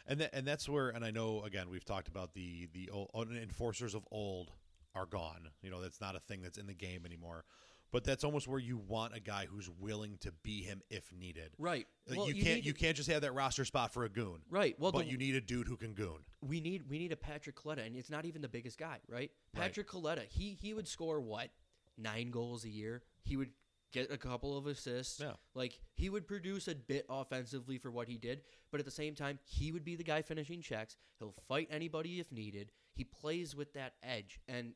And 0.07 0.21
that, 0.21 0.35
and 0.35 0.47
that's 0.47 0.69
where 0.69 0.91
and 0.91 1.05
I 1.05 1.11
know 1.11 1.43
again 1.43 1.69
we've 1.71 1.85
talked 1.85 2.09
about 2.09 2.35
the 2.35 2.69
the 2.73 2.91
old, 2.91 3.11
oh, 3.15 3.23
enforcers 3.23 3.95
of 3.95 4.07
old 4.11 4.53
are 4.95 5.07
gone. 5.07 5.49
You 5.63 5.71
know 5.71 5.81
that's 5.81 6.01
not 6.01 6.17
a 6.17 6.21
thing 6.21 6.43
that's 6.43 6.59
in 6.59 6.67
the 6.67 6.75
game 6.75 7.05
anymore. 7.07 7.45
But 7.93 8.03
that's 8.03 8.25
almost 8.25 8.49
where 8.49 8.59
you 8.59 8.77
want 8.77 9.15
a 9.15 9.21
guy 9.21 9.47
who's 9.49 9.71
willing 9.79 10.17
to 10.23 10.33
be 10.43 10.63
him 10.63 10.83
if 10.91 11.13
needed. 11.13 11.53
Right. 11.59 11.87
Like, 12.09 12.19
Well, 12.19 12.29
you, 12.29 12.35
you 12.35 12.43
can't 12.43 12.57
need 12.57 12.67
you 12.67 12.75
can't 12.75 12.97
just 12.97 13.09
have 13.09 13.23
that 13.23 13.35
roster 13.35 13.65
spot 13.65 13.93
for 13.93 14.05
a 14.05 14.09
goon. 14.09 14.39
Right. 14.51 14.75
Well, 14.81 14.91
but 14.91 15.05
the- 15.05 15.13
you 15.13 15.17
need 15.17 15.37
a 15.37 15.41
dude 15.41 15.69
who 15.69 15.77
can 15.77 15.95
goon. 15.95 16.19
we 16.43 16.61
need 16.61 16.89
we 16.91 16.99
need 16.99 17.13
a 17.13 17.17
Patrick 17.17 17.55
Kaleta, 17.55 17.87
and 17.87 17.95
it's 17.95 18.11
not 18.11 18.25
even 18.25 18.43
the 18.43 18.49
biggest 18.49 18.79
guy, 18.79 18.99
right? 19.09 19.31
Right. 19.55 19.63
Patrick 19.63 19.89
Kaleta, 19.89 20.25
he 20.29 20.59
he 20.61 20.75
would 20.75 20.89
score 20.89 21.21
what 21.21 21.51
nine 21.97 22.31
goals 22.31 22.65
a 22.65 22.69
year. 22.69 23.03
He 23.23 23.37
would 23.37 23.51
get 23.95 24.11
a 24.11 24.19
couple 24.19 24.59
of 24.59 24.67
assists. 24.67 25.21
Yeah. 25.21 25.33
Like 25.55 25.79
he 25.95 26.11
would 26.11 26.27
produce 26.27 26.69
a 26.69 26.75
bit 26.75 27.07
offensively 27.09 27.79
for 27.79 27.91
what 27.91 28.09
he 28.09 28.19
did, 28.19 28.43
but 28.71 28.81
at 28.81 28.85
the 28.85 28.93
same 28.93 29.15
time, 29.15 29.39
he 29.45 29.73
would 29.73 29.85
be 29.85 29.95
the 29.95 30.05
guy 30.05 30.21
finishing 30.21 30.61
checks. 30.61 30.97
He'll 31.19 31.35
fight 31.49 31.69
anybody 31.71 32.21
if 32.21 32.31
needed. 32.33 32.73
He 32.93 33.05
plays 33.05 33.55
with 33.57 33.73
that 33.75 33.95
edge, 34.03 34.41
and 34.49 34.73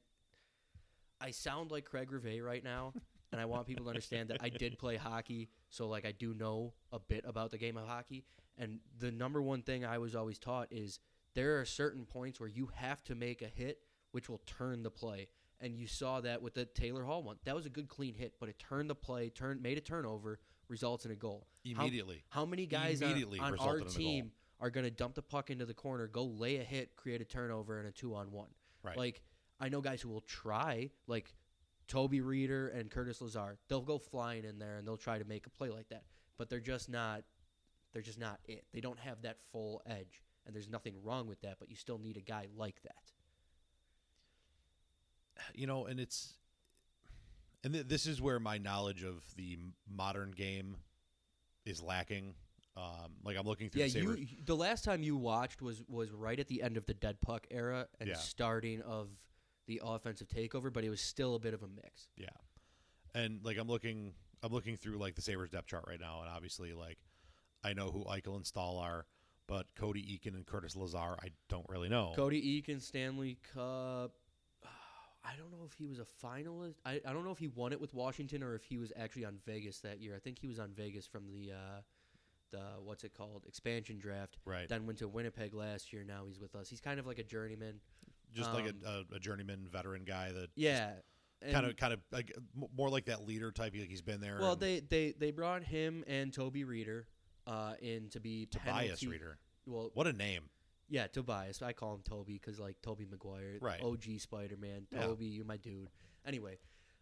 I 1.20 1.32
sound 1.32 1.70
like 1.70 1.84
Craig 1.84 2.10
Rivet 2.10 2.42
right 2.42 2.64
now. 2.64 2.94
And 3.30 3.38
I 3.38 3.44
want 3.44 3.66
people 3.66 3.84
to 3.84 3.90
understand 3.90 4.30
that 4.30 4.38
I 4.40 4.48
did 4.48 4.78
play 4.78 4.96
hockey, 4.96 5.50
so 5.68 5.86
like 5.86 6.06
I 6.06 6.12
do 6.12 6.32
know 6.32 6.72
a 6.92 6.98
bit 6.98 7.26
about 7.28 7.50
the 7.50 7.58
game 7.58 7.76
of 7.76 7.86
hockey. 7.86 8.24
And 8.56 8.80
the 8.98 9.10
number 9.10 9.42
one 9.42 9.60
thing 9.60 9.84
I 9.84 9.98
was 9.98 10.16
always 10.16 10.38
taught 10.38 10.68
is 10.70 10.98
there 11.34 11.60
are 11.60 11.66
certain 11.66 12.06
points 12.06 12.40
where 12.40 12.48
you 12.48 12.70
have 12.74 13.04
to 13.04 13.14
make 13.14 13.42
a 13.42 13.48
hit, 13.48 13.80
which 14.12 14.30
will 14.30 14.40
turn 14.46 14.82
the 14.82 14.90
play. 14.90 15.28
And 15.60 15.74
you 15.76 15.86
saw 15.86 16.20
that 16.20 16.40
with 16.40 16.54
the 16.54 16.64
Taylor 16.64 17.04
Hall 17.04 17.22
one. 17.22 17.36
That 17.44 17.54
was 17.54 17.66
a 17.66 17.70
good 17.70 17.88
clean 17.88 18.14
hit, 18.14 18.34
but 18.38 18.48
it 18.48 18.58
turned 18.58 18.88
the 18.88 18.94
play, 18.94 19.28
turned 19.28 19.60
made 19.60 19.76
a 19.76 19.80
turnover, 19.80 20.38
results 20.68 21.04
in 21.04 21.10
a 21.10 21.16
goal. 21.16 21.46
Immediately. 21.64 22.22
How, 22.28 22.46
many 22.46 22.66
guys 22.66 23.02
on- 23.02 23.10
Immediately 23.10 23.40
on, 23.40 23.58
our 23.58 23.76
a 23.76 23.80
goal. 23.80 23.88
team 23.88 24.32
are 24.60 24.70
going 24.70 24.84
to 24.84 24.90
dump 24.90 25.14
the 25.14 25.22
puck 25.22 25.50
into 25.50 25.66
the 25.66 25.74
corner, 25.74 26.06
go 26.06 26.24
lay 26.24 26.56
a 26.56 26.64
hit, 26.64 26.94
create 26.96 27.20
a 27.20 27.24
turnover, 27.24 27.78
and 27.78 27.88
a 27.88 27.92
two 27.92 28.14
on 28.14 28.30
one? 28.30 28.48
Right. 28.82 28.96
Like 28.96 29.22
I 29.60 29.68
know 29.68 29.80
guys 29.80 30.00
who 30.00 30.08
will 30.08 30.20
try, 30.20 30.90
like 31.08 31.34
Toby 31.88 32.20
Rieder 32.20 32.78
and 32.78 32.90
Curtis 32.90 33.20
Lazar. 33.20 33.58
They'll 33.68 33.80
go 33.80 33.98
flying 33.98 34.44
in 34.44 34.58
there 34.58 34.76
and 34.76 34.86
they'll 34.86 34.96
try 34.96 35.18
to 35.18 35.24
make 35.24 35.46
a 35.46 35.50
play 35.50 35.70
like 35.70 35.88
that, 35.88 36.04
but 36.36 36.48
they're 36.48 36.60
just 36.60 36.88
not. 36.88 37.24
They're 37.92 38.02
just 38.02 38.18
not 38.20 38.38
it. 38.44 38.66
They 38.72 38.80
don't 38.80 38.98
have 38.98 39.22
that 39.22 39.38
full 39.50 39.80
edge, 39.86 40.22
and 40.46 40.54
there's 40.54 40.68
nothing 40.68 40.94
wrong 41.02 41.26
with 41.26 41.40
that. 41.40 41.56
But 41.58 41.70
you 41.70 41.74
still 41.76 41.98
need 41.98 42.18
a 42.18 42.20
guy 42.20 42.46
like 42.54 42.82
that. 42.82 43.12
You 45.54 45.66
know, 45.66 45.86
and 45.86 45.98
it's 46.00 46.34
and 47.64 47.72
th- 47.74 47.86
this 47.88 48.06
is 48.06 48.20
where 48.20 48.38
my 48.40 48.58
knowledge 48.58 49.02
of 49.02 49.22
the 49.36 49.58
modern 49.90 50.30
game 50.32 50.76
is 51.64 51.82
lacking. 51.82 52.34
Um, 52.76 53.14
like 53.24 53.36
I'm 53.36 53.46
looking 53.46 53.68
through 53.70 53.82
Yeah, 53.82 54.00
the 54.14 54.20
you. 54.20 54.26
The 54.44 54.54
last 54.56 54.84
time 54.84 55.02
you 55.02 55.16
watched 55.16 55.60
was 55.62 55.82
was 55.88 56.10
right 56.12 56.38
at 56.38 56.46
the 56.48 56.62
end 56.62 56.76
of 56.76 56.86
the 56.86 56.94
dead 56.94 57.20
puck 57.20 57.46
era 57.50 57.88
and 57.98 58.08
Yeah. 58.08 58.16
starting 58.16 58.82
of 58.82 59.08
the 59.66 59.80
offensive 59.84 60.28
takeover, 60.28 60.72
but 60.72 60.84
it 60.84 60.88
was 60.90 61.00
still 61.00 61.34
a 61.34 61.38
bit 61.38 61.54
of 61.54 61.62
a 61.62 61.68
mix. 61.68 62.06
Yeah, 62.16 62.28
and 63.14 63.40
like 63.44 63.58
I'm 63.58 63.66
looking, 63.68 64.14
I'm 64.42 64.52
looking 64.52 64.76
through 64.76 64.96
like 64.98 65.14
the 65.16 65.22
Sabres 65.22 65.50
depth 65.50 65.66
chart 65.66 65.84
right 65.88 66.00
now, 66.00 66.20
and 66.22 66.30
obviously 66.30 66.72
like 66.72 66.98
I 67.64 67.72
know 67.72 67.90
who 67.90 68.04
Eichel 68.04 68.36
and 68.36 68.46
Staal 68.46 68.78
are, 68.78 69.06
but 69.48 69.66
Cody 69.74 70.00
Eakin 70.02 70.34
and 70.36 70.46
Curtis 70.46 70.76
Lazar, 70.76 71.16
I 71.20 71.30
don't 71.48 71.68
really 71.68 71.88
know. 71.88 72.12
Cody 72.14 72.62
Eakin, 72.62 72.80
Stanley 72.80 73.38
Cup. 73.52 74.12
I 75.28 75.36
don't 75.36 75.50
know 75.50 75.64
if 75.66 75.72
he 75.74 75.86
was 75.86 75.98
a 75.98 76.06
finalist. 76.24 76.76
I, 76.86 77.00
I 77.06 77.12
don't 77.12 77.24
know 77.24 77.30
if 77.32 77.38
he 77.38 77.48
won 77.48 77.72
it 77.72 77.80
with 77.80 77.92
Washington 77.92 78.42
or 78.42 78.54
if 78.54 78.64
he 78.64 78.78
was 78.78 78.92
actually 78.96 79.24
on 79.26 79.36
Vegas 79.46 79.80
that 79.80 80.00
year. 80.00 80.14
I 80.16 80.18
think 80.18 80.38
he 80.38 80.48
was 80.48 80.58
on 80.58 80.70
Vegas 80.74 81.06
from 81.06 81.26
the 81.26 81.52
uh, 81.52 81.80
the 82.50 82.60
what's 82.82 83.04
it 83.04 83.12
called 83.14 83.44
expansion 83.46 83.98
draft. 83.98 84.38
Right. 84.46 84.68
Then 84.68 84.86
went 84.86 84.98
to 85.00 85.08
Winnipeg 85.08 85.52
last 85.54 85.92
year. 85.92 86.02
Now 86.04 86.22
he's 86.26 86.40
with 86.40 86.54
us. 86.54 86.68
He's 86.70 86.80
kind 86.80 86.98
of 86.98 87.06
like 87.06 87.18
a 87.18 87.24
journeyman. 87.24 87.80
Just 88.34 88.52
like 88.54 88.64
um, 88.64 88.72
a, 88.84 88.88
a, 88.88 89.16
a 89.16 89.18
journeyman 89.18 89.66
veteran 89.70 90.04
guy 90.04 90.32
that 90.32 90.48
Yeah. 90.54 90.90
kind 91.50 91.66
of 91.66 91.76
kind 91.76 91.92
of 91.92 92.00
like 92.12 92.34
more 92.76 92.88
like 92.90 93.06
that 93.06 93.26
leader 93.26 93.50
type. 93.52 93.74
Like 93.78 93.88
he's 93.88 94.02
been 94.02 94.20
there. 94.20 94.38
Well, 94.40 94.56
they, 94.56 94.80
they 94.80 95.14
they 95.18 95.30
brought 95.30 95.62
him 95.62 96.04
and 96.06 96.32
Toby 96.32 96.64
Rieder 96.64 97.04
uh, 97.46 97.74
in 97.80 98.08
to 98.10 98.20
be 98.20 98.46
Tobias 98.46 99.00
penalty- 99.00 99.06
Rieder. 99.06 99.34
Well, 99.66 99.90
What 99.92 100.06
a 100.06 100.12
name! 100.14 100.44
Yeah, 100.88 101.06
Tobias. 101.06 101.60
I 101.62 101.72
call 101.72 101.94
him 101.94 102.00
Toby 102.02 102.34
because 102.34 102.58
like 102.58 102.80
Tobey 102.82 103.06
Maguire, 103.10 103.58
Right. 103.60 103.82
OG 103.82 104.18
Spider 104.20 104.56
Man. 104.56 104.86
Yeah. 104.90 105.02
Toby, 105.02 105.26
you're 105.26 105.44
my 105.44 105.56
dude. 105.58 105.90
Anyway, 106.26 106.58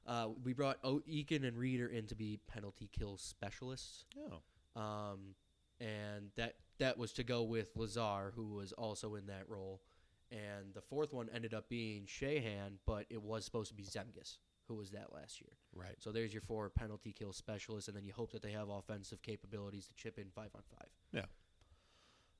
uh, 0.07 0.29
we 0.44 0.53
brought 0.53 0.79
o- 0.85 1.03
Eakin 1.09 1.46
and 1.46 1.57
Rieder 1.57 1.90
in 1.90 2.07
to 2.09 2.14
be 2.14 2.38
penalty 2.49 2.88
kill 2.92 3.16
specialists, 3.16 4.05
Oh, 4.18 4.81
um, 4.81 5.35
and 5.81 6.31
that 6.37 6.57
that 6.79 6.99
was 6.99 7.12
to 7.14 7.25
go 7.25 7.42
with 7.42 7.68
Lazar, 7.77 8.33
who 8.35 8.55
was 8.55 8.72
also 8.72 9.14
in 9.14 9.27
that 9.27 9.49
role. 9.49 9.81
And 10.31 10.75
the 10.75 10.81
fourth 10.83 11.12
one 11.12 11.29
ended 11.33 11.55
up 11.55 11.68
being 11.68 12.05
Sheahan, 12.07 12.79
but 12.87 13.07
it 13.11 13.22
was 13.22 13.44
supposed 13.44 13.68
to 13.68 13.75
be 13.75 13.85
Zemgus, 13.85 14.38
who 14.66 14.75
was 14.75 14.90
that 14.90 15.12
last 15.12 15.40
year. 15.40 15.53
right. 15.72 15.94
So 16.01 16.11
there's 16.12 16.33
your 16.35 16.42
four 16.42 16.68
penalty 16.68 17.12
kill 17.12 17.33
specialists, 17.33 17.87
and 17.88 17.96
then 17.96 18.05
you 18.05 18.12
hope 18.12 18.33
that 18.33 18.42
they 18.42 18.51
have 18.53 18.68
offensive 18.68 19.22
capabilities 19.22 19.87
to 19.87 19.94
chip 19.94 20.18
in 20.18 20.27
five 20.35 20.51
on 20.55 20.62
five. 20.77 20.88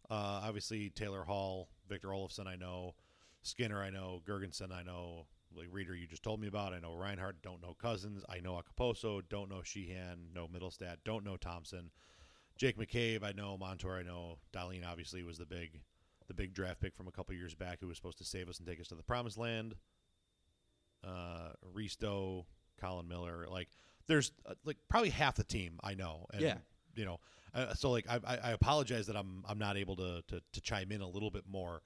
Uh, 0.09 0.41
obviously, 0.45 0.91
Taylor 0.91 1.25
Hall, 1.25 1.69
Victor 1.89 2.09
Olofsson, 2.09 2.47
I 2.47 2.57
know. 2.57 2.95
Skinner, 3.43 3.83
I 3.83 3.91
know. 3.91 4.23
Girgensons, 4.27 4.73
I 4.73 4.83
know. 4.83 5.27
Like 5.57 5.69
Rieder, 5.69 5.99
you 5.99 6.07
just 6.07 6.23
told 6.23 6.41
me 6.41 6.49
about. 6.49 6.73
I 6.73 6.81
know 6.81 6.95
Reinhart. 6.95 7.43
Don't 7.43 7.63
know 7.63 7.75
Cozens. 7.81 8.25
I 8.29 8.41
know 8.41 8.61
Okposo. 8.61 9.23
Don't 9.29 9.49
know 9.49 9.63
Sheahan. 9.65 10.35
No 10.35 10.49
Mittelstadt. 10.49 10.97
Don't 11.05 11.25
know 11.25 11.37
Thompson. 11.37 11.91
Jake 12.57 12.79
McCabe, 12.79 13.23
I 13.23 13.33
know. 13.33 13.57
Montour, 13.57 13.99
I 13.99 14.03
know. 14.03 14.39
Dahlin 14.53 14.87
obviously 14.87 15.23
was 15.23 15.39
the 15.39 15.47
big, 15.47 15.81
the 16.27 16.35
big 16.35 16.55
draft 16.55 16.81
pick 16.81 16.95
from 16.97 17.07
a 17.07 17.13
couple 17.13 17.35
years 17.35 17.55
back 17.55 17.79
who 17.81 17.87
was 17.87 17.97
supposed 17.97 18.19
to 18.19 18.25
save 18.25 18.49
us 18.49 18.59
and 18.59 18.67
take 18.67 18.81
us 18.81 18.89
to 18.89 18.95
the 18.95 19.03
promised 19.03 19.39
land. 19.39 19.75
Uh, 21.07 21.51
Risto, 21.75 22.47
Colin 22.81 23.07
Miller, 23.09 23.47
like 23.49 23.69
there's 24.09 24.33
uh, 24.47 24.55
like 24.65 24.77
probably 24.89 25.11
half 25.11 25.37
the 25.37 25.45
team 25.45 25.79
I 25.83 25.95
know. 25.95 26.27
And, 26.33 26.43
Yeah. 26.43 26.57
You 26.97 27.05
know, 27.05 27.21
uh, 27.55 27.75
so 27.75 27.91
like 27.91 28.07
I, 28.09 28.19
I 28.27 28.37
I 28.37 28.51
apologize 28.53 29.07
that 29.07 29.17
I'm 29.17 29.45
I'm 29.49 29.59
not 29.59 29.77
able 29.77 29.97
to, 29.97 30.23
to 30.29 30.41
to 30.53 30.61
chime 30.61 30.91
in 30.91 31.01
a 31.01 31.09
little 31.09 31.31
bit 31.31 31.45
more, 31.49 31.83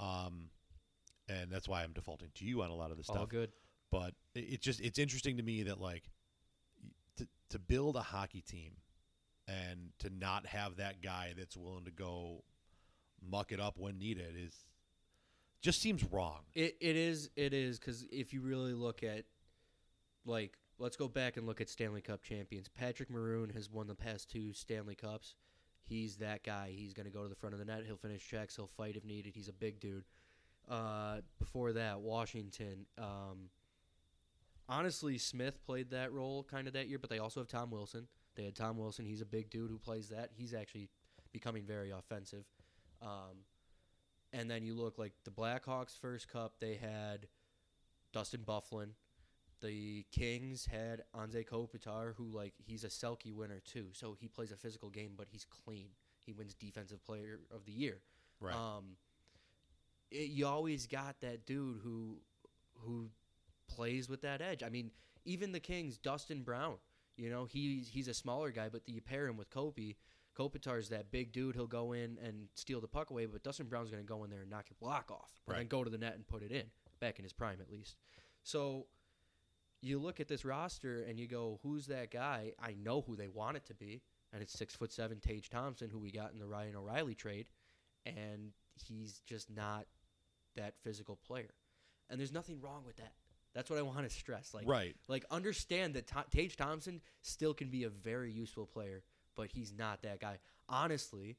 um, 0.00 0.50
and 1.28 1.50
that's 1.50 1.68
why 1.68 1.82
I'm 1.82 1.92
defaulting 1.92 2.30
to 2.34 2.44
you 2.44 2.62
on 2.62 2.70
a 2.70 2.74
lot 2.74 2.90
of 2.90 2.96
this 2.96 3.08
All 3.08 3.16
stuff. 3.16 3.28
good. 3.28 3.52
But 3.90 4.14
it, 4.34 4.40
it's 4.40 4.64
just 4.64 4.80
it's 4.80 4.98
interesting 4.98 5.36
to 5.36 5.42
me 5.42 5.64
that 5.64 5.80
like 5.80 6.04
to 7.18 7.28
to 7.50 7.58
build 7.58 7.96
a 7.96 8.02
hockey 8.02 8.40
team 8.40 8.72
and 9.48 9.90
to 10.00 10.10
not 10.10 10.46
have 10.46 10.76
that 10.76 11.02
guy 11.02 11.34
that's 11.36 11.56
willing 11.56 11.84
to 11.84 11.90
go 11.90 12.42
muck 13.26 13.52
it 13.52 13.60
up 13.60 13.78
when 13.78 13.98
needed 13.98 14.34
is 14.36 14.54
just 15.62 15.80
seems 15.80 16.04
wrong. 16.04 16.40
It 16.54 16.76
it 16.80 16.96
is 16.96 17.30
it 17.36 17.52
is 17.52 17.78
because 17.78 18.04
if 18.10 18.32
you 18.32 18.40
really 18.40 18.74
look 18.74 19.02
at 19.02 19.24
like 20.24 20.58
let's 20.78 20.96
go 20.96 21.08
back 21.08 21.36
and 21.36 21.46
look 21.46 21.60
at 21.60 21.68
Stanley 21.68 22.00
Cup 22.00 22.22
champions. 22.22 22.68
Patrick 22.68 23.10
Maroon 23.10 23.50
has 23.50 23.70
won 23.70 23.86
the 23.86 23.94
past 23.94 24.30
two 24.30 24.52
Stanley 24.52 24.94
Cups. 24.94 25.34
He's 25.84 26.16
that 26.16 26.42
guy. 26.42 26.72
He's 26.74 26.92
going 26.92 27.06
to 27.06 27.12
go 27.12 27.22
to 27.22 27.28
the 27.28 27.36
front 27.36 27.54
of 27.54 27.58
the 27.58 27.64
net. 27.64 27.84
He'll 27.86 27.96
finish 27.96 28.26
checks. 28.26 28.56
He'll 28.56 28.70
fight 28.76 28.96
if 28.96 29.04
needed. 29.04 29.34
He's 29.34 29.48
a 29.48 29.52
big 29.52 29.80
dude. 29.80 30.04
Uh, 30.68 31.18
before 31.38 31.72
that, 31.74 32.00
Washington. 32.00 32.86
Um, 32.98 33.50
honestly, 34.68 35.16
Smith 35.16 35.64
played 35.64 35.90
that 35.90 36.12
role 36.12 36.42
kind 36.42 36.66
of 36.66 36.72
that 36.72 36.88
year, 36.88 36.98
but 36.98 37.08
they 37.08 37.20
also 37.20 37.40
have 37.40 37.48
Tom 37.48 37.70
Wilson. 37.70 38.08
They 38.34 38.44
had 38.44 38.56
Tom 38.56 38.76
Wilson. 38.76 39.06
He's 39.06 39.20
a 39.20 39.26
big 39.26 39.48
dude 39.48 39.70
who 39.70 39.78
plays 39.78 40.08
that. 40.08 40.30
He's 40.34 40.52
actually 40.52 40.90
becoming 41.32 41.64
very 41.64 41.92
offensive. 41.92 42.44
Um, 43.00 43.44
and 44.32 44.50
then 44.50 44.64
you 44.64 44.74
look 44.74 44.98
like 44.98 45.12
the 45.24 45.30
Blackhawks 45.30 45.98
first 45.98 46.28
cup, 46.28 46.54
they 46.60 46.74
had 46.74 47.28
Dustin 48.12 48.40
Byfuglien. 48.40 48.90
The 49.66 50.06
Kings 50.12 50.66
had 50.66 51.02
Anze 51.14 51.44
Kopitar, 51.46 52.14
who 52.16 52.24
like 52.24 52.54
he's 52.64 52.84
a 52.84 52.88
Selke 52.88 53.34
winner 53.34 53.60
too. 53.64 53.86
So 53.92 54.16
he 54.18 54.28
plays 54.28 54.52
a 54.52 54.56
physical 54.56 54.90
game, 54.90 55.12
but 55.16 55.26
he's 55.30 55.44
clean. 55.44 55.88
He 56.24 56.32
wins 56.32 56.54
Defensive 56.54 57.04
Player 57.04 57.40
of 57.54 57.64
the 57.64 57.72
Year. 57.72 57.98
Right. 58.40 58.54
Um, 58.54 58.96
it, 60.10 60.30
you 60.30 60.46
always 60.46 60.86
got 60.86 61.20
that 61.20 61.46
dude 61.46 61.80
who 61.82 62.18
who 62.74 63.10
plays 63.68 64.08
with 64.08 64.22
that 64.22 64.40
edge. 64.40 64.62
I 64.62 64.68
mean, 64.68 64.90
even 65.24 65.52
the 65.52 65.60
Kings, 65.60 65.98
Dustin 65.98 66.42
Brown. 66.42 66.76
You 67.16 67.30
know, 67.30 67.46
he's 67.46 67.88
he's 67.88 68.08
a 68.08 68.14
smaller 68.14 68.50
guy, 68.50 68.68
but 68.68 68.82
you 68.86 69.00
pair 69.00 69.26
him 69.26 69.36
with 69.36 69.50
Kopi. 69.50 69.96
Kopitar's 70.38 70.90
that 70.90 71.10
big 71.10 71.32
dude. 71.32 71.54
He'll 71.54 71.66
go 71.66 71.92
in 71.92 72.18
and 72.22 72.48
steal 72.54 72.80
the 72.80 72.88
puck 72.88 73.10
away, 73.10 73.24
but 73.24 73.42
Dustin 73.42 73.66
Brown's 73.66 73.90
going 73.90 74.02
to 74.02 74.06
go 74.06 74.22
in 74.24 74.30
there 74.30 74.42
and 74.42 74.50
knock 74.50 74.66
your 74.68 74.76
block 74.78 75.10
off, 75.10 75.32
and 75.48 75.56
then 75.56 75.66
go 75.66 75.82
to 75.82 75.88
the 75.90 75.98
net 75.98 76.14
and 76.14 76.26
put 76.26 76.42
it 76.42 76.52
in. 76.52 76.64
Back 77.00 77.18
in 77.18 77.24
his 77.24 77.32
prime, 77.32 77.58
at 77.60 77.70
least. 77.70 77.96
So 78.42 78.86
you 79.86 79.98
look 79.98 80.20
at 80.20 80.28
this 80.28 80.44
roster 80.44 81.02
and 81.02 81.18
you 81.18 81.26
go, 81.26 81.60
"Who's 81.62 81.86
that 81.86 82.10
guy?" 82.10 82.52
I 82.58 82.74
know 82.74 83.02
who 83.02 83.16
they 83.16 83.28
want 83.28 83.56
it 83.56 83.66
to 83.66 83.74
be, 83.74 84.02
and 84.32 84.42
it's 84.42 84.52
six 84.52 84.74
foot 84.74 84.92
seven 84.92 85.20
Tage 85.20 85.48
Thompson, 85.48 85.90
who 85.90 85.98
we 85.98 86.10
got 86.10 86.32
in 86.32 86.38
the 86.38 86.46
Ryan 86.46 86.76
O'Reilly 86.76 87.14
trade, 87.14 87.46
and 88.04 88.52
he's 88.74 89.20
just 89.26 89.50
not 89.50 89.86
that 90.56 90.74
physical 90.82 91.16
player. 91.16 91.54
And 92.08 92.18
there's 92.18 92.32
nothing 92.32 92.60
wrong 92.60 92.84
with 92.84 92.96
that. 92.96 93.12
That's 93.54 93.70
what 93.70 93.78
I 93.78 93.82
want 93.82 94.00
to 94.00 94.10
stress. 94.10 94.52
Like, 94.52 94.68
right. 94.68 94.94
like 95.08 95.24
understand 95.30 95.94
that 95.94 96.06
Ta 96.06 96.24
Tage 96.30 96.56
Thompson 96.56 97.00
still 97.22 97.54
can 97.54 97.70
be 97.70 97.84
a 97.84 97.88
very 97.88 98.30
useful 98.30 98.66
player, 98.66 99.02
but 99.34 99.50
he's 99.50 99.72
not 99.72 100.02
that 100.02 100.20
guy. 100.20 100.38
Honestly, 100.68 101.36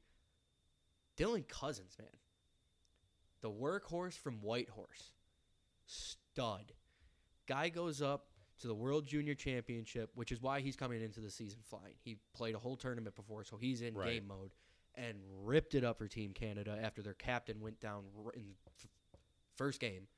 Dylan 1.16 1.46
Cozens, 1.46 1.96
man, 1.98 2.08
the 3.40 3.50
workhorse 3.50 4.18
from 4.18 4.40
Whitehorse, 4.40 5.12
stud. 5.86 6.72
Guy 7.46 7.68
goes 7.68 8.02
up 8.02 8.26
to 8.60 8.66
the 8.66 8.74
World 8.74 9.06
Junior 9.06 9.34
Championship, 9.34 10.10
which 10.14 10.32
is 10.32 10.42
why 10.42 10.60
he's 10.60 10.76
coming 10.76 11.00
into 11.02 11.20
the 11.20 11.30
season 11.30 11.60
flying. 11.62 11.94
He 12.02 12.18
played 12.34 12.54
a 12.54 12.58
whole 12.58 12.76
tournament 12.76 13.14
before, 13.14 13.44
so 13.44 13.56
he's 13.56 13.80
in 13.82 13.94
Right. 13.94 14.14
game 14.14 14.26
mode 14.26 14.52
and 14.94 15.16
ripped 15.44 15.74
it 15.74 15.84
up 15.84 15.98
for 15.98 16.08
Team 16.08 16.32
Canada 16.32 16.76
after 16.80 17.02
their 17.02 17.14
captain 17.14 17.60
went 17.60 17.78
down 17.80 18.04
in 18.34 18.54
first 19.56 19.80
game. 19.80 20.08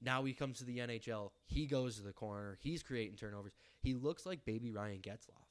Now 0.00 0.24
he 0.24 0.34
comes 0.34 0.58
to 0.58 0.64
the 0.64 0.78
NHL. 0.78 1.32
He 1.46 1.66
goes 1.66 1.96
to 1.96 2.02
the 2.02 2.12
corner. 2.12 2.58
He's 2.60 2.82
creating 2.82 3.16
turnovers. 3.16 3.54
He 3.80 3.94
looks 3.94 4.26
like 4.26 4.44
baby 4.44 4.70
Ryan 4.70 5.00
Getzlaf. 5.00 5.46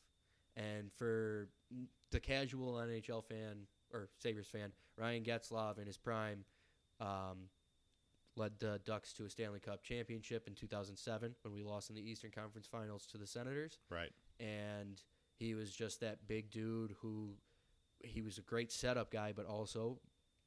And 0.56 0.92
for 0.94 1.50
the 2.12 2.20
casual 2.20 2.76
NHL 2.76 3.24
fan 3.26 3.68
or 3.92 4.08
Sabres 4.20 4.48
fan, 4.48 4.72
Ryan 4.98 5.24
Getzlaf 5.24 5.78
in 5.80 5.88
his 5.88 5.98
prime, 5.98 6.46
um, 7.02 7.50
led 8.36 8.60
the 8.60 8.80
Ducks 8.86 9.14
to 9.14 9.26
a 9.26 9.30
Stanley 9.30 9.60
Cup 9.60 9.84
championship 9.84 10.48
in 10.48 10.56
2007 10.56 11.36
when 11.44 11.54
we 11.54 11.64
lost 11.64 11.90
in 11.90 11.96
the 11.96 12.02
Eastern 12.02 12.32
Conference 12.32 12.68
Finals 12.68 13.06
to 13.08 13.18
the 13.18 13.28
Senators. 13.28 13.80
Right. 13.90 14.12
And 14.40 15.02
he 15.38 15.54
was 15.56 15.74
just 15.74 16.02
that 16.02 16.28
big 16.28 16.50
dude 16.52 16.96
who 17.02 17.36
he 18.04 18.22
was 18.22 18.38
a 18.38 18.42
great 18.42 18.72
setup 18.72 19.12
guy, 19.12 19.32
but 19.36 19.46
also 19.46 20.00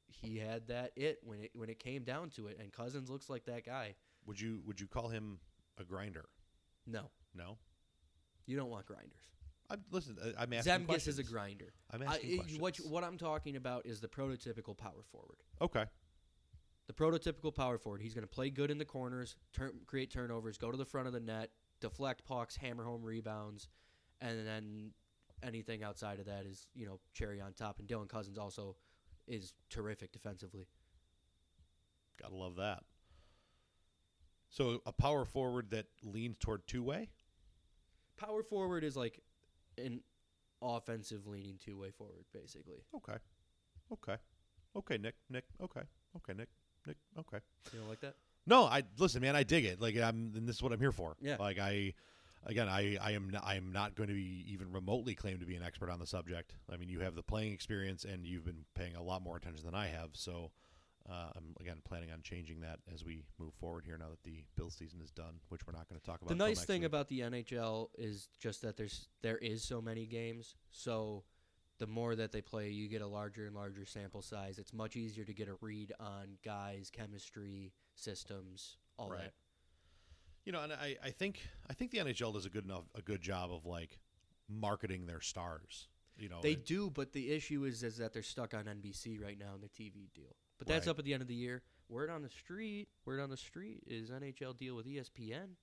he 0.07 0.37
had 0.37 0.67
that 0.67 0.91
it 0.95 1.19
when 1.23 1.39
it 1.41 1.51
when 1.53 1.69
it 1.69 1.79
came 1.79 2.03
down 2.03 2.29
to 2.31 2.47
it. 2.47 2.57
And 2.59 2.71
Cozens 2.71 3.09
looks 3.09 3.29
like 3.29 3.45
that 3.45 3.65
guy. 3.65 3.95
Would 4.25 4.39
you 4.39 4.61
would 4.65 4.79
you 4.79 4.87
call 4.87 5.09
him 5.09 5.39
a 5.79 5.83
grinder? 5.83 6.29
No, 6.85 7.09
No. 7.35 7.57
you 8.45 8.55
don't 8.57 8.69
want 8.69 8.85
grinders. 8.85 9.19
I'm 9.69 9.83
listen. 9.91 10.17
I- 10.23 10.43
I'm 10.43 10.53
asking 10.53 10.73
Zemgus 10.73 10.85
questions. 10.87 11.19
is 11.19 11.27
a 11.27 11.31
grinder. 11.31 11.73
I'm 11.91 12.01
asking 12.01 12.31
it- 12.31 12.37
questions. 12.37 12.59
what 12.59 12.77
what 12.87 13.03
I'm 13.03 13.17
talking 13.17 13.55
about 13.55 13.85
is 13.85 13.99
the 13.99 14.07
prototypical 14.07 14.75
power 14.77 15.03
forward. 15.11 15.37
okay. 15.61 15.85
The 16.89 16.95
prototypical 16.95 17.53
power 17.53 17.77
forward. 17.77 18.01
He's 18.01 18.15
going 18.15 18.23
to 18.23 18.27
play 18.27 18.49
good 18.49 18.71
in 18.71 18.79
the 18.79 18.83
corners, 18.83 19.35
turn, 19.53 19.73
create 19.85 20.09
turnovers, 20.09 20.57
go 20.57 20.71
to 20.71 20.77
the 20.77 20.85
front 20.85 21.05
of 21.05 21.13
the 21.13 21.19
net, 21.19 21.51
deflect 21.81 22.25
pucks, 22.25 22.55
hammer 22.55 22.83
home 22.83 23.03
rebounds, 23.03 23.67
and 24.21 24.47
then 24.47 24.89
anything 25.43 25.83
outside 25.83 26.19
of 26.19 26.25
that 26.25 26.47
is 26.47 26.65
you 26.73 26.87
know 26.87 26.99
cherry 27.13 27.39
on 27.39 27.53
top. 27.53 27.77
And 27.77 27.87
Dylan 27.87 28.09
Cozens 28.09 28.39
also 28.39 28.75
is 29.27 29.53
terrific 29.69 30.11
defensively. 30.11 30.65
Gotta 32.19 32.35
love 32.35 32.55
that. 32.55 32.79
So 34.49 34.81
a 34.87 34.91
power 34.91 35.25
forward 35.25 35.69
that 35.69 35.85
leans 36.01 36.39
toward 36.39 36.65
two 36.65 36.81
way. 36.81 37.11
Power 38.17 38.41
forward 38.41 38.83
is 38.83 38.97
like 38.97 39.21
an 39.77 40.01
offensive 40.59 41.27
leaning 41.27 41.59
two 41.63 41.77
way 41.77 41.91
forward, 41.91 42.25
basically. 42.33 42.81
Okay. 42.95 43.17
Okay. 43.93 44.15
Okay, 44.75 44.97
Nick. 44.97 45.13
Nick. 45.29 45.45
Okay. 45.61 45.81
Okay, 46.17 46.33
Nick. 46.33 46.49
Nick. 46.85 46.97
Okay. 47.17 47.39
You 47.73 47.79
don't 47.79 47.89
like 47.89 48.01
that? 48.01 48.15
No, 48.45 48.63
I 48.63 48.83
listen, 48.97 49.21
man. 49.21 49.35
I 49.35 49.43
dig 49.43 49.65
it. 49.65 49.81
Like 49.81 49.95
I'm, 49.97 50.33
and 50.35 50.47
this 50.47 50.57
is 50.57 50.63
what 50.63 50.71
I'm 50.71 50.79
here 50.79 50.91
for. 50.91 51.15
Yeah. 51.21 51.37
Like 51.39 51.59
I, 51.59 51.93
again, 52.45 52.67
I, 52.67 52.97
I 53.01 53.11
am, 53.11 53.29
not, 53.29 53.43
I 53.45 53.55
am 53.55 53.71
not 53.71 53.95
going 53.95 54.09
to 54.09 54.15
be 54.15 54.45
even 54.49 54.71
remotely 54.71 55.13
claimed 55.13 55.41
to 55.41 55.45
be 55.45 55.55
an 55.55 55.63
expert 55.63 55.89
on 55.89 55.99
the 55.99 56.07
subject. 56.07 56.53
I 56.71 56.77
mean, 56.77 56.89
you 56.89 57.01
have 57.01 57.15
the 57.15 57.23
playing 57.23 57.53
experience, 57.53 58.05
and 58.05 58.25
you've 58.25 58.45
been 58.45 58.65
paying 58.75 58.95
a 58.95 59.03
lot 59.03 59.21
more 59.21 59.37
attention 59.37 59.65
than 59.65 59.75
I 59.75 59.87
have. 59.87 60.09
So, 60.13 60.51
uh, 61.09 61.29
I'm 61.35 61.55
again 61.59 61.77
planning 61.87 62.11
on 62.11 62.21
changing 62.21 62.61
that 62.61 62.79
as 62.93 63.03
we 63.03 63.23
move 63.39 63.53
forward 63.59 63.83
here. 63.85 63.97
Now 63.97 64.09
that 64.09 64.23
the 64.23 64.43
Bill 64.55 64.69
season 64.69 65.01
is 65.01 65.11
done, 65.11 65.39
which 65.49 65.65
we're 65.65 65.73
not 65.73 65.87
going 65.89 65.99
to 65.99 66.05
talk 66.05 66.21
about. 66.21 66.29
The 66.29 66.35
nice 66.35 66.65
thing 66.65 66.81
week. 66.81 66.87
about 66.87 67.07
the 67.07 67.21
NHL 67.21 67.89
is 67.97 68.29
just 68.39 68.61
that 68.61 68.77
there's 68.77 69.07
there 69.21 69.37
is 69.37 69.63
so 69.63 69.81
many 69.81 70.05
games. 70.05 70.55
So 70.71 71.23
the 71.79 71.87
more 71.87 72.15
that 72.15 72.31
they 72.31 72.41
play, 72.41 72.69
you 72.69 72.87
get 72.87 73.01
a 73.01 73.07
larger 73.07 73.45
and 73.47 73.55
larger 73.55 73.85
sample 73.85 74.21
size. 74.21 74.59
It's 74.59 74.73
much 74.73 74.95
easier 74.95 75.23
to 75.25 75.33
get 75.33 75.47
a 75.47 75.55
read 75.61 75.91
on 75.99 76.37
guys' 76.43 76.89
chemistry, 76.91 77.73
systems, 77.95 78.77
all 78.97 79.09
Right. 79.09 79.21
that. 79.23 79.33
You 80.45 80.51
know, 80.51 80.61
and 80.61 80.73
I, 80.73 80.97
I 81.03 81.11
think 81.11 81.41
I 81.69 81.73
think 81.73 81.91
the 81.91 81.99
NHL 81.99 82.33
does 82.33 82.45
a 82.45 82.49
good 82.49 82.65
enough 82.65 82.85
a 82.95 83.01
good 83.01 83.21
job 83.21 83.51
of 83.51 83.65
like 83.65 83.99
marketing 84.47 85.05
their 85.05 85.21
stars. 85.21 85.87
You 86.17 86.27
know, 86.29 86.41
They 86.41 86.53
it- 86.53 86.65
do, 86.65 86.89
but 86.89 87.13
the 87.13 87.31
issue 87.31 87.63
is 87.65 87.83
is 87.83 87.97
that 87.97 88.13
they're 88.13 88.23
stuck 88.23 88.53
on 88.53 88.65
NBC 88.65 89.17
right 89.21 89.37
now 89.37 89.55
in 89.55 89.61
their 89.61 89.69
TV 89.69 90.09
deal. 90.13 90.35
But 90.57 90.67
that's 90.67 90.87
Right. 90.87 90.91
up 90.91 90.99
at 90.99 91.05
the 91.05 91.13
end 91.13 91.21
of 91.21 91.27
the 91.27 91.35
year. 91.35 91.61
Word 91.87 92.09
on 92.09 92.21
the 92.21 92.29
street, 92.29 92.89
word 93.05 93.19
on 93.19 93.29
the 93.29 93.37
street 93.37 93.83
is 93.87 94.09
NHL 94.11 94.53
deal 94.57 94.75
with 94.75 94.85
ESPN. 94.85 95.55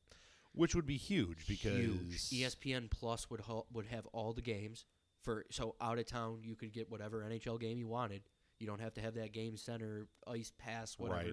which 0.52 0.74
would 0.74 0.86
be 0.86 0.96
huge 0.96 1.46
because 1.46 1.76
Huge. 1.76 2.30
ESPN 2.32 2.88
Plus 2.90 3.28
would 3.28 3.40
ho- 3.40 3.66
would 3.70 3.84
have 3.86 4.06
all 4.06 4.32
the 4.32 4.40
games 4.40 4.86
for 5.26 5.44
so 5.50 5.74
out 5.80 5.98
of 5.98 6.06
town 6.06 6.38
you 6.42 6.54
could 6.56 6.72
get 6.72 6.90
whatever 6.90 7.20
NHL 7.28 7.60
game 7.60 7.76
you 7.76 7.86
wanted. 7.88 8.22
You 8.58 8.66
don't 8.66 8.80
have 8.80 8.94
to 8.94 9.02
have 9.02 9.14
that 9.16 9.32
game 9.32 9.56
center 9.58 10.06
ice 10.26 10.52
pass 10.56 10.94
whatever. 10.98 11.18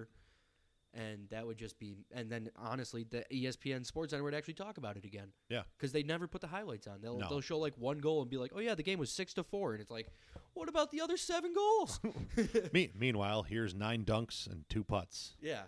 And 0.96 1.28
that 1.30 1.46
would 1.46 1.56
just 1.56 1.78
be 1.78 1.94
and 2.12 2.30
then 2.30 2.50
honestly 2.56 3.04
the 3.08 3.24
ESPN 3.32 3.86
Sports 3.86 4.10
Center 4.10 4.22
would 4.22 4.34
actually 4.34 4.54
talk 4.54 4.76
about 4.76 4.96
it 4.96 5.04
again. 5.04 5.28
Yeah. 5.48 5.62
Cuz 5.78 5.92
they 5.92 6.02
never 6.02 6.28
put 6.28 6.40
the 6.40 6.46
highlights 6.48 6.86
on. 6.86 7.00
They'll 7.00 7.18
No. 7.18 7.28
they'll 7.28 7.40
show 7.40 7.58
like 7.58 7.78
one 7.78 7.98
goal 7.98 8.20
and 8.20 8.30
be 8.30 8.36
like, 8.36 8.52
"Oh 8.54 8.60
yeah, 8.60 8.74
the 8.74 8.82
game 8.82 8.98
was 8.98 9.10
6 9.12 9.32
to 9.34 9.42
4." 9.44 9.72
And 9.72 9.80
it's 9.80 9.90
like, 9.90 10.12
"What 10.52 10.68
about 10.68 10.90
the 10.90 11.00
other 11.00 11.16
7 11.16 11.52
goals?" 11.54 12.00
Me, 12.72 12.90
meanwhile, 12.94 13.44
here's 13.44 13.74
nine 13.74 14.04
dunks 14.04 14.46
and 14.46 14.68
two 14.68 14.84
putts 14.84 15.36
yeah. 15.40 15.64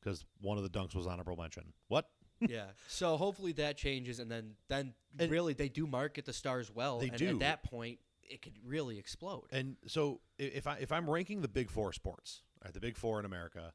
because 0.00 0.24
one 0.40 0.58
of 0.58 0.64
the 0.64 0.70
dunks 0.70 0.94
was 0.94 1.06
honorable 1.06 1.36
mention. 1.36 1.72
What? 1.88 2.10
Yeah. 2.48 2.66
So 2.88 3.16
hopefully 3.16 3.52
that 3.52 3.76
changes, 3.76 4.18
and 4.18 4.30
then 4.30 4.54
then 4.68 4.94
And- 5.18 5.30
really 5.30 5.52
they 5.54 5.68
do 5.68 5.86
market 5.86 6.24
the 6.24 6.32
stars 6.32 6.70
well. 6.70 6.98
They 6.98 7.08
and 7.08 7.16
do. 7.18 7.28
At 7.30 7.38
that 7.40 7.62
point, 7.64 7.98
it 8.22 8.42
could 8.42 8.54
really 8.64 8.98
explode. 8.98 9.48
And 9.50 9.76
so 9.86 10.20
i- 10.38 10.44
if 10.44 10.66
I 10.66 10.76
if 10.78 10.92
I'm 10.92 11.08
ranking 11.08 11.40
the 11.42 11.48
big 11.48 11.70
four 11.70 11.92
sports, 11.92 12.42
right, 12.64 12.72
the 12.72 12.80
big 12.80 12.96
four 12.96 13.18
in 13.18 13.24
America, 13.26 13.72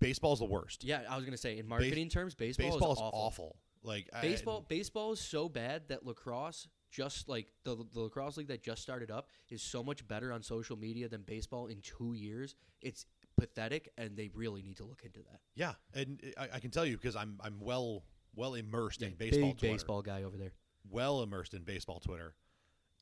baseball's 0.00 0.38
the 0.40 0.44
worst. 0.44 0.84
yeah, 0.84 1.02
I 1.08 1.16
was 1.16 1.24
gonna 1.24 1.36
say 1.36 1.58
in 1.58 1.66
marketing 1.68 2.08
terms, 2.08 2.34
baseball, 2.34 2.70
Baseball 2.70 2.92
is 2.92 2.98
is 2.98 3.02
awful. 3.02 3.18
awful. 3.18 3.56
Like 3.84 4.08
I- 4.12 4.20
Baseball, 4.22 4.60
baseball 4.62 5.12
is 5.12 5.20
so 5.20 5.48
bad 5.48 5.88
that 5.88 6.04
lacrosse, 6.06 6.68
just 6.90 7.28
like 7.28 7.48
the, 7.64 7.76
the 7.92 8.00
lacrosse 8.00 8.36
league 8.36 8.46
that 8.48 8.62
just 8.62 8.82
started 8.82 9.10
up, 9.10 9.28
is 9.48 9.62
so 9.62 9.82
much 9.82 10.06
better 10.06 10.32
on 10.32 10.42
social 10.42 10.76
media 10.76 11.08
than 11.08 11.22
baseball 11.22 11.66
in 11.66 11.80
two 11.80 12.12
years. 12.12 12.54
It's 12.80 13.06
pathetic, 13.36 13.90
and 13.98 14.16
they 14.16 14.30
really 14.34 14.62
need 14.62 14.76
to 14.76 14.84
look 14.84 15.02
into 15.04 15.20
that. 15.20 15.40
yeah, 15.54 15.72
and 15.94 16.20
I, 16.38 16.48
I 16.54 16.60
can 16.60 16.70
tell 16.70 16.84
you 16.86 16.96
because 16.96 17.16
I'm 17.16 17.38
I'm 17.42 17.58
well 17.60 18.04
well 18.34 18.54
immersed 18.54 19.02
in 19.02 19.14
baseball 19.14 19.50
Big 19.50 19.58
Twitter. 19.58 19.74
baseball 19.74 20.02
guy 20.02 20.22
over 20.22 20.36
there. 20.36 20.52
Well 20.90 21.22
immersed 21.22 21.54
in 21.54 21.62
baseball 21.62 22.00
Twitter. 22.00 22.34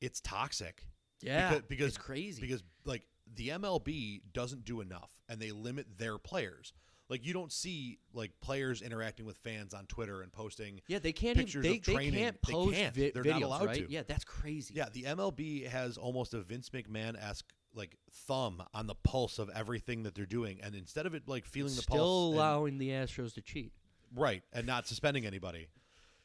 It's 0.00 0.20
toxic. 0.20 0.86
Yeah, 1.22 1.50
because, 1.50 1.64
because 1.68 1.86
it's 1.88 1.98
crazy. 1.98 2.40
because 2.40 2.62
like 2.84 3.06
the 3.34 3.48
MLB 3.50 4.22
doesn't 4.32 4.64
do 4.64 4.80
enough 4.80 5.10
and 5.28 5.38
they 5.40 5.50
limit 5.50 5.98
their 5.98 6.18
players. 6.18 6.72
Like 7.08 7.26
you 7.26 7.32
don't 7.32 7.52
see 7.52 7.98
like 8.14 8.30
players 8.40 8.82
interacting 8.82 9.26
with 9.26 9.36
fans 9.38 9.74
on 9.74 9.86
Twitter 9.86 10.22
and 10.22 10.32
posting. 10.32 10.80
yeah, 10.88 10.98
they 11.00 11.12
can't 11.12 11.38
even 11.38 11.60
they, 11.62 11.76
of 11.76 11.84
they 11.84 12.10
can't 12.10 12.38
They 12.46 12.52
post 12.52 12.76
can't. 12.76 12.94
vi- 12.94 13.10
They're 13.12 13.24
videos, 13.24 13.30
not 13.32 13.42
allowed 13.42 13.66
right? 13.66 13.86
to. 13.86 13.92
Yeah, 13.92 14.02
that's 14.06 14.24
crazy. 14.24 14.74
Yeah, 14.74 14.86
the 14.92 15.02
MLB 15.02 15.66
has 15.66 15.98
almost 15.98 16.34
a 16.34 16.40
Vince 16.40 16.70
McMahon 16.70 17.20
esque 17.20 17.52
like 17.74 17.96
thumb 18.26 18.62
on 18.74 18.86
the 18.86 18.94
pulse 18.94 19.38
of 19.38 19.48
everything 19.54 20.02
that 20.04 20.14
they're 20.14 20.26
doing, 20.26 20.60
and 20.62 20.74
instead 20.74 21.06
of 21.06 21.14
it 21.14 21.28
like 21.28 21.44
feeling 21.46 21.74
the 21.74 21.82
Still 21.82 21.96
pulse, 21.96 22.30
and- 22.30 22.36
allowing 22.38 22.78
the 22.78 22.88
Astros 22.90 23.34
to 23.34 23.40
cheat. 23.42 23.72
right, 24.14 24.42
and 24.52 24.66
not 24.66 24.86
suspending 24.88 25.24
anybody, 25.26 25.68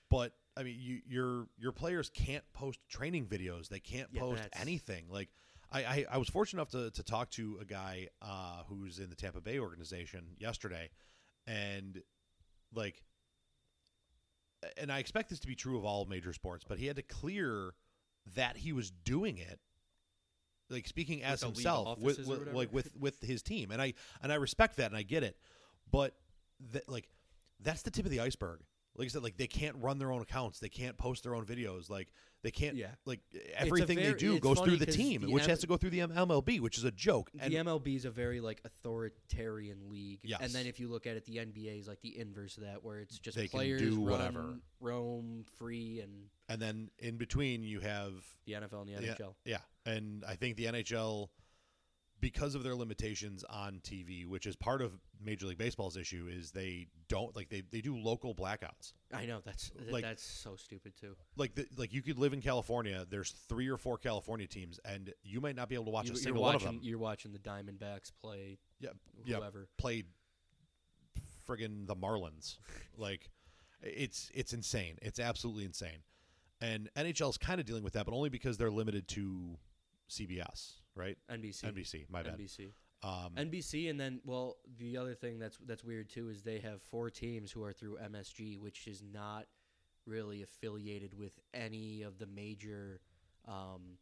but 0.10 0.34
I 0.58 0.64
mean, 0.64 0.78
you, 0.80 1.02
your 1.08 1.48
your 1.58 1.72
players 1.72 2.10
can't 2.10 2.44
post 2.54 2.80
training 2.90 3.28
videos. 3.28 3.68
They 3.70 3.80
can't 3.80 4.10
Yeah, 4.12 4.22
post 4.22 4.44
anything. 4.54 5.06
Like 5.10 5.30
I, 5.72 5.84
I, 5.84 6.06
I 6.12 6.18
was 6.18 6.30
fortunate 6.30 6.62
enough 6.62 6.72
to, 6.72 6.92
to 6.92 7.04
talk 7.04 7.30
to 7.32 7.58
a 7.62 7.66
guy 7.66 8.08
uh, 8.22 8.64
who's 8.68 9.00
in 9.00 9.10
the 9.10 9.16
Tampa 9.16 9.42
Bay 9.42 9.60
organization 9.60 10.28
yesterday, 10.40 10.90
and 11.46 12.02
like, 12.74 13.04
and 14.78 14.92
I 14.92 15.00
expect 15.00 15.30
this 15.30 15.40
to 15.42 15.48
be 15.48 15.56
true 15.56 15.78
of 15.78 15.86
all 15.86 16.06
major 16.06 16.34
sports, 16.34 16.66
but 16.68 16.80
he 16.80 16.88
had 16.88 16.96
to 16.96 17.02
clear 17.04 17.74
that 18.36 18.58
he 18.58 18.74
was 18.74 18.90
doing 18.92 19.38
it. 19.38 19.60
Like 20.69 20.88
speaking 20.88 21.23
as 21.23 21.41
himself 21.41 21.99
with, 21.99 22.25
with 22.25 22.54
like 22.54 22.73
with 22.73 22.91
with 22.97 23.21
his 23.21 23.43
team, 23.43 23.71
and 23.71 23.82
I 23.82 23.93
and 24.23 24.32
I 24.32 24.36
respect 24.36 24.78
that 24.78 24.88
and 24.88 24.97
I 24.97 25.04
get 25.04 25.23
it, 25.23 25.38
but 25.91 26.15
that 26.71 26.89
like 26.89 27.08
that's 27.60 27.84
the 27.84 27.91
tip 27.91 28.06
of 28.06 28.12
the 28.12 28.19
iceberg. 28.19 28.62
Like 28.97 29.06
I 29.06 29.10
said, 29.10 29.23
like 29.23 29.38
they 29.38 29.47
can't 29.47 29.75
run 29.80 29.99
their 29.99 30.12
own 30.12 30.21
accounts, 30.21 30.60
they 30.60 30.69
can't 30.69 30.97
post 30.97 31.23
their 31.23 31.36
own 31.36 31.45
videos, 31.45 31.89
like 31.89 32.08
they 32.46 32.52
can't. 32.52 32.76
Yeah. 32.78 32.92
like 33.06 33.20
everything 33.56 33.98
very- 33.98 34.12
they 34.14 34.18
do 34.20 34.40
goes 34.40 34.60
through 34.62 34.78
the 34.78 34.86
team, 34.86 35.22
the 35.24 35.32
which 35.32 35.44
M- 35.46 35.50
has 35.50 35.60
to 35.62 35.68
go 35.68 35.78
through 35.78 35.90
the 35.90 36.00
MLB, 36.02 36.60
which 36.60 36.78
is 36.78 36.84
a 36.84 36.92
joke. 36.92 37.32
And 37.40 37.52
the 37.52 37.58
MLB 37.58 37.96
is 37.96 38.06
a 38.06 38.12
very 38.12 38.40
like 38.40 38.62
authoritarian 38.64 39.90
league, 39.90 40.20
Yes. 40.24 40.42
and 40.42 40.52
then 40.54 40.66
if 40.68 40.80
you 40.80 40.88
look 40.88 41.08
at 41.08 41.16
it, 41.18 41.26
the 41.26 41.38
NBA 41.40 41.80
is 41.80 41.88
like 41.88 42.02
the 42.02 42.18
inverse 42.18 42.58
of 42.58 42.64
that, 42.64 42.84
where 42.84 43.00
it's 43.00 43.18
just 43.20 43.36
They 43.36 43.48
can 43.48 43.58
players 43.58 43.82
do 43.82 43.96
run, 43.96 44.06
whatever. 44.12 44.60
roam 44.80 45.46
free, 45.58 46.00
and 46.02 46.30
and 46.48 46.62
then 46.62 46.92
in 47.00 47.18
between 47.18 47.64
you 47.64 47.80
have 47.80 48.14
the 48.46 48.54
NFL 48.54 48.82
and 48.82 48.90
the 48.90 48.94
NHL. 49.08 49.36
yeah, 49.46 49.60
and 49.86 50.24
I 50.26 50.36
think 50.36 50.56
the 50.58 50.66
NHL, 50.66 51.30
because 52.21 52.56
of 52.56 52.63
their 52.63 52.75
limitations 52.75 53.43
on 53.49 53.80
TV, 53.84 54.25
which 54.25 54.45
is 54.47 54.56
part 54.56 54.82
of 54.82 54.91
Major 55.23 55.45
League 55.47 55.58
Baseball's 55.58 55.97
issue, 55.97 56.28
is 56.32 56.51
they 56.51 56.88
don't 57.08 57.36
like 57.36 57.49
they, 57.49 57.62
they 57.71 57.82
do 57.82 57.95
local 57.97 58.34
blackouts. 58.34 58.93
I 59.13 59.25
know 59.25 59.41
that's 59.45 59.69
th- 59.71 59.91
Like- 59.91 60.04
that's 60.04 60.23
so 60.23 60.56
stupid 60.56 60.93
too. 60.99 61.15
Like 61.36 61.56
the, 61.56 61.67
like 61.78 61.93
you 61.93 62.01
could 62.01 62.17
live 62.17 62.34
in 62.34 62.41
California. 62.41 63.06
There's 63.10 63.32
three 63.49 63.67
or 63.69 63.78
four 63.78 63.97
California 63.97 64.47
teams, 64.47 64.80
and 64.86 65.13
you 65.23 65.41
might 65.41 65.56
not 65.56 65.69
be 65.69 65.75
able 65.75 65.86
to 65.86 65.91
watch 65.91 66.08
You- 66.08 66.13
a 66.13 66.17
single 66.17 66.41
one 66.41 66.56
of 66.56 66.63
them. 66.63 66.80
You're 66.82 66.97
watching 66.99 67.32
the 67.32 67.39
Diamondbacks 67.39 68.12
play 68.21 68.58
Yeah, 68.80 68.89
yeah, 69.25 69.38
whoever. 69.38 69.67
played 69.78 70.06
friggin' 71.47 71.86
the 71.88 71.95
Marlins. 71.95 72.58
like 72.97 73.30
it's 73.82 74.32
it's 74.34 74.54
insane. 74.54 74.97
It's 75.01 75.19
absolutely 75.19 75.65
insane. 75.65 75.99
And 76.62 76.89
NHL's 76.95 77.38
kind 77.38 77.60
of 77.60 77.65
dealing 77.65 77.84
with 77.84 77.93
that, 77.93 78.06
but 78.06 78.13
only 78.15 78.30
because 78.30 78.58
they're 78.58 78.71
limited 78.71 79.08
to 79.10 79.58
CBS, 80.10 80.75
right? 80.96 81.18
NBC, 81.32 81.64
NBC, 81.64 82.06
my 82.10 82.24
bad. 82.24 82.38
NBC, 82.38 82.72
Um, 83.04 83.34
NBC, 83.38 83.90
and 83.90 84.00
then 84.00 84.22
well, 84.26 84.58
the 84.78 84.98
other 84.98 85.14
thing 85.14 85.40
that's 85.40 85.58
that's 85.66 85.84
weird 85.84 86.10
too 86.10 86.30
is 86.30 86.44
they 86.44 86.60
have 86.60 86.82
four 86.82 87.10
teams 87.10 87.52
who 87.52 87.64
are 87.64 87.74
through 87.74 87.98
MSG, 87.98 88.60
which 88.60 88.88
is 88.88 89.04
not 89.04 89.46
really 90.06 90.44
affiliated 90.44 91.18
with 91.18 91.40
any 91.54 92.04
of 92.04 92.20
the 92.20 92.28
major 92.28 93.02
um, 93.48 93.98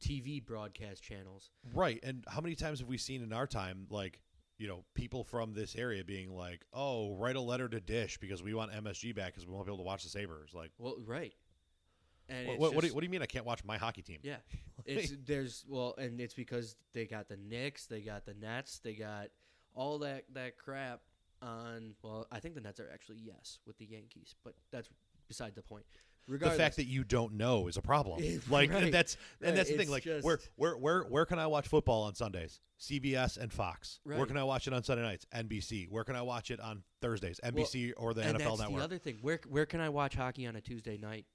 TV 0.00 0.44
broadcast 0.44 1.02
channels. 1.02 1.50
right. 1.72 1.98
And 2.02 2.24
how 2.28 2.40
many 2.40 2.54
times 2.54 2.78
have 2.80 2.88
we 2.88 2.98
seen 2.98 3.22
in 3.22 3.32
our 3.32 3.46
time 3.46 3.86
like 3.90 4.20
you 4.58 4.68
know, 4.68 4.84
people 4.94 5.24
from 5.24 5.52
this 5.52 5.74
area 5.74 6.04
being 6.04 6.34
like, 6.34 6.64
"Oh, 6.72 7.16
write 7.16 7.36
a 7.36 7.40
letter 7.40 7.68
to 7.68 7.80
Dish 7.80 8.18
because 8.18 8.42
we 8.42 8.54
want 8.54 8.72
MSG 8.72 9.14
back 9.14 9.34
because 9.34 9.46
we 9.46 9.52
won't 9.52 9.66
be 9.66 9.70
able 9.70 9.78
to 9.78 9.86
watch 9.86 10.04
the 10.04 10.08
Sabres." 10.08 10.52
Like, 10.54 10.70
Well, 10.78 10.96
right. 11.04 11.34
And 12.28 12.48
what, 12.48 12.58
what, 12.58 12.74
what, 12.74 12.80
do 12.82 12.86
you, 12.86 12.94
what 12.94 13.00
do 13.00 13.06
you 13.06 13.10
mean 13.10 13.20
I 13.20 13.26
can't 13.26 13.44
watch 13.44 13.64
my 13.64 13.76
hockey 13.76 14.02
team? 14.02 14.18
Yeah, 14.22 14.36
it's 14.86 15.12
there's 15.26 15.64
well, 15.68 15.94
and 15.98 16.20
it's 16.20 16.34
because 16.34 16.76
they 16.92 17.06
got 17.06 17.28
the 17.28 17.36
Knicks, 17.36 17.86
they 17.86 18.00
got 18.00 18.26
the 18.26 18.34
Nets, 18.34 18.78
they 18.78 18.94
got 18.94 19.28
all 19.74 19.98
that 20.00 20.24
that 20.34 20.58
crap 20.58 21.00
on. 21.42 21.94
Well, 22.02 22.26
I 22.30 22.40
think 22.40 22.54
the 22.54 22.60
Nets 22.60 22.80
are 22.80 22.90
actually 22.92 23.20
yes 23.22 23.58
with 23.66 23.78
the 23.78 23.86
Yankees, 23.86 24.34
but 24.44 24.54
that's 24.70 24.88
beside 25.28 25.54
the 25.54 25.62
point. 25.62 25.84
The 26.26 26.50
fact 26.50 26.76
that 26.76 26.86
you 26.86 27.04
don't 27.04 27.34
know 27.34 27.68
is 27.68 27.76
a 27.76 27.82
problem. 27.82 28.22
Like 28.48 28.70
right, 28.72 28.90
that's 28.90 29.16
and 29.40 29.48
right, 29.48 29.56
that's 29.56 29.68
the 29.70 29.76
thing. 29.76 29.90
Like 29.90 30.04
just- 30.04 30.24
where 30.24 30.38
where 30.56 30.76
where 30.76 31.02
where 31.02 31.26
can 31.26 31.38
I 31.38 31.46
watch 31.46 31.68
football 31.68 32.04
on 32.04 32.14
Sundays? 32.14 32.60
CBS 32.80 33.36
and 33.38 33.52
Fox. 33.52 34.00
Where 34.04 34.26
can 34.26 34.36
I 34.36 34.44
watch 34.44 34.66
it 34.66 34.72
on 34.72 34.82
Sunday 34.82 35.02
nights? 35.02 35.26
NBC. 35.34 35.88
Where 35.88 36.04
can 36.04 36.16
I 36.16 36.22
watch 36.22 36.50
it 36.50 36.60
on 36.60 36.82
Thursdays? 37.00 37.40
NBC 37.44 37.92
or 37.96 38.14
the 38.14 38.22
and 38.22 38.36
NFL 38.38 38.58
that's 38.58 38.60
Network. 38.60 38.78
the 38.78 38.84
other 38.84 38.98
thing. 38.98 39.18
Where 39.22 39.40
where 39.48 39.66
can 39.66 39.80
I 39.80 39.88
watch 39.88 40.14
hockey 40.14 40.46
on 40.46 40.56
a 40.56 40.60
Tuesday 40.60 40.96
night? 40.98 41.26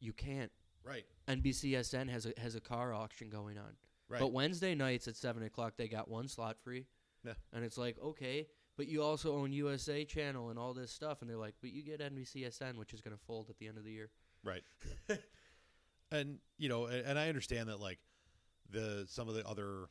You 0.00 0.12
can't. 0.12 0.50
Right. 0.88 1.04
NBCSN 1.28 2.08
has 2.08 2.26
a 2.26 2.32
has 2.40 2.54
a 2.54 2.60
car 2.60 2.92
auction 2.94 3.28
going 3.28 3.58
on. 3.58 3.76
Right. 4.08 4.20
But 4.20 4.32
Wednesday 4.32 4.74
nights 4.74 5.06
at 5.08 5.16
seven 5.16 5.42
o'clock, 5.42 5.74
they 5.76 5.88
got 5.88 6.08
one 6.08 6.28
slot 6.28 6.56
free. 6.62 6.86
Yeah. 7.24 7.34
And 7.52 7.64
it's 7.64 7.76
like, 7.76 7.96
okay, 8.02 8.46
but 8.76 8.86
you 8.86 9.02
also 9.02 9.36
own 9.36 9.52
USA 9.52 10.04
Channel 10.04 10.50
and 10.50 10.58
all 10.58 10.72
this 10.72 10.90
stuff, 10.90 11.20
and 11.20 11.28
they're 11.28 11.36
like, 11.36 11.54
but 11.60 11.70
you 11.70 11.82
get 11.82 12.00
NBCSN, 12.00 12.76
which 12.76 12.94
is 12.94 13.00
going 13.00 13.16
to 13.16 13.22
fold 13.26 13.50
at 13.50 13.58
the 13.58 13.66
end 13.66 13.76
of 13.76 13.84
the 13.84 13.90
year. 13.90 14.10
Right. 14.44 14.62
and 16.10 16.38
you 16.56 16.68
know, 16.68 16.86
and, 16.86 17.04
and 17.04 17.18
I 17.18 17.28
understand 17.28 17.68
that 17.68 17.80
like 17.80 17.98
the 18.70 19.04
some 19.08 19.28
of 19.28 19.34
the 19.34 19.46
other 19.46 19.88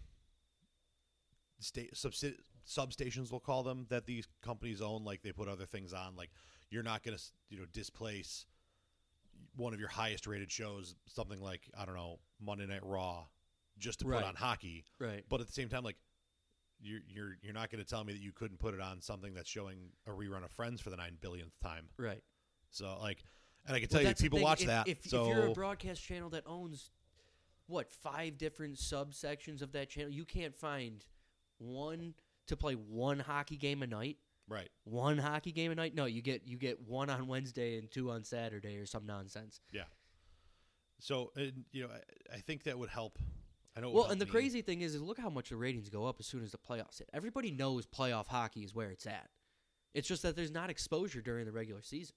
state 1.59 1.93
subsi- 1.95 2.37
substations 2.67 3.31
we'll 3.31 3.39
call 3.39 3.63
them 3.63 3.87
that 3.89 4.05
these 4.05 4.27
companies 4.43 4.81
own 4.81 5.03
like 5.03 5.21
they 5.23 5.31
put 5.31 5.47
other 5.47 5.65
things 5.65 5.93
on 5.93 6.15
like 6.15 6.29
you're 6.69 6.83
not 6.83 7.01
going 7.01 7.17
to 7.17 7.23
you 7.49 7.57
know 7.57 7.65
displace 7.71 8.45
one 9.55 9.73
of 9.73 9.79
your 9.79 9.89
highest 9.89 10.27
rated 10.27 10.51
shows 10.51 10.95
something 11.07 11.41
like 11.41 11.61
I 11.77 11.85
don't 11.85 11.95
know 11.95 12.19
Monday 12.39 12.65
Night 12.67 12.83
Raw 12.83 13.25
just 13.77 13.99
to 13.99 14.07
Right. 14.07 14.19
put 14.21 14.27
on 14.27 14.35
hockey 14.35 14.85
Right. 14.99 15.23
but 15.29 15.41
at 15.41 15.47
the 15.47 15.53
same 15.53 15.69
time 15.69 15.83
like 15.83 15.97
you're 16.79 16.99
you're 17.07 17.37
you're 17.41 17.53
not 17.53 17.69
going 17.71 17.83
to 17.83 17.89
tell 17.89 18.03
me 18.03 18.13
that 18.13 18.21
you 18.21 18.31
couldn't 18.31 18.59
put 18.59 18.73
it 18.73 18.81
on 18.81 19.01
something 19.01 19.33
that's 19.33 19.49
showing 19.49 19.77
a 20.07 20.11
rerun 20.11 20.43
of 20.43 20.51
Friends 20.51 20.79
for 20.81 20.89
the 20.89 20.97
9 20.97 21.17
billionth 21.21 21.57
time 21.61 21.87
Right. 21.97 22.21
so 22.69 22.97
like 23.01 23.23
and 23.65 23.75
I 23.75 23.79
can 23.79 23.89
Well, 23.91 24.01
tell 24.01 24.09
you 24.09 24.15
people 24.15 24.39
watch 24.41 24.61
if, 24.61 24.67
that 24.67 24.87
If, 24.87 25.05
so 25.07 25.23
if 25.23 25.27
you're 25.29 25.47
a 25.47 25.51
broadcast 25.53 26.03
channel 26.03 26.29
that 26.29 26.43
owns 26.45 26.91
what 27.67 27.91
five 27.91 28.37
different 28.37 28.77
subsections 28.77 29.61
of 29.61 29.73
that 29.73 29.89
channel, 29.89 30.09
you 30.09 30.23
can't 30.23 30.55
find 30.55 31.03
one 31.57 32.13
to 32.45 32.55
play 32.55 32.75
one 32.75 33.19
hockey 33.19 33.57
game 33.57 33.83
a 33.83 33.87
night. 33.87 34.17
Right 34.47 34.69
One 34.85 35.17
hockey 35.17 35.51
game 35.51 35.71
a 35.71 35.75
night? 35.75 35.95
No, 35.95 36.05
you 36.05 36.21
get 36.21 36.43
you 36.45 36.57
get 36.57 36.87
one 36.87 37.09
on 37.09 37.27
Wednesday 37.27 37.77
and 37.77 37.89
two 37.89 38.11
on 38.11 38.23
Saturday 38.23 38.77
or 38.77 38.85
some 38.85 39.05
nonsense. 39.05 39.59
Yeah. 39.71 39.83
So, 40.99 41.31
and, 41.35 41.65
you 41.71 41.83
know, 41.83 41.89
I, 41.93 42.37
I 42.37 42.39
think 42.39 42.63
that 42.63 42.77
would 42.79 42.89
help. 42.89 43.19
I 43.75 43.81
know. 43.81 43.91
Well, 43.91 44.05
and 44.05 44.19
the 44.19 44.25
me. 44.25 44.31
crazy 44.31 44.61
thing 44.63 44.81
is, 44.81 44.95
is 44.95 45.01
look 45.01 45.19
how 45.19 45.29
much 45.29 45.49
the 45.49 45.55
ratings 45.55 45.89
go 45.89 46.05
up 46.05 46.15
as 46.19 46.25
soon 46.25 46.43
as 46.43 46.51
the 46.51 46.57
playoffs 46.57 46.97
hit. 46.97 47.09
Everybody 47.13 47.51
knows 47.51 47.85
playoff 47.85 48.25
hockey 48.27 48.61
is 48.61 48.73
where 48.73 48.89
it's 48.89 49.05
at. 49.05 49.29
It's 49.93 50.07
just 50.07 50.23
that 50.23 50.35
there's 50.35 50.51
not 50.51 50.69
exposure 50.69 51.21
during 51.21 51.45
the 51.45 51.51
regular 51.51 51.81
season. 51.83 52.15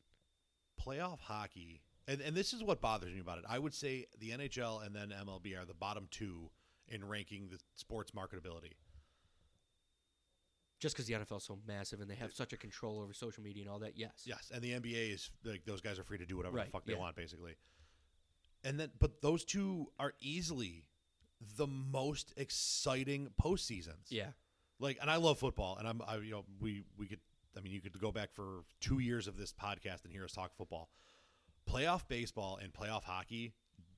playoff 0.81 1.21
hockey, 1.21 1.83
and 2.09 2.21
and 2.23 2.35
this 2.35 2.53
is 2.55 2.63
what 2.63 2.81
bothers 2.81 3.13
me 3.13 3.21
about 3.21 3.39
it. 3.39 3.45
I 3.49 3.59
would 3.59 3.75
say 3.75 4.07
the 4.19 4.31
NHL 4.31 4.85
and 4.85 4.95
then 4.95 5.11
MLB 5.11 5.61
are 5.61 5.67
the 5.67 5.75
bottom 5.75 6.07
two 6.11 6.51
in 6.89 7.07
ranking 7.07 7.49
the 7.49 7.59
sports 7.77 8.13
marketability. 8.13 8.73
Just 10.81 10.97
because 10.97 11.07
the 11.07 11.15
NFL 11.15 11.37
is 11.37 11.45
so 11.45 11.59
massive 11.69 12.01
and 12.01 12.11
they 12.11 12.15
have 12.17 12.33
such 12.33 12.53
a 12.53 12.57
control 12.57 13.01
over 13.01 13.13
social 13.13 13.43
media 13.43 13.63
and 13.63 13.71
all 13.71 13.79
that, 13.81 13.97
yes. 13.97 14.25
Yes, 14.25 14.51
and 14.53 14.61
the 14.63 14.73
NBA 14.73 15.13
is 15.15 15.31
like 15.45 15.65
those 15.67 15.81
guys 15.81 15.99
are 15.99 16.05
free 16.05 16.19
to 16.19 16.27
do 16.27 16.37
whatever 16.37 16.57
Right, 16.57 16.67
the 16.67 16.73
fuck 16.73 16.85
they 16.87 16.95
yeah. 16.95 16.99
want, 16.99 17.15
basically. 17.17 17.57
And 18.65 18.81
then, 18.81 18.91
but 18.99 19.21
those 19.23 19.45
two 19.45 19.93
are 19.99 20.15
easily 20.21 20.87
the 21.57 21.67
most 21.67 22.33
exciting 22.37 23.29
postseasons. 23.41 24.09
Yeah. 24.09 24.33
like 24.79 24.99
and 25.01 25.11
I 25.11 25.17
love 25.17 25.39
football 25.39 25.77
and 25.79 25.87
I'm 25.89 26.03
I 26.07 26.17
you 26.17 26.31
know 26.33 26.45
we 26.61 26.85
we 26.99 27.07
could 27.07 27.21
I 27.57 27.61
mean 27.61 27.73
you 27.73 27.81
could 27.81 27.99
go 27.99 28.13
back 28.13 28.33
for 28.33 28.65
2 28.81 28.99
years 28.99 29.27
of 29.27 29.37
this 29.39 29.53
podcast 29.53 30.05
and 30.05 30.13
hear 30.13 30.25
us 30.25 30.33
talk 30.33 30.55
football. 30.57 30.91
Playoff 31.69 32.09
baseball 32.09 32.59
and 32.63 32.73
playoff 32.73 33.05
hockey 33.05 33.55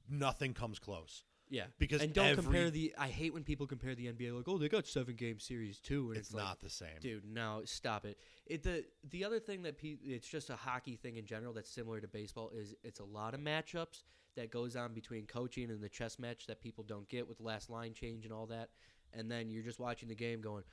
nothing 0.08 0.52
comes 0.54 0.78
close. 0.78 1.24
Yeah. 1.52 1.64
Because 1.78 2.00
and 2.00 2.14
don't 2.14 2.28
every- 2.28 2.42
compare 2.44 2.70
the. 2.70 2.94
I 2.98 3.08
hate 3.08 3.34
when 3.34 3.44
people 3.44 3.66
compare 3.66 3.94
the 3.94 4.06
NBA 4.06 4.34
like, 4.34 4.48
oh, 4.48 4.56
they 4.56 4.70
got 4.70 4.86
seven 4.86 5.14
game 5.16 5.38
series 5.38 5.78
too, 5.78 6.08
and 6.08 6.16
It's, 6.16 6.28
it's, 6.28 6.34
like, 6.34 6.44
not 6.44 6.60
the 6.60 6.70
same. 6.70 6.98
Dude, 7.00 7.26
no, 7.26 7.60
stop 7.66 8.06
it. 8.06 8.18
It 8.46 8.62
the 8.62 8.84
the 9.10 9.24
other 9.24 9.38
thing 9.38 9.62
that 9.64 9.76
pe- 9.76 9.98
it's 10.02 10.26
just 10.26 10.48
a 10.48 10.56
hockey 10.56 10.96
thing 10.96 11.16
in 11.16 11.26
general 11.26 11.52
that's 11.52 11.70
similar 11.70 12.00
to 12.00 12.08
baseball 12.08 12.50
is 12.56 12.74
it's 12.82 13.00
a 13.00 13.04
lot 13.04 13.34
of 13.34 13.40
matchups 13.40 14.02
that 14.34 14.50
goes 14.50 14.76
on 14.76 14.94
between 14.94 15.26
coaching 15.26 15.70
and 15.70 15.82
the 15.82 15.90
chess 15.90 16.18
match 16.18 16.46
that 16.46 16.62
people 16.62 16.84
don't 16.84 17.06
get 17.10 17.28
with 17.28 17.36
the 17.36 17.44
last 17.44 17.68
line 17.68 17.92
change 17.92 18.24
and 18.24 18.32
all 18.32 18.46
that, 18.46 18.70
and 19.12 19.30
then 19.30 19.50
you're 19.50 19.62
just 19.62 19.78
watching 19.78 20.08
the 20.08 20.14
game 20.14 20.40
going, 20.40 20.64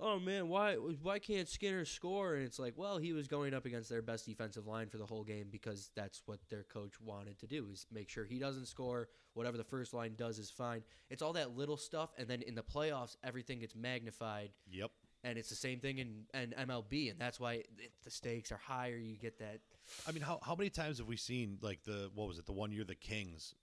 oh 0.00 0.18
man, 0.18 0.48
why 0.48 0.74
why 0.74 1.18
can't 1.18 1.48
Skinner 1.48 1.84
score? 1.84 2.34
And 2.34 2.44
it's 2.44 2.58
like, 2.58 2.74
well, 2.76 2.98
he 2.98 3.12
was 3.12 3.26
going 3.28 3.54
up 3.54 3.64
against 3.66 3.88
their 3.88 4.02
best 4.02 4.26
defensive 4.26 4.66
line 4.66 4.88
for 4.88 4.98
the 4.98 5.06
whole 5.06 5.24
game 5.24 5.46
because 5.50 5.90
that's 5.94 6.22
what 6.26 6.38
their 6.50 6.64
coach 6.64 7.00
wanted 7.00 7.38
to 7.40 7.46
do 7.46 7.68
is 7.72 7.86
make 7.92 8.08
sure 8.08 8.24
he 8.24 8.38
doesn't 8.38 8.66
score. 8.66 9.08
Whatever 9.34 9.56
the 9.56 9.64
first 9.64 9.92
line 9.94 10.14
does 10.16 10.38
is 10.38 10.50
fine. 10.50 10.82
It's 11.10 11.22
all 11.22 11.32
that 11.34 11.56
little 11.56 11.76
stuff, 11.76 12.10
and 12.18 12.28
then 12.28 12.42
in 12.42 12.54
the 12.54 12.62
playoffs, 12.62 13.16
everything 13.24 13.58
gets 13.60 13.74
magnified 13.74 14.50
Yep. 14.70 14.90
and 15.24 15.36
it's 15.38 15.48
the 15.48 15.56
same 15.56 15.80
thing 15.80 15.98
in, 15.98 16.24
in 16.34 16.54
MLB, 16.66 17.10
and 17.10 17.18
that's 17.20 17.40
why 17.40 17.54
it, 17.54 17.68
the 18.04 18.10
stakes 18.10 18.52
are 18.52 18.60
higher. 18.64 18.96
You 18.96 19.16
get 19.16 19.38
that. 19.40 19.60
I 20.08 20.12
mean 20.12 20.22
how 20.22 20.38
how 20.42 20.54
many 20.54 20.70
times 20.70 20.98
have 20.98 21.06
we 21.08 21.16
seen 21.16 21.58
like 21.60 21.82
the 21.84 22.10
what 22.14 22.28
was 22.28 22.38
it 22.38 22.46
the 22.46 22.52
one 22.52 22.70
year 22.72 22.84
the 22.84 22.94
Kings 22.94 23.54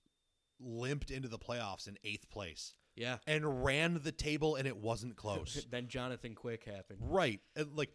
limped 0.60 1.10
into 1.10 1.28
the 1.28 1.40
playoffs 1.40 1.88
in 1.88 1.98
8th 2.06 2.30
place 2.30 2.76
Yeah. 2.96 3.18
and 3.28 3.64
ran 3.64 4.00
the 4.04 4.12
table 4.12 4.56
and 4.56 4.68
it 4.68 4.78
wasn't 4.78 5.16
close. 5.24 5.66
then 5.70 5.88
Jonathan 5.88 6.36
Quick 6.36 6.66
happened. 6.66 7.00
Right. 7.02 7.40
And 7.56 7.76
like, 7.76 7.90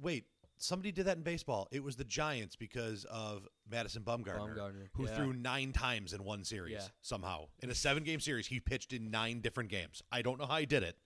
wait, 0.00 0.24
somebody 0.58 0.92
did 0.92 1.06
that 1.06 1.16
in 1.16 1.22
baseball. 1.22 1.68
It 1.72 1.82
was 1.82 1.96
the 1.96 2.04
Giants 2.04 2.56
because 2.56 3.04
of 3.10 3.46
Madison 3.70 4.02
Bumgarner, 4.02 4.56
Bumgarner, 4.56 4.88
who 4.94 5.06
yeah. 5.06 5.16
threw 5.16 5.32
nine 5.32 5.72
times 5.72 6.12
in 6.12 6.22
one 6.24 6.44
series 6.44 6.74
Yeah. 6.74 6.88
somehow. 7.02 7.46
In 7.62 7.70
a 7.70 7.74
seven 7.74 8.04
game 8.04 8.20
series, 8.20 8.46
he 8.46 8.60
pitched 8.60 8.92
in 8.92 9.10
nine 9.10 9.40
different 9.40 9.70
games. 9.70 10.02
I 10.12 10.22
don't 10.22 10.38
know 10.38 10.46
how 10.46 10.58
he 10.58 10.66
did 10.66 10.82
it. 10.82 10.96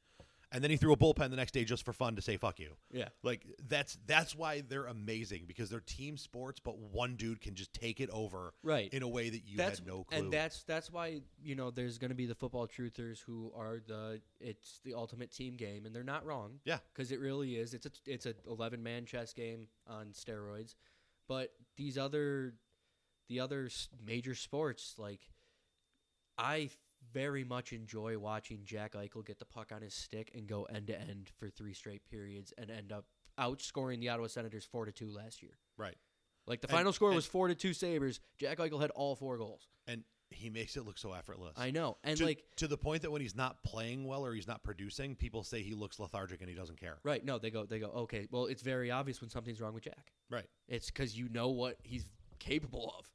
And 0.55 0.62
then 0.62 0.71
he 0.71 0.77
threw 0.77 0.93
a 0.93 0.97
bullpen 0.97 1.31
the 1.31 1.37
next 1.37 1.53
day 1.53 1.64
just 1.64 1.85
for 1.85 1.93
fun 1.93 2.14
to 2.17 2.23
say 2.23 2.37
fuck 2.37 2.61
you. 2.61 2.77
Yeah. 2.93 3.09
Like 3.25 3.45
that's 3.69 3.99
that's 4.07 4.35
why 4.37 4.62
they're 4.67 4.87
amazing 4.87 5.45
because 5.49 5.69
they're 5.69 5.81
team 5.81 6.17
sports, 6.17 6.61
but 6.61 6.79
one 6.79 7.17
dude 7.17 7.40
can 7.40 7.55
just 7.57 7.73
take 7.75 8.01
it 8.01 8.09
over 8.11 8.55
Right. 8.62 8.93
in 8.95 9.03
a 9.03 9.09
way 9.09 9.31
that 9.31 9.43
you 9.45 9.57
that's 9.57 9.81
had 9.81 9.88
no 9.88 10.05
clue. 10.05 10.17
and 10.19 10.33
that's 10.33 10.62
that's 10.62 10.93
why 10.93 11.23
you 11.43 11.57
know 11.57 11.71
there's 11.73 11.99
going 11.99 12.11
to 12.11 12.14
be 12.14 12.27
the 12.27 12.35
football 12.37 12.69
truthers 12.69 13.19
who 13.21 13.53
are 13.57 13.81
the 13.87 14.21
it's 14.40 14.81
the 14.85 14.95
ultimate 14.95 15.33
team 15.33 15.57
game, 15.57 15.87
and 15.87 15.95
they're 15.95 16.05
not 16.05 16.25
wrong. 16.25 16.61
Yeah. 16.64 16.79
because 16.95 17.11
it 17.11 17.19
really 17.19 17.57
is. 17.57 17.75
It's 17.75 17.87
a 17.87 17.90
it's 18.07 18.27
a 18.27 18.35
11 18.49 18.81
man 18.83 19.07
chess 19.07 19.33
game 19.33 19.67
on 19.88 20.12
steroids, 20.12 20.77
but 21.29 21.53
these 21.77 21.99
other 21.99 22.55
the 23.29 23.40
other 23.40 23.69
major 24.07 24.35
sports 24.37 24.95
like 24.99 25.21
I 26.38 26.71
very 27.14 27.44
much 27.44 27.72
enjoy 27.72 28.18
watching 28.18 28.61
Jack 28.64 28.92
Eichel 28.94 29.24
get 29.24 29.38
the 29.38 29.44
puck 29.46 29.70
on 29.74 29.81
his 29.81 29.94
stick 29.94 30.31
and 30.35 30.46
go 30.46 30.64
end 30.64 30.88
to 30.88 31.00
end 31.00 31.31
for 31.38 31.48
three 31.48 31.72
straight 31.72 32.05
periods 32.11 32.53
and 32.59 32.70
end 32.70 32.92
up 32.92 33.07
outscoring 33.38 34.00
the 34.00 34.09
Ottawa 34.11 34.27
Senators 34.27 34.64
four 34.64 34.85
to 34.85 34.92
two 34.92 35.11
last 35.11 35.42
year. 35.42 35.57
right. 35.79 35.96
Like 36.46 36.61
the 36.61 36.66
And- 36.68 36.77
final 36.77 36.92
score 36.92 37.09
and- 37.09 37.16
was 37.16 37.24
four 37.24 37.48
to 37.48 37.55
two 37.55 37.72
Sabres. 37.72 38.20
Jack 38.37 38.59
Eichel 38.59 38.79
had 38.79 38.90
all 38.90 39.16
four 39.16 39.38
goals. 39.38 39.66
And 39.87 40.05
he 40.31 40.50
makes 40.50 40.77
it 40.77 40.85
look 40.85 40.98
so 40.98 41.12
effortless. 41.12 41.55
I 41.57 41.70
know, 41.70 41.96
and 42.05 42.18
to, 42.18 42.24
like 42.27 42.44
to 42.57 42.66
the 42.68 42.77
point 42.77 43.00
that 43.03 43.11
when 43.11 43.22
he's 43.22 43.35
not 43.37 43.62
playing 43.62 44.05
well 44.05 44.27
or 44.27 44.35
he's 44.35 44.46
not 44.48 44.62
producing, 44.62 45.14
people 45.16 45.42
say 45.44 45.62
he 45.62 45.72
looks 45.74 45.98
lethargic 45.98 46.40
and 46.40 46.50
he 46.50 46.55
doesn't 46.57 46.79
care. 46.79 46.98
right, 47.03 47.24
no, 47.24 47.38
they 47.38 47.50
go, 47.50 47.64
they 47.64 47.79
go. 47.79 47.87
Okay, 47.90 48.27
well, 48.31 48.44
it's 48.46 48.61
very 48.62 48.90
obvious 48.90 49.20
when 49.22 49.31
something's 49.31 49.61
wrong 49.61 49.72
with 49.72 49.85
Jack. 49.85 50.12
Right. 50.29 50.48
It's 50.68 50.90
because 50.90 51.16
you 51.16 51.29
know 51.31 51.48
what 51.48 51.79
he's 51.83 52.05
capable 52.40 52.94
of, 52.98 53.09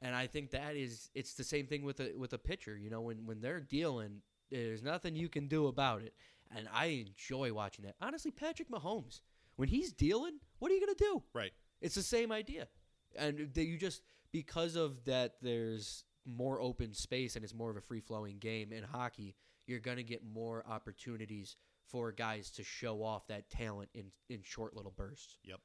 and 0.00 0.14
I 0.14 0.26
think 0.26 0.50
that 0.50 0.76
is 0.76 1.10
it's 1.14 1.34
the 1.34 1.44
same 1.44 1.66
thing 1.66 1.84
with 1.84 2.00
a 2.00 2.12
with 2.16 2.32
a 2.32 2.38
pitcher. 2.38 2.76
You 2.76 2.90
know, 2.90 3.00
when 3.00 3.26
when 3.26 3.40
they're 3.40 3.60
dealing, 3.60 4.22
there's 4.50 4.82
nothing 4.82 5.16
you 5.16 5.28
can 5.28 5.48
do 5.48 5.66
about 5.66 6.02
it, 6.02 6.14
and 6.54 6.68
I 6.72 7.06
enjoy 7.06 7.52
watching 7.52 7.84
that. 7.84 7.96
Honestly, 8.00 8.30
Patrick 8.30 8.70
Mahomes, 8.70 9.20
when 9.56 9.68
he's 9.68 9.92
dealing, 9.92 10.38
what 10.58 10.70
are 10.70 10.74
you 10.74 10.80
gonna 10.80 10.94
do? 10.98 11.22
Right. 11.34 11.52
It's 11.80 11.94
the 11.94 12.02
same 12.02 12.32
idea, 12.32 12.68
and 13.16 13.52
that 13.54 13.64
you 13.64 13.78
just 13.78 14.02
because 14.32 14.76
of 14.76 15.04
that, 15.04 15.36
there's 15.40 16.04
more 16.26 16.60
open 16.60 16.92
space 16.92 17.36
and 17.36 17.44
it's 17.44 17.54
more 17.54 17.70
of 17.70 17.76
a 17.76 17.80
free 17.80 18.00
flowing 18.00 18.38
game 18.38 18.72
in 18.72 18.82
hockey. 18.82 19.36
You're 19.66 19.80
gonna 19.80 20.02
get 20.02 20.22
more 20.24 20.64
opportunities 20.68 21.56
for 21.86 22.12
guys 22.12 22.50
to 22.50 22.64
show 22.64 23.02
off 23.02 23.26
that 23.28 23.48
talent 23.48 23.90
in 23.94 24.06
in 24.28 24.42
short 24.42 24.74
little 24.74 24.92
bursts. 24.96 25.38
Yep. 25.44 25.60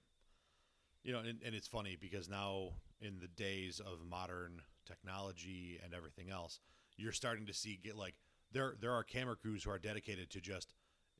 You 1.04 1.14
know, 1.14 1.20
and, 1.20 1.40
and 1.44 1.56
it's 1.56 1.68
funny 1.68 1.98
because 2.00 2.30
now 2.30 2.74
in 3.02 3.20
the 3.20 3.28
days 3.28 3.80
of 3.80 4.06
modern 4.08 4.62
technology 4.86 5.80
and 5.84 5.94
everything 5.94 6.30
else, 6.30 6.60
you're 6.98 7.12
starting 7.12 7.46
to 7.48 7.54
see 7.54 7.80
get 7.82 7.96
like 7.98 8.16
there 8.52 8.76
there 8.80 8.92
are 8.92 9.04
camera 9.04 9.36
crews 9.36 9.64
who 9.64 9.72
are 9.72 9.80
dedicated 9.80 10.30
to 10.32 10.42
just 10.42 10.74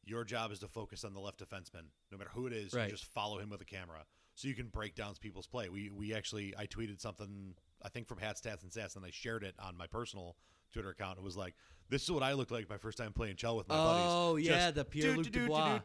Your 0.04 0.24
job 0.24 0.52
is 0.52 0.60
to 0.60 0.68
focus 0.68 1.04
on 1.04 1.14
the 1.14 1.20
left 1.20 1.40
defenseman, 1.40 1.86
no 2.12 2.18
matter 2.18 2.32
who 2.34 2.48
it 2.48 2.54
is. 2.54 2.74
Right. 2.74 2.86
You 2.86 2.92
just 2.92 3.06
follow 3.06 3.38
him 3.40 3.50
with 3.50 3.62
a 3.62 3.66
camera, 3.66 4.04
so 4.36 4.48
you 4.48 4.56
can 4.56 4.68
break 4.68 4.96
down 4.96 5.14
people's 5.20 5.48
play. 5.48 5.70
We 5.70 5.90
we 5.92 6.14
actually 6.14 6.54
I 6.58 6.66
tweeted 6.66 7.00
something 7.00 7.56
I 7.84 7.90
think 7.90 8.08
from 8.08 8.18
Hats 8.20 8.42
Tats 8.42 8.64
and 8.64 8.72
Stats, 8.72 8.96
and 8.96 9.06
I 9.06 9.12
shared 9.12 9.44
it 9.44 9.56
on 9.60 9.78
my 9.78 9.88
personal 9.88 10.36
Twitter 10.74 10.90
account. 10.90 11.18
It 11.20 11.24
was 11.24 11.38
like, 11.38 11.54
"This 11.90 12.02
is 12.04 12.12
what 12.12 12.24
I 12.24 12.34
looked 12.34 12.52
like 12.52 12.70
my 12.70 12.78
first 12.78 12.98
time 12.98 13.14
playing 13.14 13.36
Chell 13.36 13.56
with 13.58 13.68
my 13.68 13.76
buddies." 13.76 14.06
Oh, 14.08 14.36
yeah, 14.38 14.72
the 14.72 14.84
do, 14.86 15.24
do, 15.24 15.30
Dubois. 15.30 15.80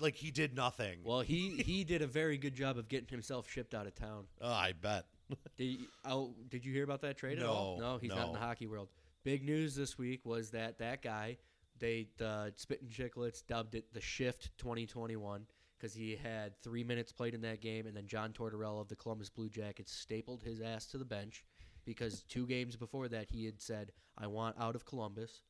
Like 0.00 0.16
he 0.16 0.30
did 0.30 0.54
nothing. 0.56 1.00
Well, 1.04 1.20
he 1.20 1.50
he 1.62 1.84
did 1.84 2.02
a 2.02 2.06
very 2.06 2.38
good 2.38 2.54
job 2.54 2.78
of 2.78 2.88
getting 2.88 3.08
himself 3.08 3.48
shipped 3.48 3.74
out 3.74 3.86
of 3.86 3.94
town. 3.94 4.24
Oh, 4.40 4.50
I 4.52 4.72
bet. 4.72 5.06
Did 5.56 5.64
you, 5.64 5.86
oh, 6.04 6.34
did 6.48 6.64
you 6.64 6.72
hear 6.72 6.84
about 6.84 7.00
that 7.02 7.16
trade 7.16 7.38
at 7.38 7.44
all? 7.46 7.78
No, 7.78 7.92
No, 7.94 7.98
he's 7.98 8.10
not 8.10 8.26
in 8.28 8.32
the 8.32 8.38
hockey 8.38 8.66
world. 8.66 8.88
Big 9.24 9.44
news 9.44 9.74
this 9.74 9.96
week 9.98 10.24
was 10.24 10.50
that 10.50 10.78
that 10.78 11.02
guy, 11.02 11.36
they 11.78 12.08
uh, 12.20 12.46
the 12.46 12.52
Spittin' 12.56 12.88
Chiclets 12.88 13.46
dubbed 13.46 13.74
it 13.74 13.92
the 13.92 14.00
Shift 14.00 14.50
2021 14.58 15.46
because 15.78 15.94
he 15.94 16.16
had 16.16 16.56
three 16.62 16.84
minutes 16.84 17.12
played 17.12 17.34
in 17.34 17.40
that 17.42 17.60
game, 17.60 17.86
and 17.86 17.96
then 17.96 18.06
John 18.06 18.32
Tortorella 18.32 18.80
of 18.80 18.88
the 18.88 18.96
Columbus 18.96 19.30
Blue 19.30 19.48
Jackets 19.48 19.92
stapled 19.92 20.42
his 20.42 20.60
ass 20.60 20.86
to 20.86 20.98
the 20.98 21.04
bench 21.04 21.44
because 21.84 22.22
two 22.24 22.46
games 22.46 22.76
before 22.76 23.08
that 23.08 23.28
he 23.30 23.44
had 23.44 23.60
said, 23.60 23.92
"I 24.18 24.26
want 24.26 24.56
out 24.58 24.74
of 24.74 24.84
Columbus," 24.86 25.42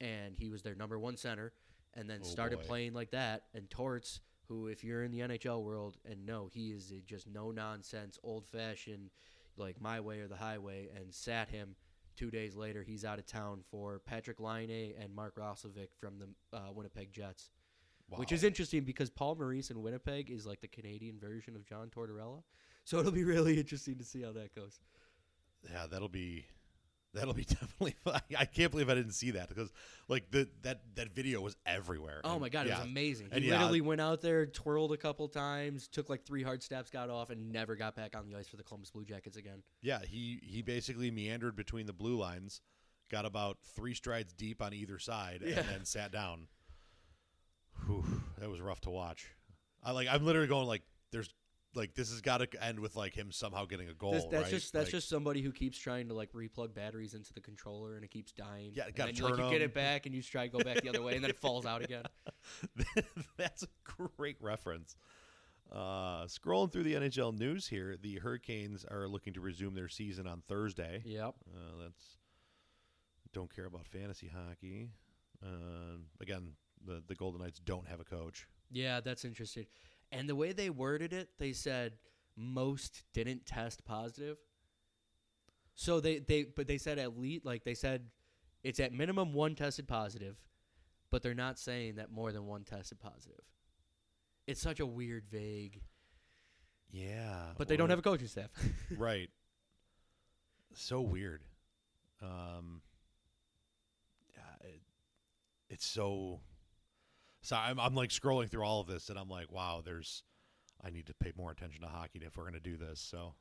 and 0.00 0.36
he 0.38 0.48
was 0.48 0.62
their 0.62 0.74
number 0.74 0.98
one 0.98 1.16
center, 1.16 1.52
and 1.94 2.08
then 2.08 2.20
Oh, 2.22 2.26
started 2.26 2.58
boy. 2.60 2.64
playing 2.64 2.92
like 2.94 3.10
that. 3.10 3.44
And 3.54 3.68
Torts, 3.70 4.20
who 4.50 4.66
if 4.66 4.82
you're 4.82 5.04
in 5.04 5.12
the 5.12 5.20
NHL 5.20 5.62
world 5.62 5.96
and 6.04 6.26
no, 6.26 6.50
he 6.52 6.72
is 6.72 6.90
a 6.90 7.00
just 7.00 7.28
no 7.28 7.52
nonsense, 7.52 8.18
old 8.24 8.46
fashioned, 8.48 9.10
like 9.56 9.80
my 9.80 10.00
way 10.00 10.18
or 10.18 10.26
the 10.26 10.36
highway, 10.36 10.88
and 10.94 11.14
sat 11.14 11.48
him. 11.48 11.76
Two 12.16 12.30
days 12.30 12.56
later, 12.56 12.82
he's 12.82 13.04
out 13.04 13.20
of 13.20 13.26
town 13.26 13.60
for 13.70 14.02
Patrik 14.10 14.40
Laine 14.40 14.92
and 15.00 15.14
Mark 15.14 15.36
Roslovic 15.36 15.88
from 15.98 16.18
the 16.18 16.56
uh, 16.56 16.72
Winnipeg 16.74 17.12
Jets, 17.12 17.50
which 18.08 18.32
is 18.32 18.42
interesting 18.42 18.82
because 18.82 19.08
Paul 19.08 19.36
Maurice 19.36 19.70
in 19.70 19.80
Winnipeg 19.80 20.30
is 20.30 20.44
like 20.44 20.60
the 20.60 20.68
Canadian 20.68 21.18
version 21.18 21.54
of 21.54 21.64
John 21.64 21.88
Tortorella. 21.88 22.42
So 22.84 22.98
it'll 22.98 23.12
be 23.12 23.24
really 23.24 23.58
interesting 23.60 23.96
to 23.98 24.04
see 24.04 24.22
how 24.22 24.32
that 24.32 24.54
goes. 24.54 24.80
Yeah, 25.70 25.86
that'll 25.88 26.08
be 26.08 26.44
that'll 27.14 27.34
be 27.34 27.44
definitely. 27.48 27.94
Fun. 28.04 28.20
I 28.38 28.44
can't 28.44 28.70
believe 28.70 28.88
I 28.88 28.94
didn't 28.94 29.12
see 29.12 29.32
that 29.32 29.48
because 29.48 29.70
like 30.08 30.30
the 30.30 30.48
that 30.62 30.80
that 30.94 31.14
video 31.14 31.40
was 31.40 31.56
everywhere. 31.66 32.20
Oh 32.24 32.32
And, 32.32 32.40
my 32.40 32.48
god, 32.48 32.66
it 32.66 32.70
was 32.70 32.84
amazing. 32.84 33.28
He 33.30 33.36
And 33.36 33.44
yeah, 33.44 33.52
literally 33.58 33.80
went 33.80 34.00
out 34.00 34.20
there, 34.20 34.46
twirled 34.46 34.92
a 34.92 34.96
couple 34.96 35.28
times, 35.28 35.88
took 35.88 36.08
like 36.08 36.24
three 36.24 36.42
hard 36.42 36.62
steps, 36.62 36.90
got 36.90 37.10
off, 37.10 37.30
and 37.30 37.52
never 37.52 37.76
got 37.76 37.94
back 37.96 38.16
on 38.16 38.26
the 38.26 38.36
ice 38.36 38.48
for 38.48 38.56
the 38.56 38.62
Columbus 38.62 38.90
Blue 38.90 39.04
Jackets 39.04 39.36
again. 39.36 39.62
Yeah, 39.82 40.00
he 40.06 40.40
he 40.42 40.62
basically 40.62 41.10
meandered 41.10 41.56
between 41.56 41.86
the 41.86 41.92
blue 41.92 42.16
lines, 42.16 42.60
got 43.10 43.24
about 43.26 43.58
three 43.74 43.94
strides 43.94 44.32
deep 44.32 44.62
on 44.62 44.72
either 44.74 44.98
side, 44.98 45.42
Yeah. 45.44 45.60
and 45.60 45.68
then 45.68 45.84
sat 45.84 46.12
down. 46.12 46.48
Whew, 47.86 48.04
that 48.38 48.50
was 48.50 48.60
rough 48.60 48.80
to 48.82 48.90
watch. 48.90 49.26
I 49.82 49.92
like. 49.92 50.08
I'm 50.08 50.24
literally 50.24 50.48
going 50.48 50.66
like, 50.66 50.82
there's 51.12 51.32
like 51.74 51.94
this 51.94 52.10
has 52.10 52.20
got 52.20 52.38
to 52.38 52.64
end 52.64 52.80
with 52.80 52.96
like 52.96 53.14
him 53.14 53.30
somehow 53.30 53.64
getting 53.64 53.88
a 53.88 53.94
goal. 53.94 54.12
This- 54.12 54.24
that's 54.30 54.42
right? 54.44 54.50
just 54.50 54.72
that's 54.72 54.86
Like, 54.86 54.90
just 54.92 55.08
somebody 55.08 55.40
who 55.42 55.52
keeps 55.52 55.78
trying 55.78 56.08
to 56.08 56.14
like 56.14 56.32
replug 56.32 56.74
batteries 56.74 57.14
into 57.14 57.32
the 57.32 57.40
controller 57.40 57.94
and 57.94 58.04
it 58.04 58.10
keeps 58.10 58.32
dying. 58.32 58.72
Yeah, 58.74 58.86
you, 58.86 59.04
like, 59.04 59.14
turn 59.16 59.30
you 59.30 59.50
get 59.50 59.62
'em. 59.62 59.68
it 59.68 59.74
back 59.74 60.06
and 60.06 60.14
you 60.14 60.22
try 60.22 60.48
to 60.48 60.52
go 60.56 60.64
back 60.64 60.80
the 60.82 60.88
other 60.88 61.02
way 61.02 61.14
and 61.14 61.22
then 61.22 61.30
it 61.30 61.38
falls 61.40 61.66
out 61.66 61.82
again. 61.84 62.02
That's 63.36 63.62
a 63.62 63.68
great 63.84 64.36
reference. 64.40 64.96
Uh, 65.70 66.24
scrolling 66.24 66.72
through 66.72 66.82
the 66.82 66.94
NHL 66.94 67.38
news 67.38 67.68
here, 67.68 67.96
the 68.00 68.16
Hurricanes 68.18 68.84
are 68.84 69.06
looking 69.06 69.34
to 69.34 69.40
resume 69.40 69.74
their 69.74 69.88
season 69.88 70.26
on 70.26 70.42
Thursday. 70.48 71.00
Yep. 71.04 71.34
Uh, 71.54 71.82
that's 71.82 72.16
don't 73.32 73.54
care 73.54 73.66
about 73.66 73.86
fantasy 73.86 74.28
hockey. 74.28 74.90
Uh, 75.40 75.98
again, 76.20 76.54
the 76.84 77.02
the 77.06 77.14
Golden 77.14 77.40
Knights 77.40 77.60
don't 77.60 77.86
have 77.86 78.00
a 78.00 78.04
coach. 78.04 78.48
Yeah, 78.72 78.98
that's 79.00 79.24
interesting. 79.24 79.66
And 80.12 80.28
the 80.28 80.34
way 80.36 80.52
they 80.52 80.70
worded 80.70 81.12
it, 81.12 81.28
they 81.38 81.52
said 81.52 81.94
most 82.36 83.04
didn't 83.12 83.46
test 83.46 83.84
positive. 83.84 84.38
So 85.74 86.00
they 86.00 86.18
they 86.18 86.44
but 86.44 86.66
they 86.66 86.78
said 86.78 86.98
at 86.98 87.18
least 87.18 87.44
like 87.44 87.64
they 87.64 87.74
said 87.74 88.06
it's 88.62 88.80
at 88.80 88.92
minimum 88.92 89.32
one 89.32 89.54
tested 89.54 89.88
positive, 89.88 90.36
but 91.10 91.22
they're 91.22 91.34
not 91.34 91.58
saying 91.58 91.96
that 91.96 92.10
more 92.10 92.32
than 92.32 92.46
one 92.46 92.64
tested 92.64 92.98
positive. 93.00 93.40
It's 94.46 94.60
such 94.60 94.80
a 94.80 94.86
weird 94.86 95.24
vague, 95.30 95.80
Yeah, 96.90 97.52
but 97.56 97.68
they 97.68 97.76
don't 97.76 97.90
have 97.90 97.98
a 98.00 98.02
coaching 98.02 98.26
staff. 98.28 98.50
right. 98.90 99.30
So 100.74 101.00
weird. 101.00 101.42
Um, 102.22 102.82
yeah, 104.36 104.68
it, 104.68 104.82
it's 105.68 105.86
so. 105.86 106.40
So 107.42 107.56
I'm 107.56 107.80
I'm 107.80 107.94
like 107.94 108.10
scrolling 108.10 108.50
through 108.50 108.64
all 108.64 108.80
of 108.80 108.86
this, 108.86 109.08
and 109.08 109.18
I'm 109.18 109.28
like, 109.28 109.50
wow, 109.50 109.82
there's. 109.84 110.22
I 110.82 110.88
need 110.88 111.06
to 111.08 111.14
pay 111.14 111.32
more 111.36 111.50
attention 111.50 111.82
to 111.82 111.88
hockey 111.88 112.20
if 112.24 112.38
we're 112.38 112.44
going 112.44 112.54
to 112.54 112.60
do 112.60 112.78
this. 112.78 113.00
So 113.00 113.34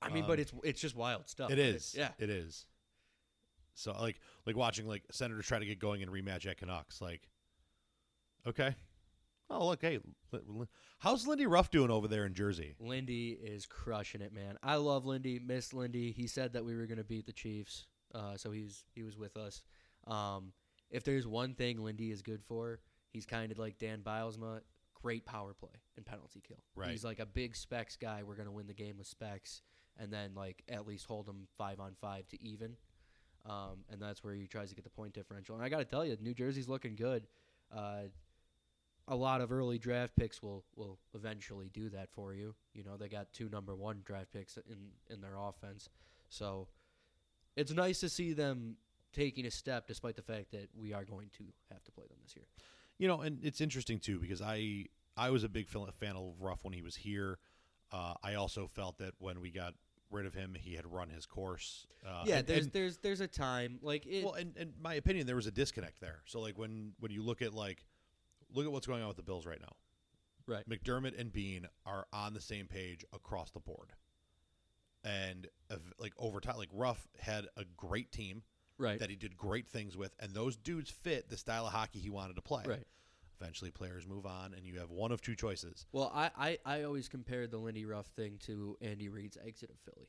I 0.00 0.08
mean, 0.08 0.24
but 0.26 0.34
Um, 0.34 0.40
it's 0.40 0.52
it's 0.64 0.80
just 0.80 0.96
wild 0.96 1.28
stuff. 1.28 1.50
it 1.50 1.58
yeah. 1.94 2.10
it 2.18 2.30
is. 2.30 2.66
So 3.74 3.92
like 3.92 4.20
like 4.46 4.56
watching 4.56 4.86
like 4.86 5.04
Senators 5.10 5.46
try 5.46 5.58
to 5.58 5.66
get 5.66 5.78
going 5.78 6.00
in 6.00 6.08
rematch 6.08 6.46
at 6.46 6.58
Canucks. 6.58 7.00
Like, 7.00 7.28
okay, 8.46 8.74
oh 9.48 9.66
look, 9.68 9.80
hey, 9.80 10.00
how's 10.98 11.26
Lindy 11.26 11.46
Ruff 11.46 11.70
doing 11.70 11.90
over 11.90 12.08
there 12.08 12.26
in 12.26 12.34
Jersey? 12.34 12.74
Lindy 12.80 13.30
is 13.30 13.66
crushing 13.66 14.20
it, 14.20 14.32
man. 14.32 14.58
I 14.62 14.76
love 14.76 15.06
Lindy. 15.06 15.38
Miss 15.38 15.72
Lindy. 15.72 16.12
He 16.12 16.26
said 16.26 16.52
that 16.54 16.64
we 16.64 16.74
were 16.74 16.86
going 16.86 16.98
to 16.98 17.04
beat 17.04 17.26
the 17.26 17.32
Chiefs, 17.32 17.86
uh, 18.14 18.36
so 18.36 18.50
he's 18.50 18.84
he 18.94 19.02
was 19.02 19.16
with 19.16 19.36
us. 19.36 19.62
Um, 20.06 20.52
if 20.92 21.02
there's 21.02 21.26
one 21.26 21.54
thing 21.54 21.82
Lindy 21.82 22.12
is 22.12 22.22
good 22.22 22.42
for, 22.44 22.78
he's 23.10 23.26
kind 23.26 23.50
of 23.50 23.58
like 23.58 23.78
Dan 23.78 24.00
Bylsma. 24.02 24.60
Great 25.02 25.26
power 25.26 25.52
play 25.52 25.80
and 25.96 26.06
penalty 26.06 26.40
kill. 26.46 26.62
Right. 26.76 26.90
He's 26.90 27.02
like 27.02 27.18
a 27.18 27.26
big 27.26 27.56
specs 27.56 27.96
guy. 27.96 28.22
We're 28.22 28.36
going 28.36 28.46
to 28.46 28.52
win 28.52 28.68
the 28.68 28.74
game 28.74 28.98
with 28.98 29.08
specs, 29.08 29.62
and 29.98 30.12
then 30.12 30.30
like 30.36 30.62
at 30.68 30.86
least 30.86 31.06
hold 31.06 31.28
him 31.28 31.48
five 31.58 31.80
on 31.80 31.94
five 32.00 32.28
to 32.28 32.40
even. 32.40 32.76
Um, 33.44 33.84
and 33.90 34.00
that's 34.00 34.22
where 34.22 34.34
he 34.34 34.46
tries 34.46 34.68
to 34.68 34.76
get 34.76 34.84
the 34.84 34.90
point 34.90 35.14
differential. 35.14 35.56
And 35.56 35.64
I 35.64 35.68
got 35.68 35.78
to 35.78 35.84
tell 35.84 36.04
you, 36.04 36.16
New 36.20 36.34
Jersey's 36.34 36.68
looking 36.68 36.94
good. 36.94 37.26
Uh, 37.76 38.02
a 39.08 39.16
lot 39.16 39.40
of 39.40 39.50
early 39.50 39.78
draft 39.78 40.14
picks 40.14 40.40
will 40.40 40.64
will 40.76 40.98
eventually 41.14 41.68
do 41.72 41.88
that 41.88 42.10
for 42.12 42.34
you. 42.34 42.54
You 42.74 42.84
know, 42.84 42.96
they 42.96 43.08
got 43.08 43.32
two 43.32 43.48
number 43.48 43.74
one 43.74 44.02
draft 44.04 44.32
picks 44.32 44.56
in 44.56 44.90
in 45.10 45.20
their 45.20 45.36
offense, 45.36 45.88
so 46.28 46.68
it's 47.56 47.72
nice 47.72 47.98
to 48.00 48.08
see 48.08 48.32
them 48.32 48.76
taking 49.12 49.46
a 49.46 49.50
step, 49.50 49.86
despite 49.86 50.16
the 50.16 50.22
fact 50.22 50.50
that 50.52 50.68
we 50.74 50.92
are 50.92 51.04
going 51.04 51.28
to 51.38 51.44
have 51.70 51.82
to 51.84 51.92
play 51.92 52.06
them 52.08 52.18
this 52.22 52.34
year. 52.36 52.46
You 52.98 53.08
know, 53.08 53.20
and 53.20 53.38
it's 53.44 53.60
interesting 53.60 53.98
too 53.98 54.18
because 54.18 54.40
I 54.42 54.86
I 55.16 55.30
was 55.30 55.44
a 55.44 55.48
big 55.48 55.68
fan 55.68 55.86
fan 55.98 56.16
of 56.16 56.40
Ruff 56.40 56.64
when 56.64 56.72
he 56.72 56.82
was 56.82 56.96
here. 56.96 57.38
Uh, 57.90 58.14
I 58.22 58.34
also 58.34 58.66
felt 58.66 58.98
that 58.98 59.12
when 59.18 59.40
we 59.40 59.50
got 59.50 59.74
rid 60.10 60.24
of 60.26 60.34
him, 60.34 60.54
he 60.58 60.74
had 60.74 60.86
run 60.90 61.08
his 61.10 61.26
course. 61.26 61.86
Uh, 62.06 62.22
yeah, 62.26 62.38
and- 62.38 62.46
there's 62.46 62.64
and- 62.64 62.72
there's 62.72 62.96
there's 62.98 63.20
a 63.20 63.28
time 63.28 63.78
like 63.82 64.06
it. 64.06 64.24
well, 64.24 64.34
and 64.34 64.56
in 64.56 64.72
my 64.80 64.94
opinion, 64.94 65.26
there 65.26 65.36
was 65.36 65.46
a 65.46 65.50
disconnect 65.50 66.00
there. 66.00 66.22
So 66.26 66.40
like 66.40 66.56
when 66.58 66.92
when 67.00 67.10
you 67.10 67.22
look 67.22 67.42
at 67.42 67.52
like 67.54 67.84
look 68.52 68.64
at 68.66 68.72
what's 68.72 68.86
going 68.86 69.02
on 69.02 69.08
with 69.08 69.16
the 69.16 69.22
Bills 69.22 69.46
right 69.46 69.60
now. 69.60 69.72
right. 70.46 70.68
McDermott 70.68 71.18
and 71.18 71.32
Beane 71.32 71.66
are 71.86 72.06
on 72.12 72.34
the 72.34 72.40
same 72.40 72.66
page 72.66 73.04
across 73.12 73.50
the 73.50 73.60
board, 73.60 73.92
and 75.04 75.48
like 75.98 76.12
over 76.18 76.40
time, 76.40 76.56
like 76.58 76.68
Ruff 76.72 77.08
had 77.18 77.46
a 77.56 77.64
great 77.76 78.12
team 78.12 78.42
Right. 78.82 78.98
that 78.98 79.10
he 79.10 79.16
did 79.16 79.36
great 79.36 79.68
things 79.68 79.96
with, 79.96 80.14
and 80.20 80.34
those 80.34 80.56
dudes 80.56 80.90
fit 80.90 81.30
the 81.30 81.36
style 81.36 81.66
of 81.66 81.72
hockey 81.72 82.00
he 82.00 82.10
wanted 82.10 82.36
to 82.36 82.42
play. 82.42 82.64
Right. 82.66 82.86
Eventually, 83.40 83.70
players 83.70 84.06
move 84.06 84.26
on, 84.26 84.54
and 84.54 84.66
you 84.66 84.78
have 84.78 84.90
one 84.90 85.10
of 85.10 85.20
two 85.20 85.34
choices. 85.34 85.86
Well, 85.92 86.12
I, 86.14 86.30
I, 86.36 86.58
I 86.64 86.82
always 86.82 87.08
compared 87.08 87.50
the 87.50 87.58
Lindy 87.58 87.84
Ruff 87.84 88.06
thing 88.06 88.38
to 88.46 88.76
Andy 88.80 89.08
Reid's 89.08 89.36
exit 89.44 89.70
of 89.70 89.76
Philly. 89.80 90.08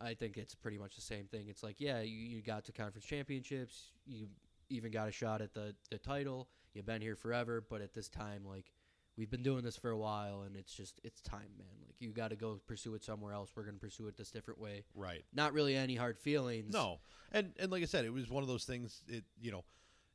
I 0.00 0.14
think 0.14 0.36
it's 0.36 0.54
pretty 0.54 0.78
much 0.78 0.94
the 0.94 1.00
same 1.02 1.26
thing. 1.26 1.46
It's 1.48 1.62
like, 1.62 1.76
yeah, 1.78 2.00
you, 2.02 2.16
you 2.16 2.42
got 2.42 2.64
to 2.66 2.72
conference 2.72 3.06
championships, 3.06 3.92
you 4.06 4.28
even 4.68 4.92
got 4.92 5.08
a 5.08 5.12
shot 5.12 5.40
at 5.40 5.54
the, 5.54 5.74
the 5.90 5.98
title, 5.98 6.48
you've 6.74 6.86
been 6.86 7.00
here 7.00 7.16
forever, 7.16 7.64
but 7.68 7.80
at 7.80 7.94
this 7.94 8.08
time, 8.08 8.44
like, 8.44 8.66
we've 9.18 9.30
been 9.30 9.42
doing 9.42 9.64
this 9.64 9.76
for 9.76 9.90
a 9.90 9.98
while, 9.98 10.42
and 10.42 10.56
it's 10.56 10.72
just, 10.72 11.00
it's 11.02 11.20
time, 11.20 11.50
man. 11.58 11.66
Like, 11.84 11.96
you 11.98 12.10
got 12.12 12.30
to 12.30 12.36
go 12.36 12.60
pursue 12.66 12.94
it 12.94 13.04
somewhere 13.04 13.32
else. 13.32 13.50
We're 13.54 13.64
going 13.64 13.74
to 13.74 13.80
pursue 13.80 14.06
it 14.06 14.16
this 14.16 14.30
different 14.30 14.60
way. 14.60 14.84
Right. 14.94 15.24
Not 15.34 15.52
really 15.52 15.74
any 15.76 15.96
hard 15.96 16.18
feelings. 16.18 16.72
No, 16.72 17.00
and 17.32 17.52
and 17.58 17.70
like 17.72 17.82
I 17.82 17.86
said, 17.86 18.04
it 18.04 18.12
was 18.12 18.30
one 18.30 18.42
of 18.44 18.48
those 18.48 18.64
things. 18.64 19.02
It 19.08 19.24
you 19.40 19.50
know, 19.50 19.64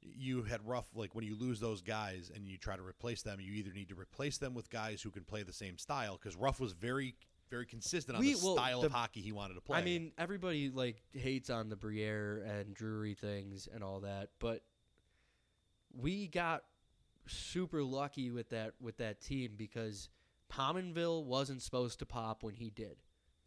you 0.01 0.43
had 0.43 0.65
rough 0.65 0.87
like 0.95 1.13
when 1.13 1.25
you 1.25 1.35
lose 1.37 1.59
those 1.59 1.81
guys 1.81 2.31
and 2.33 2.47
you 2.47 2.57
try 2.57 2.75
to 2.77 2.81
replace 2.83 3.21
them, 3.21 3.39
you 3.41 3.53
either 3.53 3.73
need 3.73 3.89
to 3.89 3.95
replace 3.95 4.37
them 4.37 4.53
with 4.53 4.69
guys 4.69 5.01
who 5.01 5.11
can 5.11 5.23
play 5.23 5.43
the 5.43 5.53
same 5.53 5.77
style 5.77 6.17
because 6.17 6.35
Ruff 6.37 6.59
was 6.59 6.71
very 6.71 7.15
very 7.49 7.65
consistent 7.67 8.15
on 8.15 8.21
We- 8.21 8.33
the 8.33 8.39
well, 8.43 8.55
style 8.55 8.81
the- 8.81 8.87
of 8.87 8.93
hockey 8.93 9.21
he 9.21 9.31
wanted 9.31 9.55
to 9.55 9.61
play. 9.61 9.77
I 9.77 9.83
mean, 9.83 10.11
everybody 10.17 10.69
like 10.69 11.03
hates 11.11 11.49
on 11.49 11.69
the 11.69 11.75
Briere 11.75 12.37
and 12.39 12.73
Drury 12.73 13.13
things 13.13 13.67
and 13.71 13.83
all 13.83 13.99
that, 13.99 14.29
but 14.39 14.63
we 15.93 16.27
got 16.27 16.63
super 17.27 17.83
lucky 17.83 18.31
with 18.31 18.49
that 18.49 18.73
with 18.81 18.97
that 18.97 19.21
team 19.21 19.53
because 19.57 20.09
Pominville 20.51 21.25
wasn't 21.25 21.61
supposed 21.61 21.99
to 21.99 22.05
pop 22.05 22.43
when 22.43 22.55
he 22.55 22.69
did. 22.69 22.97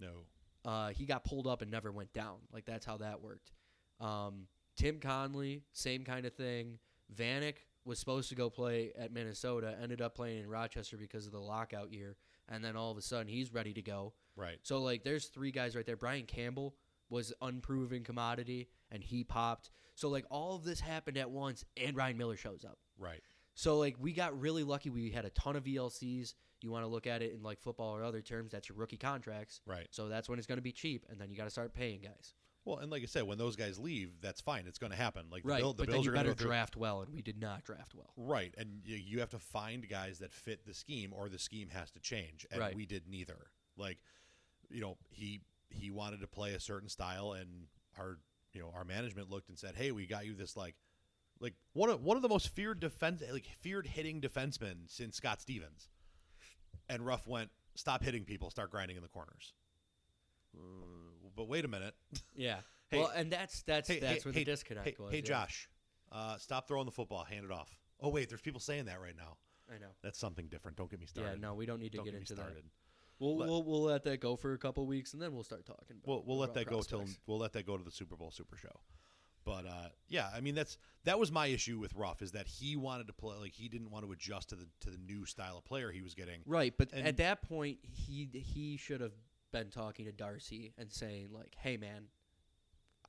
no, 0.01 0.25
Uh, 0.65 0.89
he 0.89 1.07
got 1.07 1.25
pulled 1.25 1.47
up 1.47 1.63
and 1.63 1.71
never 1.71 1.93
went 1.93 2.13
down. 2.13 2.37
Like 2.53 2.65
that's 2.65 2.85
how 2.87 2.97
that 2.99 3.21
worked. 3.21 3.53
Um, 4.01 4.49
Tim 4.77 4.99
Connolly, 4.99 5.63
same 5.73 6.05
kind 6.05 6.27
of 6.27 6.35
thing. 6.35 6.79
Vanek 7.15 7.55
was 7.85 7.99
supposed 8.01 8.29
to 8.31 8.35
go 8.35 8.51
play 8.51 8.93
at 8.99 9.13
Minnesota, 9.13 9.77
ended 9.81 10.03
up 10.03 10.15
playing 10.17 10.43
in 10.43 10.49
Rochester 10.49 10.97
because 10.97 11.25
of 11.27 11.33
the 11.33 11.39
lockout 11.41 11.93
year, 11.93 12.17
and 12.49 12.65
then 12.65 12.77
all 12.77 12.91
of 12.91 12.99
a 12.99 13.03
sudden 13.03 13.29
he's 13.29 13.53
ready 13.55 13.73
to 13.75 13.83
go. 13.83 14.13
Right. 14.35 14.59
So 14.63 14.79
like, 14.83 15.05
there's 15.05 15.27
three 15.27 15.53
guys 15.53 15.77
right 15.77 15.87
there. 15.87 15.97
Brian 15.97 16.27
Campbell 16.27 16.75
was 17.09 17.33
unproven 17.41 18.03
commodity, 18.03 18.69
and 18.91 19.03
he 19.05 19.23
popped. 19.23 19.71
So 19.95 20.09
like, 20.09 20.25
all 20.31 20.57
of 20.57 20.65
this 20.65 20.81
happened 20.81 21.17
at 21.17 21.31
once, 21.31 21.65
and 21.77 21.97
Ryan 21.97 22.19
Miller 22.19 22.37
shows 22.37 22.65
up. 22.65 22.79
Right. 22.99 23.23
So 23.57 23.79
like, 23.79 23.97
we 23.99 24.13
got 24.13 24.39
really 24.39 24.63
lucky. 24.63 24.91
We 24.91 25.11
had 25.11 25.25
a 25.25 25.31
ton 25.31 25.57
of 25.57 25.65
ELCs. 25.65 26.35
You 26.63 26.71
want 26.71 26.85
to 26.85 26.89
look 26.89 27.07
at 27.07 27.23
it 27.23 27.33
in 27.33 27.43
like 27.43 27.61
football 27.61 27.97
or 27.97 28.05
other 28.05 28.21
terms, 28.23 28.53
that's 28.53 28.69
your 28.69 28.77
rookie 28.79 28.97
contracts. 28.97 29.61
Right. 29.67 29.89
So 29.91 30.09
that's 30.09 30.29
when 30.29 30.39
it's 30.39 30.47
going 30.47 30.59
to 30.59 30.63
be 30.63 30.73
cheap, 30.73 31.05
and 31.11 31.21
then 31.21 31.31
you 31.31 31.37
got 31.37 31.45
to 31.45 31.51
start 31.51 31.75
paying 31.75 32.01
guys. 32.01 32.35
Well, 32.65 32.79
and 32.79 32.91
like 32.91 33.03
I 33.03 33.07
said, 33.07 33.23
when 33.23 33.39
those 33.39 33.55
guys 33.55 33.79
leave, 33.79 34.21
that's 34.21 34.41
fine. 34.41 34.65
It's 34.67 34.79
going 34.79 34.91
to 34.91 34.97
happen. 34.97 35.27
Like 35.31 35.45
the, 35.45 35.49
right, 35.51 35.61
Bill, 35.61 35.73
the 35.73 35.85
but 35.85 35.93
then 35.93 36.03
you 36.03 36.11
are 36.11 36.15
better 36.15 36.35
go 36.35 36.47
draft 36.47 36.77
well, 36.77 37.01
and 37.03 37.15
we 37.15 37.23
did 37.23 37.41
not 37.41 37.63
draft 37.65 37.95
well. 37.95 38.13
Right, 38.17 38.53
and 38.59 38.81
you, 38.85 38.97
you 38.97 39.21
have 39.21 39.31
to 39.31 39.39
find 39.39 39.89
guys 39.89 40.19
that 40.19 40.33
fit 40.33 40.67
the 40.67 40.75
scheme, 40.75 41.13
or 41.15 41.29
the 41.29 41.39
scheme 41.39 41.69
has 41.71 41.91
to 41.93 42.01
change. 42.01 42.45
And 42.51 42.61
Right. 42.61 42.75
we 42.75 42.85
did 42.85 43.05
neither. 43.09 43.47
Like, 43.77 43.99
you 44.69 44.81
know, 44.81 44.97
he 45.11 45.43
he 45.71 45.91
wanted 45.91 46.21
to 46.21 46.27
play 46.27 46.55
a 46.55 46.61
certain 46.61 46.89
style, 46.89 47.33
and 47.33 47.69
our 47.97 48.19
you 48.53 48.61
know 48.61 48.73
our 48.75 48.85
management 48.85 49.31
looked 49.31 49.49
and 49.49 49.59
said, 49.59 49.77
"Hey, 49.77 49.93
we 49.93 50.07
got 50.07 50.27
you 50.27 50.35
this 50.35 50.57
like." 50.57 50.75
Like 51.41 51.55
one 51.75 51.91
of 51.91 52.03
one 52.03 52.17
of 52.17 52.23
the 52.23 52.29
most 52.29 52.49
feared 52.49 52.81
defense, 52.81 53.23
like 53.31 53.47
feared 53.61 53.87
hitting 53.87 54.21
defensemen 54.21 54.89
since 54.89 55.17
Scott 55.17 55.41
Stevens, 55.43 55.89
and 56.89 57.05
Ruff 57.05 57.27
went, 57.27 57.51
"Stop 57.75 58.03
hitting 58.03 58.25
people, 58.25 58.51
start 58.51 58.71
grinding 58.71 58.97
in 58.97 59.03
the 59.03 59.09
corners." 59.09 59.53
Uh, 60.57 60.61
but 61.37 61.49
wait 61.49 61.65
a 61.65 61.69
minute, 61.69 61.95
Yeah. 62.35 62.59
Hey- 62.89 62.99
well, 62.99 63.11
and 63.17 63.33
that's 63.33 63.63
that's 63.63 63.89
hey, 63.89 63.99
that's 63.99 64.15
hey, 64.15 64.21
where 64.29 64.33
hey, 64.33 64.45
the 64.45 64.45
disconnect 64.53 64.87
hey, 64.87 64.95
was. 64.97 65.11
hey 65.11 65.17
yeah. 65.19 65.25
Josh, 65.25 65.69
uh, 66.13 66.37
stop 66.39 66.69
throwing 66.69 66.87
the 66.87 66.93
football, 66.93 67.25
hand 67.25 67.45
it 67.45 67.51
off. 67.51 67.77
Oh 68.01 68.11
wait, 68.11 68.29
there's 68.29 68.41
people 68.41 68.61
saying 68.61 68.85
that 68.85 69.01
right 69.01 69.17
now. 69.17 69.37
I 69.69 69.79
know. 69.79 69.89
That's 70.05 70.21
something 70.21 70.47
different. 70.47 70.77
Don't 70.77 70.89
get 70.89 71.01
me 71.01 71.07
started. 71.07 71.33
Yeah, 71.41 71.49
no, 71.49 71.55
we 71.55 71.67
don't 71.67 71.81
need 71.81 71.91
to 71.93 71.99
Don't 71.99 72.05
get 72.05 72.13
get 72.13 72.19
me 72.19 72.21
into 72.23 72.35
that. 72.37 72.43
started. 72.43 72.63
We'll, 73.19 73.37
Let- 73.39 73.49
we'll 73.49 73.65
we'll 73.65 73.83
let 73.83 74.05
that 74.05 74.21
go 74.21 74.37
for 74.37 74.53
a 74.53 74.59
couple 74.59 74.87
weeks, 74.87 75.15
and 75.15 75.21
then 75.21 75.33
we'll 75.35 75.43
start 75.43 75.67
talking. 75.67 75.97
About 75.97 76.07
We'll 76.07 76.23
we'll 76.27 76.39
let 76.39 76.55
that 76.55 76.67
go 76.69 76.81
till 76.81 77.05
we'll 77.27 77.39
let 77.39 77.53
that 77.55 77.67
go 77.67 77.77
to 77.77 77.83
the 77.83 77.91
Super 77.91 78.15
Bowl 78.15 78.31
Super 78.31 78.57
Show. 78.57 78.79
But 79.47 79.65
uh, 79.65 79.89
yeah, 80.09 80.29
I 80.35 80.41
mean 80.43 80.55
that's 80.55 80.77
that 81.05 81.19
was 81.19 81.31
my 81.33 81.47
issue 81.47 81.79
with 81.79 81.95
Ruff 81.95 82.21
is 82.21 82.33
that 82.33 82.47
he 82.49 82.77
wanted 82.77 83.07
to 83.07 83.13
play 83.15 83.37
like 83.39 83.53
he 83.55 83.69
didn't 83.69 83.91
want 83.91 84.05
to 84.05 84.13
adjust 84.13 84.51
to 84.51 84.57
the 84.57 84.67
to 84.81 84.91
the 84.91 84.99
new 84.99 85.25
style 85.25 85.57
of 85.57 85.65
player 85.65 85.91
he 85.93 86.03
was 86.03 86.15
getting. 86.15 86.41
Right, 86.45 86.75
but 86.77 86.93
And- 86.93 87.07
at 87.07 87.17
that 87.19 87.41
point, 87.43 87.79
he 87.83 88.29
he 88.35 88.77
should 88.77 89.01
have 89.01 89.13
been 89.53 89.71
talking 89.71 90.05
to 90.07 90.13
Darcy 90.13 90.75
and 90.77 90.93
saying 90.93 91.29
like, 91.33 91.55
"Hey, 91.59 91.77
man, 91.77 92.09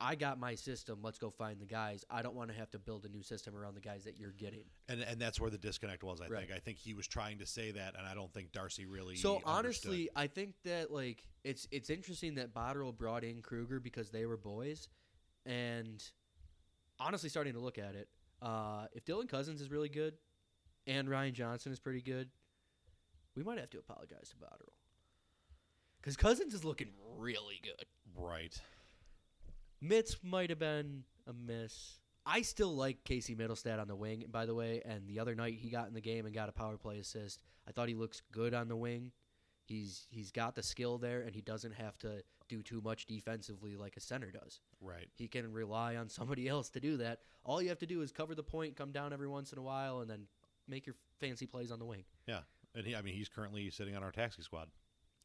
I 0.00 0.14
got 0.14 0.38
my 0.38 0.54
system. 0.54 1.00
Let's 1.02 1.18
go 1.18 1.28
find 1.28 1.58
the 1.60 1.66
guys. 1.66 2.04
I 2.08 2.22
don't 2.22 2.36
want 2.36 2.50
to 2.52 2.56
have 2.56 2.70
to 2.70 2.78
build 2.78 3.04
a 3.04 3.08
new 3.08 3.22
system 3.24 3.56
around 3.56 3.74
the 3.74 3.80
guys 3.80 4.04
that 4.04 4.16
you're 4.16 4.30
getting." 4.30 4.62
And 4.88 5.00
and 5.02 5.20
that's 5.20 5.40
where 5.40 5.50
the 5.50 5.58
disconnect 5.58 6.04
was. 6.04 6.20
I 6.20 6.28
Right. 6.28 6.46
think 6.46 6.52
I 6.56 6.60
think 6.60 6.78
he 6.78 6.94
was 6.94 7.08
trying 7.08 7.38
to 7.40 7.46
say 7.46 7.72
that, 7.72 7.96
and 7.98 8.06
I 8.06 8.14
don't 8.14 8.32
think 8.32 8.52
Darcy 8.52 8.86
really. 8.86 9.16
So 9.16 9.38
understood. 9.44 9.48
honestly, 9.90 10.08
I 10.14 10.28
think 10.28 10.54
that 10.62 10.92
like 10.92 11.26
it's 11.42 11.66
it's 11.72 11.90
interesting 11.90 12.36
that 12.36 12.54
Botterill 12.54 12.96
brought 12.96 13.24
in 13.24 13.42
Krueger 13.42 13.80
because 13.80 14.10
they 14.10 14.24
were 14.24 14.36
boys, 14.36 14.88
and 15.44 16.02
honestly, 17.00 17.28
starting 17.28 17.54
to 17.54 17.60
look 17.60 17.78
at 17.78 17.94
it, 17.94 18.08
uh, 18.42 18.86
if 18.92 19.04
Dylan 19.04 19.28
Cozens 19.28 19.60
is 19.60 19.70
really 19.70 19.88
good, 19.88 20.14
and 20.86 21.08
Ryan 21.08 21.34
Johnson 21.34 21.72
is 21.72 21.78
pretty 21.78 22.02
good, 22.02 22.28
we 23.34 23.42
might 23.42 23.58
have 23.58 23.70
to 23.70 23.78
apologize 23.78 24.30
to 24.30 24.36
Botterill 24.36 24.72
because 26.00 26.16
Cozens 26.16 26.54
is 26.54 26.64
looking 26.64 26.88
really 27.16 27.60
good. 27.62 27.84
right. 28.16 28.58
Mitts 29.80 30.16
might 30.22 30.50
have 30.50 30.58
been 30.58 31.04
a 31.28 31.32
miss. 31.32 32.00
I 32.26 32.42
still 32.42 32.74
like 32.74 33.04
Casey 33.04 33.36
Mittelstadt 33.36 33.80
on 33.80 33.88
the 33.88 33.94
wing, 33.94 34.24
by 34.30 34.44
the 34.44 34.54
way. 34.54 34.82
And 34.84 35.06
the 35.06 35.20
other 35.20 35.34
night 35.34 35.54
he 35.54 35.70
got 35.70 35.86
in 35.86 35.94
the 35.94 36.00
game 36.00 36.26
and 36.26 36.34
got 36.34 36.48
a 36.48 36.52
power 36.52 36.76
play 36.76 36.98
assist. 36.98 37.42
I 37.66 37.72
thought 37.72 37.88
he 37.88 37.94
looks 37.94 38.22
good 38.32 38.54
on 38.54 38.68
the 38.68 38.76
wing. 38.76 39.12
He's 39.66 40.06
he's 40.10 40.30
got 40.30 40.56
the 40.56 40.62
skill 40.62 40.98
there, 40.98 41.20
and 41.20 41.34
he 41.34 41.42
doesn't 41.42 41.74
have 41.74 41.98
to 41.98 42.22
do 42.48 42.62
too 42.62 42.80
much 42.82 43.06
defensively 43.06 43.76
like 43.76 43.96
a 43.96 44.00
center 44.00 44.30
does. 44.30 44.60
Right. 44.80 45.08
He 45.14 45.28
can 45.28 45.52
rely 45.52 45.96
on 45.96 46.08
somebody 46.08 46.48
else 46.48 46.70
to 46.70 46.80
do 46.80 46.96
that. 46.98 47.20
All 47.44 47.62
you 47.62 47.68
have 47.68 47.78
to 47.78 47.86
do 47.86 48.02
is 48.02 48.12
cover 48.12 48.34
the 48.34 48.42
point, 48.42 48.76
come 48.76 48.92
down 48.92 49.12
every 49.12 49.28
once 49.28 49.52
in 49.52 49.58
a 49.58 49.62
while, 49.62 50.00
and 50.00 50.10
then 50.10 50.26
make 50.66 50.86
your 50.86 50.96
fancy 51.20 51.46
plays 51.46 51.70
on 51.70 51.78
the 51.78 51.84
wing. 51.84 52.04
Yeah. 52.26 52.40
And 52.74 52.86
he, 52.86 52.94
I 52.94 53.02
mean, 53.02 53.14
he's 53.14 53.28
currently 53.28 53.70
sitting 53.70 53.96
on 53.96 54.02
our 54.02 54.12
taxi 54.12 54.42
squad. 54.42 54.68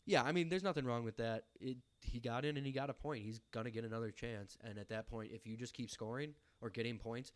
Yeah, 0.05 0.23
I 0.23 0.31
mean, 0.31 0.49
there's 0.49 0.63
nothing 0.63 0.85
wrong 0.85 1.03
with 1.03 1.17
that. 1.17 1.45
It, 1.61 1.77
he 2.01 2.19
got 2.19 2.43
in 2.43 2.57
and 2.57 2.65
he 2.65 2.71
got 2.71 2.89
a 2.89 2.93
point. 2.93 3.23
He's 3.23 3.39
gonna 3.51 3.71
get 3.71 3.85
another 3.85 4.11
chance, 4.11 4.57
and 4.63 4.77
at 4.77 4.89
that 4.89 5.07
point, 5.07 5.31
if 5.33 5.47
you 5.47 5.55
just 5.55 5.73
keep 5.73 5.89
scoring 5.89 6.33
or 6.61 6.69
getting 6.69 6.97
points, 6.97 7.31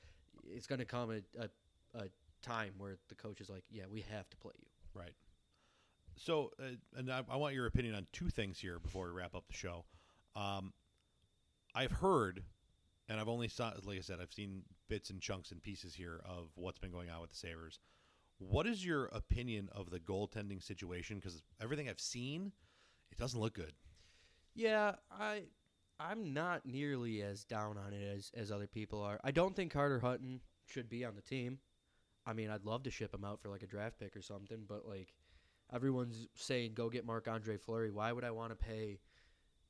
it's 0.46 0.68
gonna 0.68 0.86
come 0.86 1.12
a, 1.12 1.42
a, 1.42 1.50
a 1.98 2.08
time 2.42 2.74
where 2.78 2.98
the 3.08 3.16
coach 3.16 3.40
is 3.40 3.50
like, 3.50 3.64
"Yeah, 3.70 3.84
we 3.90 4.02
have 4.02 4.30
to 4.30 4.38
play 4.38 4.54
you." 4.60 4.68
Right. 4.94 5.14
So, 6.18 6.52
uh, 6.60 6.76
and 6.96 7.12
I, 7.12 7.22
I 7.30 7.38
want 7.38 7.54
your 7.54 7.66
opinion 7.68 7.96
on 7.96 8.08
two 8.12 8.30
things 8.30 8.60
here 8.60 8.80
before 8.80 9.06
we 9.06 9.12
wrap 9.12 9.36
up 9.36 9.48
the 9.48 9.54
show. 9.54 9.86
Um, 10.36 10.74
I've 11.76 11.92
heard, 11.92 12.44
and 13.08 13.20
I've 13.20 13.30
only 13.30 13.48
saw, 13.48 13.74
like 13.84 13.98
I 13.98 14.02
said, 14.02 14.20
I've 14.22 14.34
seen 14.34 14.64
bits 14.90 15.10
and 15.10 15.22
chunks 15.22 15.52
and 15.52 15.62
pieces 15.62 15.94
here 15.94 16.22
of 16.26 16.50
what's 16.56 16.80
been 16.80 16.92
going 16.92 17.10
on 17.10 17.22
with 17.22 17.30
the 17.30 17.36
Sabres. 17.36 17.80
What 18.40 18.68
is 18.68 18.86
your 18.86 19.06
opinion 19.06 19.70
of 19.72 19.90
the 19.90 20.00
goaltending 20.00 20.62
situation? 20.62 21.18
Because 21.18 21.42
everything 21.62 21.90
I've 21.90 22.00
seen, 22.00 22.52
it 23.12 23.18
doesn't 23.18 23.40
look 23.40 23.54
good. 23.54 23.74
Yeah, 24.54 24.96
I 25.12 25.44
I'm 26.00 26.34
not 26.34 26.66
nearly 26.66 27.24
as 27.24 27.44
down 27.44 27.78
on 27.78 27.94
it 27.94 28.04
as 28.16 28.32
as 28.36 28.52
other 28.52 28.68
people 28.68 29.02
are. 29.02 29.20
I 29.24 29.32
don't 29.32 29.56
think 29.56 29.72
Carter 29.72 30.00
Hutton 30.00 30.42
should 30.66 30.90
be 30.90 31.06
on 31.06 31.16
the 31.16 31.22
team. 31.22 31.60
I 32.26 32.34
mean, 32.34 32.50
I'd 32.50 32.66
love 32.66 32.84
to 32.84 32.92
ship 32.92 33.14
him 33.14 33.24
out 33.24 33.40
for 33.42 33.50
like 33.50 33.64
a 33.64 33.68
draft 33.68 34.00
pick 34.00 34.16
or 34.16 34.22
something, 34.22 34.66
but 34.68 34.88
like 34.88 35.14
everyone's 35.74 36.28
saying 36.36 36.74
go 36.74 36.90
get 36.90 37.06
Marc 37.06 37.28
Andre 37.28 37.58
Fleury. 37.58 37.92
Why 37.92 38.12
would 38.12 38.24
I 38.24 38.32
want 38.32 38.52
to 38.52 38.56
pay 38.56 39.00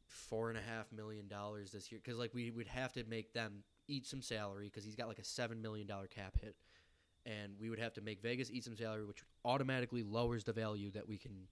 four 0.07 0.49
and 0.49 0.57
a 0.57 0.61
half 0.61 0.91
million 0.91 1.27
dollars 1.27 1.71
this 1.71 1.91
year? 1.91 2.01
Because 2.03 2.19
like 2.19 2.33
we 2.33 2.51
would 2.51 2.67
have 2.67 2.93
to 2.93 3.03
make 3.05 3.33
them 3.33 3.63
eat 3.87 4.05
some 4.05 4.21
salary 4.21 4.65
because 4.65 4.83
he's 4.83 4.95
got 4.95 5.07
like 5.07 5.19
a 5.19 5.23
seven 5.23 5.61
million 5.61 5.87
dollar 5.87 6.07
cap 6.07 6.37
hit, 6.41 6.55
and 7.25 7.53
we 7.59 7.69
would 7.69 7.79
have 7.79 7.93
to 7.93 8.01
make 8.01 8.21
Vegas 8.21 8.49
eat 8.51 8.63
some 8.63 8.75
salary, 8.75 9.05
which 9.05 9.23
automatically 9.45 10.03
lowers 10.03 10.43
the 10.43 10.53
value 10.53 10.91
that 10.91 11.07
we 11.07 11.17
can 11.17 11.47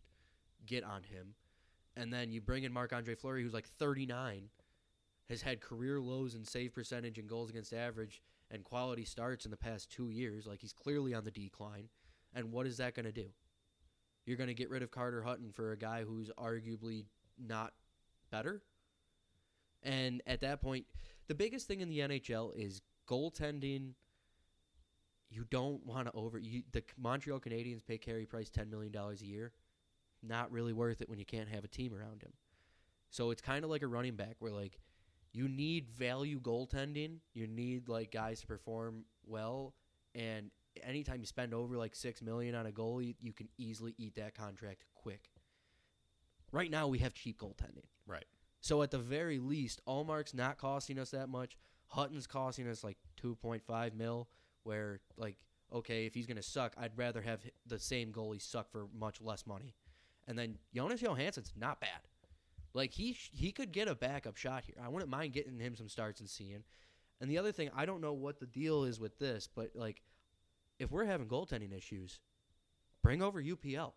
get 0.65 0.83
on 0.83 1.03
him. 1.03 1.35
And 1.97 2.11
then 2.11 2.31
you 2.31 2.41
bring 2.41 2.63
in 2.63 2.73
Marc 2.73 2.91
Andre 2.91 3.15
Fleury, 3.15 3.41
who's 3.41 3.53
like 3.53 3.67
39, 3.67 4.49
has 5.29 5.41
had 5.41 5.61
career 5.61 5.99
lows 5.99 6.35
in 6.35 6.43
save 6.43 6.73
percentage 6.73 7.17
and 7.17 7.29
goals 7.29 7.49
against 7.49 7.73
average 7.73 8.21
and 8.51 8.63
quality 8.63 9.05
starts 9.05 9.45
in 9.45 9.51
the 9.51 9.57
past 9.57 9.91
two 9.91 10.09
years. 10.09 10.45
Like 10.45 10.61
he's 10.61 10.73
clearly 10.73 11.13
on 11.13 11.23
the 11.23 11.31
decline. 11.31 11.89
And 12.33 12.51
what 12.51 12.67
is 12.67 12.77
that 12.77 12.95
going 12.95 13.05
to 13.05 13.11
do? 13.11 13.29
You're 14.25 14.37
going 14.37 14.47
to 14.47 14.53
get 14.53 14.69
rid 14.69 14.81
of 14.81 14.91
Carter 14.91 15.21
Hutton 15.21 15.51
for 15.51 15.71
a 15.71 15.77
guy 15.77 16.03
who's 16.03 16.31
arguably 16.37 17.05
not 17.37 17.73
better? 18.31 18.61
And 19.83 20.21
at 20.25 20.41
that 20.41 20.61
point, 20.61 20.85
the 21.27 21.35
biggest 21.35 21.67
thing 21.67 21.81
in 21.81 21.89
the 21.89 21.99
NHL 21.99 22.55
is 22.55 22.81
goaltending. 23.07 23.91
You 25.29 25.45
don't 25.49 25.85
want 25.85 26.07
to 26.07 26.13
over 26.13 26.39
you. 26.39 26.63
The 26.71 26.83
Montreal 26.97 27.39
Canadiens 27.39 27.85
pay 27.85 27.97
Carey 27.97 28.25
Price 28.25 28.49
ten 28.49 28.69
million 28.69 28.91
dollars 28.91 29.21
a 29.21 29.25
year. 29.25 29.51
Not 30.23 30.51
really 30.51 30.73
worth 30.73 31.01
it 31.01 31.09
when 31.09 31.19
you 31.19 31.25
can't 31.25 31.49
have 31.49 31.63
a 31.63 31.67
team 31.67 31.93
around 31.93 32.23
him. 32.23 32.33
So 33.09 33.31
it's 33.31 33.41
kind 33.41 33.63
of 33.63 33.69
like 33.69 33.83
a 33.83 33.87
running 33.87 34.15
back 34.15 34.35
where 34.39 34.51
like 34.51 34.79
you 35.33 35.47
need 35.47 35.89
value 35.89 36.39
goaltending. 36.39 37.17
You 37.33 37.47
need 37.47 37.89
like 37.89 38.11
guys 38.11 38.41
to 38.41 38.47
perform 38.47 39.05
well, 39.27 39.73
and 40.15 40.49
anytime 40.83 41.19
you 41.19 41.25
spend 41.25 41.53
over 41.53 41.77
like 41.77 41.95
six 41.95 42.21
million 42.21 42.55
on 42.55 42.65
a 42.65 42.71
goalie, 42.71 43.15
you 43.21 43.33
can 43.33 43.49
easily 43.57 43.93
eat 43.97 44.15
that 44.15 44.35
contract 44.35 44.85
quick. 44.93 45.29
Right 46.51 46.71
now, 46.71 46.87
we 46.87 46.99
have 46.99 47.13
cheap 47.13 47.39
goaltending. 47.39 47.85
Right. 48.07 48.25
So 48.61 48.81
at 48.81 48.91
the 48.91 48.97
very 48.97 49.39
least, 49.39 49.81
Ullmark's 49.87 50.33
not 50.33 50.57
costing 50.57 50.97
us 50.99 51.11
that 51.11 51.29
much. 51.29 51.57
Hutton's 51.87 52.27
costing 52.27 52.67
us 52.67 52.83
like 52.83 52.97
two 53.15 53.35
point 53.35 53.63
five 53.63 53.93
mil. 53.93 54.27
Where 54.63 55.01
like 55.17 55.37
okay, 55.71 56.05
if 56.05 56.13
he's 56.13 56.25
gonna 56.25 56.41
suck, 56.41 56.73
I'd 56.77 56.97
rather 56.97 57.21
have 57.21 57.41
the 57.67 57.79
same 57.79 58.11
goalie 58.11 58.41
suck 58.41 58.71
for 58.71 58.87
much 58.97 59.21
less 59.21 59.45
money. 59.45 59.75
And 60.27 60.37
then 60.37 60.57
Jonas 60.73 61.01
Johansson's 61.01 61.53
not 61.55 61.79
bad. 61.79 61.89
Like 62.73 62.91
he 62.91 63.13
sh- 63.13 63.31
he 63.33 63.51
could 63.51 63.71
get 63.71 63.87
a 63.87 63.95
backup 63.95 64.35
shot 64.35 64.63
here. 64.65 64.75
I 64.83 64.89
wouldn't 64.89 65.11
mind 65.11 65.33
getting 65.33 65.59
him 65.59 65.75
some 65.75 65.89
starts 65.89 66.19
and 66.19 66.29
seeing. 66.29 66.63
And 67.21 67.29
the 67.29 67.37
other 67.37 67.51
thing, 67.51 67.69
I 67.75 67.85
don't 67.85 68.01
know 68.01 68.13
what 68.13 68.39
the 68.39 68.45
deal 68.45 68.83
is 68.83 68.99
with 68.99 69.17
this, 69.17 69.47
but 69.53 69.71
like 69.75 70.01
if 70.79 70.91
we're 70.91 71.05
having 71.05 71.27
goaltending 71.27 71.75
issues, 71.75 72.19
bring 73.03 73.21
over 73.21 73.41
UPL. 73.41 73.93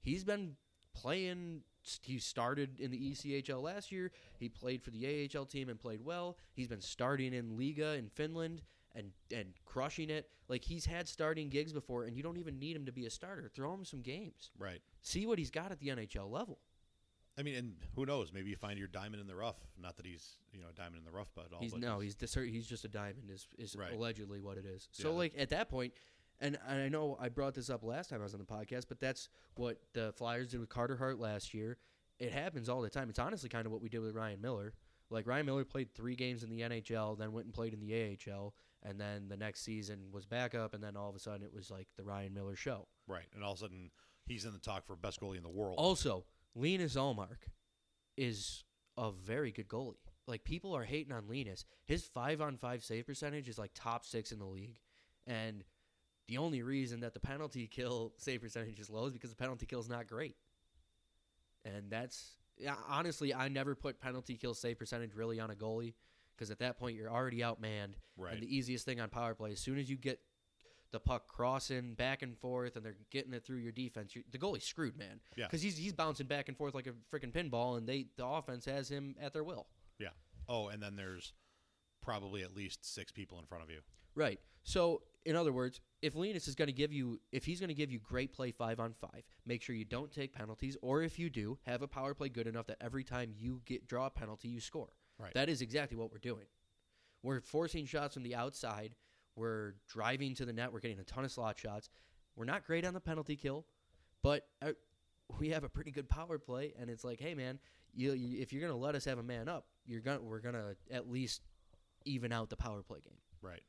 He's 0.00 0.24
been 0.24 0.56
playing. 0.94 1.62
He 2.02 2.18
started 2.18 2.80
in 2.80 2.90
the 2.90 3.10
ECHL 3.10 3.62
last 3.62 3.90
year. 3.90 4.12
He 4.38 4.48
played 4.48 4.82
for 4.82 4.90
the 4.90 5.30
AHL 5.36 5.46
team 5.46 5.68
and 5.68 5.80
played 5.80 6.04
well. 6.04 6.36
He's 6.52 6.68
been 6.68 6.80
starting 6.80 7.32
in 7.32 7.58
Liiga 7.58 7.98
in 7.98 8.08
Finland 8.08 8.62
and 8.94 9.12
and 9.34 9.54
crushing 9.64 10.10
it. 10.10 10.28
Like 10.48 10.64
he's 10.64 10.84
had 10.84 11.08
starting 11.08 11.48
gigs 11.48 11.72
before, 11.72 12.04
and 12.04 12.16
you 12.16 12.22
don't 12.22 12.36
even 12.36 12.58
need 12.58 12.76
him 12.76 12.86
to 12.86 12.92
be 12.92 13.06
a 13.06 13.10
starter. 13.10 13.48
Throw 13.48 13.72
him 13.74 13.84
some 13.84 14.02
games. 14.02 14.50
Right. 14.58 14.80
See 15.02 15.26
what 15.26 15.38
he's 15.38 15.50
got 15.50 15.72
at 15.72 15.80
the 15.80 15.88
NHL 15.88 16.30
level. 16.30 16.58
I 17.38 17.42
mean, 17.42 17.54
and 17.54 17.74
who 17.94 18.04
knows? 18.04 18.32
Maybe 18.32 18.50
you 18.50 18.56
find 18.56 18.78
your 18.78 18.88
diamond 18.88 19.20
in 19.20 19.26
the 19.26 19.34
rough. 19.34 19.56
Not 19.80 19.96
that 19.96 20.06
he's 20.06 20.36
you 20.52 20.60
know 20.60 20.66
a 20.70 20.72
diamond 20.74 20.98
in 20.98 21.04
the 21.04 21.10
rough, 21.10 21.28
but 21.34 21.46
all. 21.52 21.60
He's 21.60 21.72
but 21.72 21.80
no, 21.80 22.00
he's 22.00 22.14
dis- 22.14 22.34
he's 22.34 22.66
just 22.66 22.84
a 22.84 22.88
diamond. 22.88 23.30
Is 23.30 23.46
is 23.58 23.74
Right. 23.76 23.92
allegedly 23.92 24.38
what 24.40 24.58
it 24.58 24.66
is. 24.66 24.88
So 24.92 25.10
Yeah. 25.10 25.16
like 25.16 25.34
at 25.38 25.48
that 25.50 25.68
point, 25.68 25.94
and 26.40 26.58
I 26.68 26.88
know 26.88 27.16
I 27.20 27.28
brought 27.30 27.54
this 27.54 27.70
up 27.70 27.82
last 27.82 28.10
time 28.10 28.20
I 28.20 28.24
was 28.24 28.34
on 28.34 28.40
the 28.40 28.46
podcast, 28.46 28.86
but 28.88 29.00
that's 29.00 29.28
what 29.54 29.80
the 29.94 30.12
Flyers 30.12 30.50
did 30.50 30.60
with 30.60 30.68
Carter 30.68 30.96
Hart 30.96 31.18
last 31.18 31.54
year. 31.54 31.78
It 32.18 32.32
happens 32.32 32.68
all 32.68 32.82
the 32.82 32.90
time. 32.90 33.08
It's 33.08 33.18
honestly 33.18 33.48
kind 33.48 33.64
of 33.66 33.72
what 33.72 33.80
we 33.80 33.88
did 33.88 34.00
with 34.00 34.14
Ryan 34.14 34.40
Miller. 34.40 34.74
Like 35.10 35.26
Ryan 35.26 35.46
Miller 35.46 35.64
played 35.64 35.92
three 35.94 36.14
games 36.16 36.42
in 36.42 36.50
the 36.50 36.60
NHL, 36.62 37.16
then 37.16 37.32
went 37.32 37.46
and 37.46 37.54
played 37.54 37.74
in 37.74 37.80
the 37.80 37.92
AHL, 37.94 38.54
and 38.82 38.98
then 39.00 39.28
the 39.28 39.36
next 39.36 39.60
season 39.62 40.10
was 40.10 40.24
back 40.26 40.54
up, 40.54 40.72
and 40.74 40.82
then 40.82 40.96
all 40.96 41.08
of 41.10 41.16
a 41.16 41.18
sudden 41.18 41.42
it 41.44 41.52
was 41.52 41.70
like 41.70 41.88
the 41.96 42.04
Ryan 42.04 42.32
Miller 42.34 42.56
show. 42.56 42.88
right, 43.06 43.26
and 43.34 43.42
all 43.44 43.52
of 43.52 43.58
a 43.58 43.60
sudden 43.62 43.90
he's 44.26 44.44
in 44.44 44.52
the 44.52 44.58
talk 44.58 44.86
for 44.86 44.96
best 44.96 45.20
goalie 45.20 45.36
in 45.36 45.42
the 45.42 45.48
world. 45.50 45.74
Also, 45.78 46.24
Linus 46.54 46.96
Ullmark 46.96 47.48
is 48.16 48.64
a 48.96 49.10
very 49.10 49.52
good 49.52 49.68
goalie. 49.68 49.96
Like 50.26 50.44
people 50.44 50.74
are 50.76 50.84
hating 50.84 51.12
on 51.12 51.28
Linus. 51.28 51.64
His 51.84 52.04
five 52.04 52.40
on 52.40 52.56
five 52.56 52.84
save 52.84 53.06
percentage 53.06 53.48
is 53.48 53.58
like 53.58 53.72
top 53.74 54.04
six 54.04 54.32
in 54.32 54.38
the 54.38 54.46
league, 54.46 54.78
and 55.26 55.64
the 56.28 56.38
only 56.38 56.62
reason 56.62 57.00
that 57.00 57.14
the 57.14 57.20
penalty 57.20 57.66
kill 57.70 58.12
save 58.18 58.42
percentage 58.42 58.78
is 58.78 58.90
low 58.90 59.06
is 59.06 59.12
because 59.12 59.30
the 59.30 59.36
penalty 59.36 59.66
kill 59.66 59.80
is 59.80 59.88
not 59.88 60.06
great. 60.06 60.36
And 61.64 61.90
that's 61.90 62.36
honestly, 62.88 63.34
I 63.34 63.48
never 63.48 63.74
put 63.74 64.00
penalty 64.00 64.36
kill 64.36 64.54
save 64.54 64.78
percentage 64.78 65.14
really 65.14 65.40
on 65.40 65.50
a 65.50 65.54
goalie 65.54 65.94
because 66.36 66.50
at 66.50 66.58
that 66.58 66.78
point 66.78 66.96
you're 66.96 67.10
already 67.10 67.38
outmanned. 67.38 67.94
right. 68.16 68.34
And 68.34 68.42
the 68.42 68.54
easiest 68.54 68.84
thing 68.84 69.00
on 69.00 69.08
power 69.10 69.34
play, 69.34 69.52
as 69.52 69.60
soon 69.60 69.78
as 69.78 69.88
you 69.88 69.96
get 69.96 70.20
the 70.92 71.00
puck 71.00 71.26
crossing 71.26 71.94
back 71.94 72.22
and 72.22 72.38
forth 72.38 72.76
and 72.76 72.84
they're 72.84 72.96
getting 73.10 73.32
it 73.32 73.44
through 73.44 73.58
your 73.58 73.72
defense, 73.72 74.14
you 74.14 74.22
the 74.30 74.38
goalie's 74.38 74.64
screwed, 74.64 74.96
man. 74.96 75.20
Yeah. 75.36 75.46
Because 75.46 75.62
he's 75.62 75.76
he's 75.76 75.92
bouncing 75.92 76.26
back 76.26 76.48
and 76.48 76.56
forth 76.56 76.74
like 76.74 76.86
a 76.86 76.92
freaking 77.14 77.32
pinball, 77.32 77.76
and 77.78 77.86
they 77.86 78.06
the 78.16 78.26
offense 78.26 78.64
has 78.66 78.88
him 78.88 79.16
at 79.20 79.32
their 79.32 79.44
will. 79.44 79.66
yeah. 79.98 80.08
Oh, 80.48 80.68
and 80.68 80.82
then 80.82 80.96
there's 80.96 81.32
probably 82.02 82.42
at 82.42 82.54
least 82.54 82.84
six 82.84 83.12
people 83.12 83.38
in 83.38 83.46
front 83.46 83.62
of 83.62 83.70
you. 83.70 83.78
Right. 84.14 84.40
So, 84.64 85.02
in 85.24 85.36
other 85.36 85.52
words, 85.52 85.80
if 86.02 86.14
Linus 86.14 86.48
is 86.48 86.54
going 86.54 86.66
to 86.66 86.72
give 86.72 86.92
you, 86.92 87.20
if 87.30 87.44
he's 87.44 87.60
going 87.60 87.68
to 87.68 87.74
give 87.74 87.90
you 87.90 87.98
great 88.00 88.32
play 88.32 88.50
five 88.50 88.80
on 88.80 88.92
five, 88.92 89.22
make 89.46 89.62
sure 89.62 89.74
you 89.74 89.84
don't 89.84 90.12
take 90.12 90.32
penalties, 90.34 90.76
or 90.82 91.02
if 91.02 91.18
you 91.18 91.30
do, 91.30 91.58
have 91.64 91.80
a 91.82 91.88
power 91.88 92.12
play 92.12 92.28
good 92.28 92.46
enough 92.46 92.66
that 92.66 92.76
every 92.80 93.04
time 93.04 93.32
you 93.38 93.62
get 93.64 93.86
draw 93.86 94.06
a 94.06 94.10
penalty, 94.10 94.48
you 94.48 94.60
score. 94.60 94.90
Right. 95.18 95.32
That 95.34 95.48
is 95.48 95.62
exactly 95.62 95.96
what 95.96 96.10
we're 96.12 96.18
doing. 96.18 96.46
We're 97.22 97.40
forcing 97.40 97.86
shots 97.86 98.14
from 98.14 98.24
the 98.24 98.34
outside. 98.34 98.94
We're 99.36 99.74
driving 99.88 100.34
to 100.36 100.44
the 100.44 100.52
net. 100.52 100.72
We're 100.72 100.80
getting 100.80 100.98
a 100.98 101.04
ton 101.04 101.24
of 101.24 101.32
slot 101.32 101.58
shots. 101.58 101.88
We're 102.36 102.44
not 102.44 102.66
great 102.66 102.84
on 102.84 102.94
the 102.94 103.00
penalty 103.00 103.36
kill, 103.36 103.66
but 104.22 104.46
uh, 104.60 104.72
we 105.38 105.50
have 105.50 105.64
a 105.64 105.68
pretty 105.68 105.90
good 105.90 106.08
power 106.08 106.38
play. 106.38 106.74
And 106.78 106.90
it's 106.90 107.04
like, 107.04 107.20
hey, 107.20 107.34
man, 107.34 107.58
you, 107.94 108.12
you, 108.12 108.40
if 108.40 108.52
you're 108.52 108.60
going 108.60 108.72
to 108.72 108.78
let 108.78 108.94
us 108.94 109.04
have 109.04 109.18
a 109.18 109.22
man 109.22 109.48
up, 109.48 109.66
you're 109.86 110.00
gonna 110.00 110.22
we're 110.22 110.40
gonna 110.40 110.74
at 110.90 111.10
least 111.10 111.42
even 112.04 112.32
out 112.32 112.50
the 112.50 112.56
power 112.56 112.82
play 112.82 113.00
game. 113.00 113.18
Right. 113.40 113.62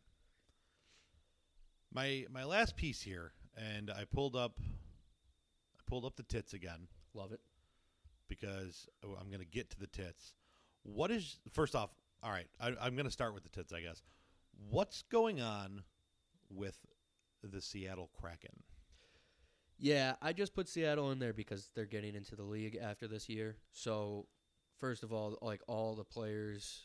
My 1.93 2.25
my 2.31 2.43
last 2.43 2.75
piece 2.75 3.01
here, 3.01 3.33
and 3.57 3.89
I 3.91 4.05
pulled 4.05 4.35
up, 4.35 4.59
I 4.59 5.81
pulled 5.87 6.05
up 6.05 6.15
the 6.15 6.23
tits 6.23 6.53
again 6.53 6.87
Love 7.13 7.31
it. 7.31 7.41
because 8.27 8.87
oh, 9.05 9.15
I'm 9.19 9.27
going 9.27 9.39
to 9.39 9.45
get 9.45 9.69
to 9.71 9.79
the 9.79 9.87
tits. 9.87 10.33
What 10.83 11.11
is 11.11 11.39
first 11.51 11.75
off? 11.75 11.91
All 12.23 12.31
right, 12.31 12.47
I, 12.59 12.73
I'm 12.81 12.95
going 12.95 13.05
to 13.05 13.11
start 13.11 13.33
with 13.33 13.43
the 13.43 13.49
tits, 13.49 13.73
I 13.73 13.81
guess. 13.81 14.01
What's 14.69 15.03
going 15.03 15.41
on 15.41 15.83
with 16.49 16.77
the 17.43 17.61
Seattle 17.61 18.09
Kraken? 18.19 18.63
Yeah, 19.77 20.13
I 20.21 20.33
just 20.33 20.53
put 20.53 20.69
Seattle 20.69 21.11
in 21.11 21.19
there 21.19 21.33
because 21.33 21.69
they're 21.75 21.85
getting 21.85 22.15
into 22.15 22.35
the 22.35 22.43
league 22.43 22.77
after 22.81 23.07
this 23.07 23.27
year. 23.27 23.57
So, 23.71 24.27
first 24.79 25.03
of 25.03 25.11
all, 25.11 25.37
like 25.41 25.61
all 25.67 25.95
the 25.95 26.03
players 26.03 26.83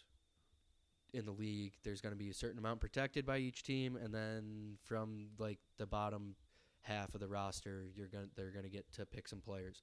in 1.14 1.25
the 1.25 1.33
league, 1.33 1.75
there's 1.85 2.01
going 2.01 2.12
to 2.12 2.19
be 2.19 2.31
a 2.31 2.35
certain 2.35 2.59
amount 2.59 2.81
protected 2.81 3.25
by 3.25 3.39
each 3.39 3.62
team, 3.62 3.97
and 3.97 4.12
then 4.12 4.79
from 4.85 5.29
like 5.39 5.59
the 5.77 5.87
bottom 5.87 6.35
half 6.83 7.14
of 7.14 7.21
the 7.21 7.29
roster, 7.29 7.87
you're 7.95 8.09
going 8.09 8.31
they're 8.37 8.51
going 8.51 8.64
to 8.64 8.71
get 8.71 8.91
to 8.95 9.07
pick 9.07 9.29
some 9.29 9.41
players. 9.41 9.83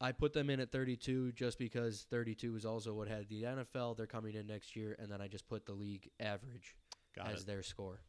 I 0.00 0.12
put 0.12 0.32
them 0.32 0.48
in 0.48 0.60
at 0.60 0.72
32 0.72 1.32
just 1.32 1.58
because 1.58 2.06
32 2.10 2.56
is 2.56 2.64
also 2.64 2.94
what 2.94 3.06
had 3.06 3.28
the 3.28 3.42
NFL. 3.42 3.98
They're 3.98 4.06
coming 4.06 4.34
in 4.34 4.46
next 4.46 4.74
year, 4.74 4.96
and 4.98 5.12
then 5.12 5.20
I 5.20 5.28
just 5.28 5.46
put 5.46 5.66
the 5.66 5.74
league 5.74 6.08
average 6.18 6.74
Got 7.16 7.32
as 7.32 7.40
it. 7.42 7.46
their 7.46 7.62
score. 7.62 8.00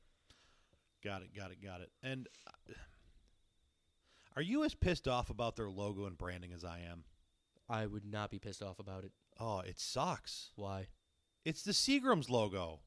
Got 1.03 1.23
it. 1.23 1.35
Got 1.35 1.51
it. 1.51 1.63
Got 1.63 1.81
it. 1.81 1.91
And 2.03 2.27
uh, 2.47 2.73
are 4.35 4.41
you 4.41 4.63
as 4.63 4.75
pissed 4.75 5.07
off 5.07 5.29
about 5.29 5.55
their 5.55 5.69
logo 5.69 6.05
and 6.05 6.17
branding 6.17 6.53
as 6.53 6.63
I 6.63 6.79
am? 6.89 7.03
I 7.67 7.85
would 7.85 8.05
not 8.05 8.29
be 8.29 8.39
pissed 8.39 8.61
off 8.61 8.79
about 8.79 9.03
it. 9.03 9.11
Oh, 9.39 9.59
it 9.59 9.79
sucks. 9.79 10.51
Why? 10.55 10.87
It's 11.45 11.63
the 11.63 11.71
Seagrams 11.71 12.29
logo. 12.29 12.81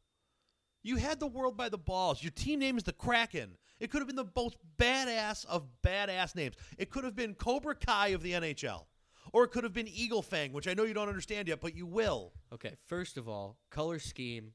You 0.82 0.96
had 0.96 1.18
the 1.18 1.26
world 1.26 1.56
by 1.56 1.70
the 1.70 1.78
balls. 1.78 2.22
Your 2.22 2.30
team 2.30 2.60
name 2.60 2.76
is 2.76 2.84
the 2.84 2.92
Kraken. 2.92 3.56
It 3.80 3.90
could 3.90 4.00
have 4.00 4.06
been 4.06 4.16
the 4.16 4.30
most 4.36 4.58
badass 4.78 5.44
of 5.46 5.66
badass 5.82 6.36
names. 6.36 6.54
It 6.78 6.90
could 6.90 7.04
have 7.04 7.16
been 7.16 7.34
Cobra 7.34 7.74
Kai 7.74 8.08
of 8.08 8.22
the 8.22 8.32
NHL. 8.32 8.84
Or 9.32 9.44
it 9.44 9.50
could 9.50 9.64
have 9.64 9.72
been 9.72 9.88
Eagle 9.88 10.22
Fang, 10.22 10.52
which 10.52 10.68
I 10.68 10.74
know 10.74 10.84
you 10.84 10.94
don't 10.94 11.08
understand 11.08 11.48
yet, 11.48 11.60
but 11.60 11.74
you 11.74 11.86
will. 11.86 12.32
Okay, 12.52 12.76
first 12.86 13.16
of 13.16 13.28
all, 13.28 13.56
color 13.70 13.98
scheme, 13.98 14.52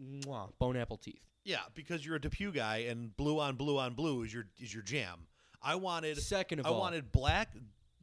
mwah, 0.00 0.50
bone 0.58 0.76
apple 0.76 0.96
teeth. 0.96 1.22
Yeah, 1.44 1.60
because 1.74 2.04
you're 2.04 2.16
a 2.16 2.20
Depew 2.20 2.52
guy 2.52 2.78
and 2.88 3.16
blue 3.16 3.40
on 3.40 3.56
blue 3.56 3.78
on 3.78 3.94
blue 3.94 4.22
is 4.22 4.32
your 4.32 4.44
is 4.58 4.72
your 4.72 4.82
jam. 4.82 5.26
I 5.62 5.74
wanted 5.76 6.18
Second 6.18 6.60
of 6.60 6.66
I 6.66 6.70
all, 6.70 6.80
wanted 6.80 7.12
black, 7.12 7.54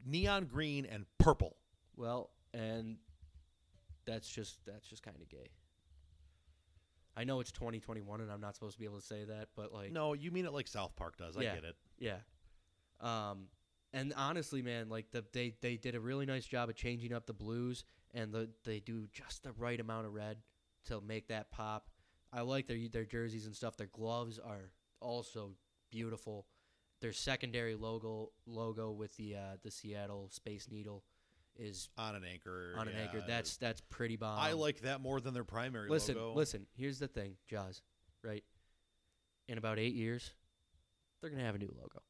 neon 0.06 0.46
green, 0.46 0.86
and 0.86 1.06
purple. 1.20 1.56
well, 1.96 2.30
and 2.54 2.98
that's 4.06 4.28
just 4.30 4.60
that's 4.66 4.88
just 4.88 5.04
kind 5.04 5.18
of 5.22 5.28
gay. 5.30 5.50
I 7.16 7.24
know 7.24 7.40
it's 7.40 7.52
2021 7.52 8.22
and 8.22 8.32
I'm 8.32 8.40
not 8.42 8.54
supposed 8.54 8.74
to 8.74 8.80
be 8.80 8.86
able 8.86 9.00
to 9.00 9.06
say 9.06 9.24
that, 9.24 9.48
but 9.56 9.74
like, 9.74 9.92
No, 9.92 10.14
you 10.14 10.30
mean 10.30 10.46
it 10.46 10.54
like 10.54 10.68
South 10.68 10.96
Park 10.96 11.18
does. 11.18 11.36
I 11.36 11.42
get 11.44 11.64
it. 11.64 11.76
yeah. 11.98 12.18
Um, 13.02 13.46
and 13.94 14.14
honestly, 14.16 14.62
man, 14.62 14.90
like 14.90 15.10
the 15.12 15.24
they 15.34 15.54
they 15.62 15.78
did 15.78 15.96
a 15.96 16.00
really 16.00 16.26
nice 16.26 16.46
job 16.46 16.70
of 16.70 16.76
changing 16.76 17.14
up 17.14 17.26
the 17.26 17.34
blues, 17.34 17.86
and 18.14 18.32
the 18.32 18.50
they 18.66 18.80
do 18.80 19.08
just 19.14 19.44
the 19.44 19.52
right 19.54 19.80
amount 19.80 20.06
of 20.06 20.14
red 20.14 20.38
to 20.88 21.02
make 21.02 21.28
that 21.28 21.52
pop. 21.52 21.90
I 22.34 22.42
like 22.42 22.68
their 22.68 22.78
their 22.92 23.06
jerseys 23.06 23.46
and 23.46 23.56
stuff. 23.56 23.78
Their 23.78 23.88
gloves 23.88 24.40
are 24.40 24.72
also 25.00 25.52
beautiful. 25.92 26.46
Their 27.02 27.14
secondary 27.14 27.76
logo 27.76 28.32
logo 28.46 28.92
with 28.92 29.16
the 29.18 29.36
uh, 29.36 29.58
the 29.64 29.72
Seattle 29.72 30.30
Space 30.32 30.68
Needle 30.70 31.04
is 31.60 31.90
On 31.98 32.16
an 32.16 32.24
anchor. 32.24 32.76
on 32.78 32.88
an 32.88 32.94
yeah. 32.96 33.04
anchor. 33.04 33.24
That's 33.26 33.58
that's 33.58 33.82
pretty 33.90 34.16
bomb. 34.16 34.40
I 34.40 34.54
like 34.54 34.82
that 34.82 35.02
more 35.02 35.20
than 35.22 35.34
their 35.34 35.44
primary 35.44 35.90
listen, 35.90 36.16
logo. 36.16 36.34
listen. 36.36 36.66
Here's 36.76 37.00
the 37.00 37.08
thing, 37.08 37.36
Jaws. 37.48 37.82
Right, 38.24 38.44
in 39.48 39.58
about 39.58 39.80
eight 39.80 39.94
years, 39.94 40.34
they're 41.22 41.30
gonna 41.30 41.44
have 41.44 41.56
a 41.56 41.60
new 41.60 41.74
logo. 41.78 42.02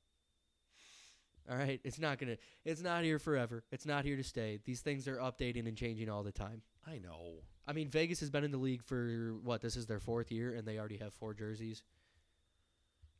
All 1.50 1.58
right, 1.58 1.80
it's 1.84 2.00
not 2.00 2.18
gonna. 2.20 2.38
It's 2.66 2.82
not 2.82 3.04
here 3.04 3.20
forever. 3.20 3.64
It's 3.72 3.86
not 3.86 4.04
here 4.04 4.18
to 4.18 4.24
stay. 4.24 4.60
These 4.66 4.82
things 4.82 5.08
are 5.08 5.18
updating 5.18 5.68
and 5.68 5.78
changing 5.78 6.10
all 6.10 6.24
the 6.24 6.32
time. 6.32 6.62
I 6.86 7.00
know. 7.00 7.44
I 7.66 7.74
mean, 7.74 7.90
Vegas 7.90 8.20
has 8.20 8.30
been 8.30 8.44
in 8.44 8.52
the 8.52 8.58
league 8.58 8.84
for 8.84 9.34
what? 9.44 9.62
This 9.62 9.76
is 9.78 9.86
their 9.88 10.00
fourth 10.00 10.32
year, 10.32 10.54
and 10.54 10.68
they 10.68 10.78
already 10.78 10.98
have 10.98 11.14
four 11.14 11.34
jerseys. 11.34 11.84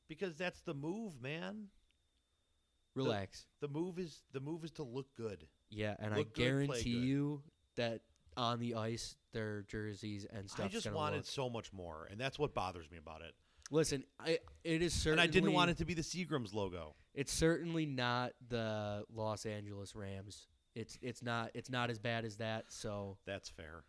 Because 0.10 0.36
that's 0.36 0.62
the 0.62 0.74
move, 0.74 1.22
man. 1.22 1.68
Relax. 2.96 3.46
The 3.62 3.68
move 3.68 4.00
is 4.00 4.24
the 4.34 4.40
move 4.40 4.64
is 4.64 4.72
to 4.72 4.84
look 4.84 5.08
good. 5.16 5.48
yeah, 5.70 5.96
and 6.00 6.16
look 6.16 6.28
I 6.36 6.40
guarantee 6.40 6.94
good. 6.94 7.04
you 7.04 7.42
that 7.76 8.02
on 8.36 8.60
the 8.60 8.76
ice, 8.76 9.16
their 9.34 9.64
jerseys 9.64 10.26
and 10.32 10.50
stuff. 10.50 10.66
I 10.66 10.70
just 10.70 10.92
wanted 10.92 11.26
so 11.26 11.50
much 11.50 11.72
more, 11.72 12.08
and 12.10 12.20
that's 12.20 12.38
what 12.40 12.54
bothers 12.54 12.90
me 12.92 12.98
about 12.98 13.22
it. 13.22 13.34
Listen, 13.72 14.04
I 14.20 14.40
it 14.64 14.82
is 14.82 14.94
certainly. 14.94 15.24
And. 15.24 15.30
I 15.30 15.32
didn't 15.32 15.54
want 15.54 15.72
it 15.72 15.78
to 15.78 15.86
be 15.86 15.94
the 15.94 16.02
Seagrams 16.02 16.54
logo. 16.54 16.96
It's 17.14 17.34
certainly 17.34 17.86
not 17.86 18.34
the 18.48 19.04
Los 19.14 19.46
Angeles 19.46 19.96
Rams. 19.96 20.48
It's 20.76 20.98
it's 21.02 21.24
not 21.24 21.52
it's 21.54 21.70
not 21.70 21.90
as 21.90 22.00
bad 22.00 22.26
as 22.26 22.38
that. 22.38 22.66
So 22.70 23.18
That's 23.26 23.50
fair. 23.50 23.84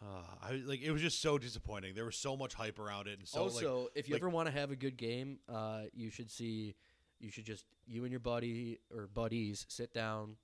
Uh, 0.00 0.22
I 0.42 0.52
like 0.64 0.80
it 0.80 0.92
was 0.92 1.02
just 1.02 1.20
so 1.20 1.38
disappointing. 1.38 1.94
There 1.94 2.04
was 2.04 2.16
so 2.16 2.36
much 2.36 2.54
hype 2.54 2.78
around 2.78 3.08
it, 3.08 3.18
and 3.18 3.26
so 3.26 3.44
like, 3.44 3.54
also, 3.54 3.88
if 3.96 4.08
you 4.08 4.14
like- 4.14 4.22
ever 4.22 4.28
want 4.28 4.46
to 4.46 4.52
have 4.52 4.70
a 4.70 4.76
good 4.76 4.96
game, 4.96 5.40
uh, 5.48 5.82
you 5.92 6.10
should 6.10 6.30
see, 6.30 6.76
you 7.18 7.30
should 7.30 7.44
just 7.44 7.64
you 7.84 8.04
and 8.04 8.12
your 8.12 8.20
buddy 8.20 8.78
or 8.94 9.08
buddies 9.08 9.66
sit 9.68 9.92
down, 9.92 10.36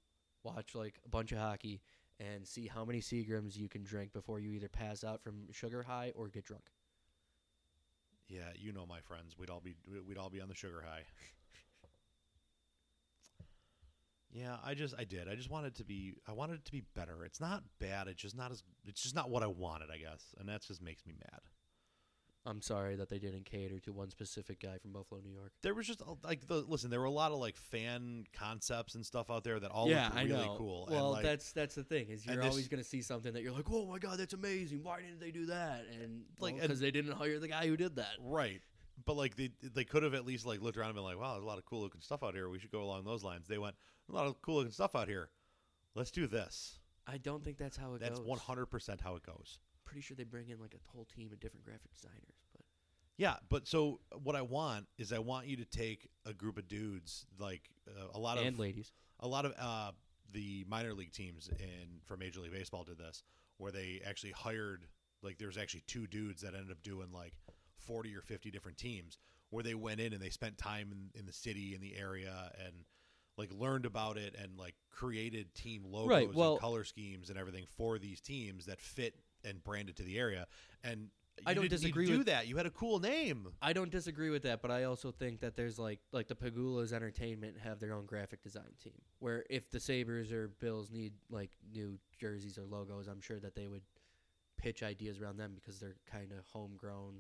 watch 0.43 0.75
like 0.75 1.01
a 1.05 1.09
bunch 1.09 1.31
of 1.31 1.39
hockey, 1.39 1.81
and 2.19 2.45
see 2.45 2.67
how 2.67 2.85
many 2.85 3.01
Seagrams 3.01 3.57
you 3.57 3.69
can 3.69 3.85
drink 3.85 4.13
before 4.13 4.41
you 4.41 4.51
either 4.53 4.69
pass 4.69 5.05
out 5.05 5.23
from 5.23 5.53
sugar 5.53 5.85
high 5.85 6.13
or 6.17 6.27
get 6.29 6.45
drunk. 6.45 6.65
Yeah, 8.29 8.51
you 8.57 8.72
know 8.72 8.87
my 8.87 9.01
friends, 9.01 9.37
we'd 9.39 9.51
all 9.51 9.61
be 9.61 9.75
we'd 10.07 10.18
all 10.18 10.31
be 10.31 10.41
on 10.41 10.49
the 10.49 10.55
sugar 10.55 10.83
high. 10.87 11.05
yeah, 14.33 14.57
I 14.64 14.75
just 14.75 14.95
I 14.99 15.05
did. 15.05 15.29
I 15.29 15.35
just 15.35 15.51
wanted 15.51 15.75
to 15.77 15.85
be 15.85 16.14
I 16.27 16.33
wanted 16.33 16.55
it 16.55 16.64
to 16.66 16.72
be 16.72 16.83
better. 16.95 17.25
It's 17.25 17.41
not 17.41 17.62
bad. 17.81 18.09
It's 18.09 18.20
just 18.20 18.37
not 18.37 18.51
as 18.51 18.62
it's 18.87 19.03
just 19.03 19.14
not 19.14 19.31
what 19.31 19.43
I 19.43 19.47
wanted, 19.47 19.91
I 19.93 19.99
guess, 19.99 20.35
and 20.39 20.49
that 20.49 20.62
just 20.62 20.83
makes 20.83 21.05
me 21.07 21.14
mad. 21.18 21.41
I'm 22.47 22.61
sorry 22.61 22.97
that 22.97 23.09
they 23.09 23.18
didn't 23.18 23.47
cater 23.47 23.78
to 23.80 23.92
one 23.92 24.11
specific 24.11 24.61
guy 24.61 24.76
from 24.76 24.92
Buffalo, 24.92 25.20
New 25.22 25.32
York. 25.32 25.53
There 25.62 25.72
was 25.72 25.86
just 25.86 26.03
uh, 26.03 26.14
like 26.22 26.47
the 26.47 26.57
listen. 26.57 26.90
There 26.90 27.01
were 27.01 27.07
a 27.07 27.11
lot 27.11 27.32
of 27.32 27.38
like 27.38 27.57
fan 27.57 28.24
concepts 28.34 28.95
and 28.95 29.05
stuff 29.05 29.30
out 29.30 29.45
there 29.45 29.59
that 29.59 29.70
all 29.70 29.88
yeah, 29.88 30.11
looked 30.14 30.28
really 30.28 30.51
cool. 30.59 30.86
Well, 30.90 31.07
and, 31.07 31.12
like, 31.14 31.22
that's 31.22 31.53
that's 31.53 31.74
the 31.74 31.84
thing 31.84 32.09
is 32.11 32.26
you're 32.26 32.36
this- 32.36 32.45
always 32.45 32.68
going 32.68 32.82
to 32.82 32.88
see 32.88 33.01
something 33.01 33.32
that 33.32 33.42
you're 33.42 33.53
like, 33.53 33.70
oh 33.70 33.86
my 33.86 33.99
god, 33.99 34.18
that's 34.18 34.34
amazing. 34.34 34.82
Why 34.82 35.01
didn't 35.01 35.20
they 35.20 35.30
do 35.30 35.47
that? 35.47 35.86
And 36.01 36.24
Like, 36.38 36.61
because 36.61 36.80
they 36.80 36.90
didn't 36.90 37.12
hire 37.12 37.38
the 37.38 37.49
guy 37.49 37.66
who 37.66 37.76
did 37.76 37.97
that. 37.97 38.12
right. 38.20 38.61
But 39.07 39.16
like 39.16 39.34
they 39.36 39.51
they 39.61 39.84
could 39.84 40.05
have 40.05 40.14
at 40.14 40.24
least 40.24 40.47
like 40.47 40.61
looked 40.62 40.76
around 40.76 40.90
and 40.90 40.97
been 40.97 41.05
like, 41.05 41.18
wow, 41.18 41.32
there's 41.32 41.42
a 41.42 41.47
lot 41.49 41.59
of 41.59 41.64
cool 41.64 41.80
looking 41.80 42.01
stuff 42.01 42.22
out 42.22 42.34
here. 42.34 42.49
We 42.49 42.61
should 42.61 42.70
go 42.70 42.82
along 42.82 43.05
those 43.05 43.24
lines. 43.24 43.49
They 43.49 43.59
went 43.59 43.74
a 44.09 44.14
lot 44.14 44.26
of 44.26 44.40
cool 44.40 44.57
looking 44.57 44.70
stuff 44.70 44.95
out 44.95 45.09
here. 45.09 45.30
Let's 45.97 46.12
do 46.12 46.26
this. 46.28 46.78
I 47.07 47.18
don't 47.18 47.42
think 47.42 47.59
that's 47.59 47.76
how 47.76 47.95
it 47.95 48.01
goes. 48.01 48.09
That's 48.09 48.20
one 48.20 48.38
hundred 48.38 48.66
percent 48.66 49.01
how 49.01 49.16
it 49.16 49.24
goes. 49.26 49.59
Pretty 49.85 50.01
sure 50.01 50.16
they 50.16 50.24
bring 50.24 50.49
in 50.49 50.59
like 50.59 50.74
a 50.74 50.93
whole 50.93 51.05
team 51.05 51.30
of 51.32 51.41
different 51.41 51.64
graphic 51.64 51.93
designers, 51.95 52.43
but 52.53 52.62
Yeah, 53.16 53.37
but 53.49 53.66
so 53.68 54.01
what 54.22 54.35
I 54.35 54.43
want 54.43 54.87
is 54.99 55.12
I 55.12 55.18
want 55.18 55.47
you 55.47 55.57
to 55.59 55.64
take 55.64 56.09
a 56.26 56.32
group 56.32 56.59
of 56.59 56.66
dudes 56.68 57.26
like 57.39 57.70
uh, 57.89 58.09
a 58.14 58.18
lot 58.18 58.39
of 58.39 58.45
and 58.47 58.59
ladies. 58.59 58.93
a 59.20 59.28
lot 59.28 59.45
of 59.45 59.55
uh, 59.59 59.93
the 60.32 60.64
minor 60.68 60.95
league 60.95 61.12
teams 61.12 61.49
in 61.59 62.01
for 62.05 62.16
Major 62.16 62.41
League 62.41 62.53
Baseball 62.53 62.82
did 62.85 62.99
this, 62.99 63.22
where 63.59 63.70
they 63.70 64.01
actually 64.05 64.32
hired 64.32 64.87
like 65.22 65.39
there's 65.39 65.57
actually 65.57 65.85
two 65.87 66.07
dudes 66.07 66.43
that 66.43 66.55
ended 66.55 66.70
up 66.72 66.82
doing 66.82 67.12
like 67.12 67.35
forty 67.76 68.14
or 68.16 68.20
fifty 68.22 68.51
different 68.51 68.78
teams, 68.78 69.18
where 69.51 69.62
they 69.62 69.74
went 69.74 70.01
in 70.01 70.12
and 70.12 70.20
they 70.20 70.30
spent 70.30 70.59
time 70.59 70.91
in, 70.91 71.20
in 71.20 71.26
the 71.26 71.32
city 71.32 71.74
in 71.74 71.80
the 71.80 71.95
area 71.97 72.51
and 72.64 72.74
like 73.37 73.51
learned 73.53 73.85
about 73.87 74.16
it 74.16 74.35
and 74.41 74.57
like 74.59 74.74
created 74.91 75.55
team 75.55 75.85
logos 75.85 76.35
well- 76.35 76.53
and 76.53 76.61
color 76.61 76.85
schemes 76.85 77.30
and 77.30 77.39
everything 77.39 77.64
for 77.76 77.99
these 77.99 78.20
teams 78.20 78.66
that 78.66 78.80
fit 78.80 79.14
and 79.45 79.62
branded 79.62 79.97
to 79.97 80.03
the 80.03 80.18
area 80.18 80.47
and. 80.82 81.09
I 81.45 81.53
don't 81.53 81.62
didn't 81.64 81.72
need 81.72 81.76
to 81.78 81.82
disagree 81.82 82.07
do 82.07 82.18
with- 82.18 82.26
that. 82.28 82.47
You 82.47 82.57
had 82.57 82.64
a 82.66 82.70
cool 82.70 83.01
name. 83.01 83.49
I 83.61 83.72
don't 83.72 83.90
disagree 83.90 84.30
with 84.30 84.45
that, 84.45 84.62
but 84.62 84.70
I 84.70 84.84
also 84.84 85.11
think 85.11 85.40
that 85.40 85.57
there's 85.57 85.80
like 85.80 85.99
like 86.12 86.28
the 86.28 86.36
Pegulas 86.36 86.92
Entertainment 86.92 87.59
have 87.59 87.80
their 87.80 87.92
own 87.92 88.07
graphic 88.07 88.40
design 88.40 88.72
team. 88.80 88.92
Where 89.18 89.45
if 89.51 89.68
the 89.68 89.80
Sabres 89.80 90.30
or 90.30 90.47
Bills 90.61 90.92
need 90.92 91.12
like 91.28 91.51
new 91.72 91.99
jerseys 92.20 92.57
or 92.57 92.64
logos, 92.64 93.09
I'm 93.09 93.20
sure 93.20 93.40
that 93.40 93.57
they 93.57 93.66
would 93.66 93.82
pitch 94.59 94.84
ideas 94.84 95.20
around 95.20 95.38
them 95.38 95.55
because 95.57 95.80
they're 95.80 95.97
kind 96.09 96.30
of 96.30 96.47
homegrown. 96.53 97.14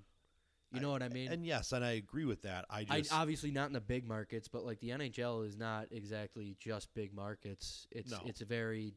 You 0.70 0.78
know 0.80 0.92
what 0.92 1.02
I 1.02 1.08
mean? 1.08 1.32
And 1.32 1.44
yes, 1.44 1.72
and 1.72 1.84
I 1.84 1.92
agree 1.94 2.24
with 2.24 2.42
that. 2.42 2.66
I 2.70 2.86
I, 2.88 3.02
obviously 3.10 3.50
not 3.50 3.66
in 3.66 3.72
the 3.72 3.80
big 3.80 4.06
markets, 4.06 4.46
but 4.46 4.64
like 4.64 4.78
the 4.78 4.90
NHL 4.90 5.44
is 5.44 5.56
not 5.56 5.88
exactly 5.90 6.56
just 6.60 6.94
big 6.94 7.12
markets. 7.12 7.88
It's 7.90 8.12
No. 8.12 8.20
it's 8.26 8.42
very 8.42 8.94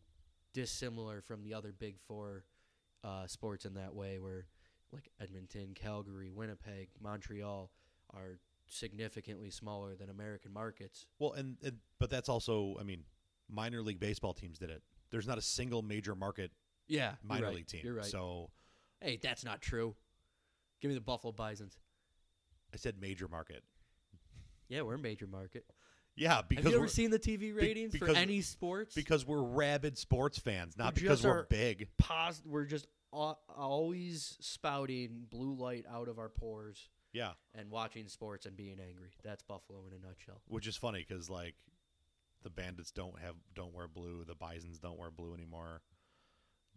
dissimilar 0.53 1.21
from 1.21 1.41
the 1.41 1.55
other 1.55 1.71
big 1.71 1.97
four 2.07 2.43
uh, 3.03 3.27
sports 3.27 3.65
in 3.65 3.73
that 3.75 3.93
way, 3.93 4.19
where 4.19 4.47
like 4.91 5.09
Edmonton, 5.21 5.73
Calgary, 5.75 6.29
Winnipeg, 6.29 6.89
Montreal 7.01 7.71
are 8.13 8.39
significantly 8.67 9.49
smaller 9.49 9.95
than 9.95 10.09
American 10.09 10.51
markets. 10.53 11.05
well, 11.19 11.33
and, 11.33 11.57
and 11.63 11.77
but 11.99 12.09
that's 12.09 12.29
also, 12.29 12.75
I 12.79 12.83
mean, 12.83 13.03
minor 13.49 13.81
league 13.81 13.99
baseball 13.99 14.33
teams 14.33 14.59
did 14.59 14.69
it. 14.69 14.81
There's 15.09 15.27
not 15.27 15.37
a 15.37 15.41
single 15.41 15.81
major 15.81 16.15
market 16.15 16.51
Yeah, 16.87 17.13
minor 17.23 17.45
right. 17.47 17.55
league 17.55 17.67
team. 17.67 17.81
You're 17.83 17.95
right. 17.95 18.05
So 18.05 18.49
hey, 19.01 19.17
that's 19.21 19.43
not 19.45 19.61
true. 19.61 19.95
Give 20.81 20.89
me 20.89 20.95
the 20.95 21.01
Buffalo 21.01 21.31
Bisons. 21.31 21.77
I 22.73 22.77
said 22.77 22.95
major 22.99 23.27
market. 23.27 23.63
Yeah, 24.67 24.81
we're 24.81 24.95
a 24.95 24.99
major 24.99 25.27
market. 25.27 25.65
Yeah, 26.17 26.41
because 26.41 26.63
Have 26.65 26.71
you 26.73 26.79
we're, 26.79 26.85
ever 26.85 26.91
seen 26.91 27.11
the 27.11 27.19
TV 27.19 27.55
ratings 27.55 27.93
for 27.95 27.99
because- 28.05 28.17
any 28.17 28.41
sports? 28.41 28.95
because 28.95 29.25
we're 29.25 29.41
rabid 29.43 29.97
sports 29.97 30.39
fans, 30.39 30.75
not 30.77 30.95
We 30.95 31.03
because 31.03 31.23
we're 31.23 31.43
big. 31.45 31.89
pos- 31.97 32.41
we're 32.43 32.65
just 32.65 32.87
al- 33.13 33.39
always 33.55 34.35
spouting 34.41 35.27
blue 35.29 35.53
light 35.53 35.85
out 35.89 36.07
of 36.07 36.17
our 36.17 36.29
pores 36.29 36.89
Yeah, 37.13 37.33
and 37.53 37.69
watching 37.69 38.07
sports 38.07 38.45
and 38.47 38.57
being 38.57 38.79
angry. 38.79 39.11
That's 39.23 39.43
Buffalo 39.43 39.85
in 39.85 39.93
a 39.93 39.99
nutshell. 40.07 40.41
which 40.47 40.65
is 40.67 40.75
funny 40.75 41.05
because 41.07 41.29
like 41.29 41.53
the 42.41 42.49
Bandits 42.49 42.91
don't 42.91 43.19
have 43.19 43.35
don't 43.53 43.73
wear 43.73 43.87
blue, 43.87 44.23
the 44.25 44.35
Bisons 44.35 44.79
don't 44.79 44.97
wear 44.97 45.11
blue 45.11 45.35
anymore. 45.35 45.83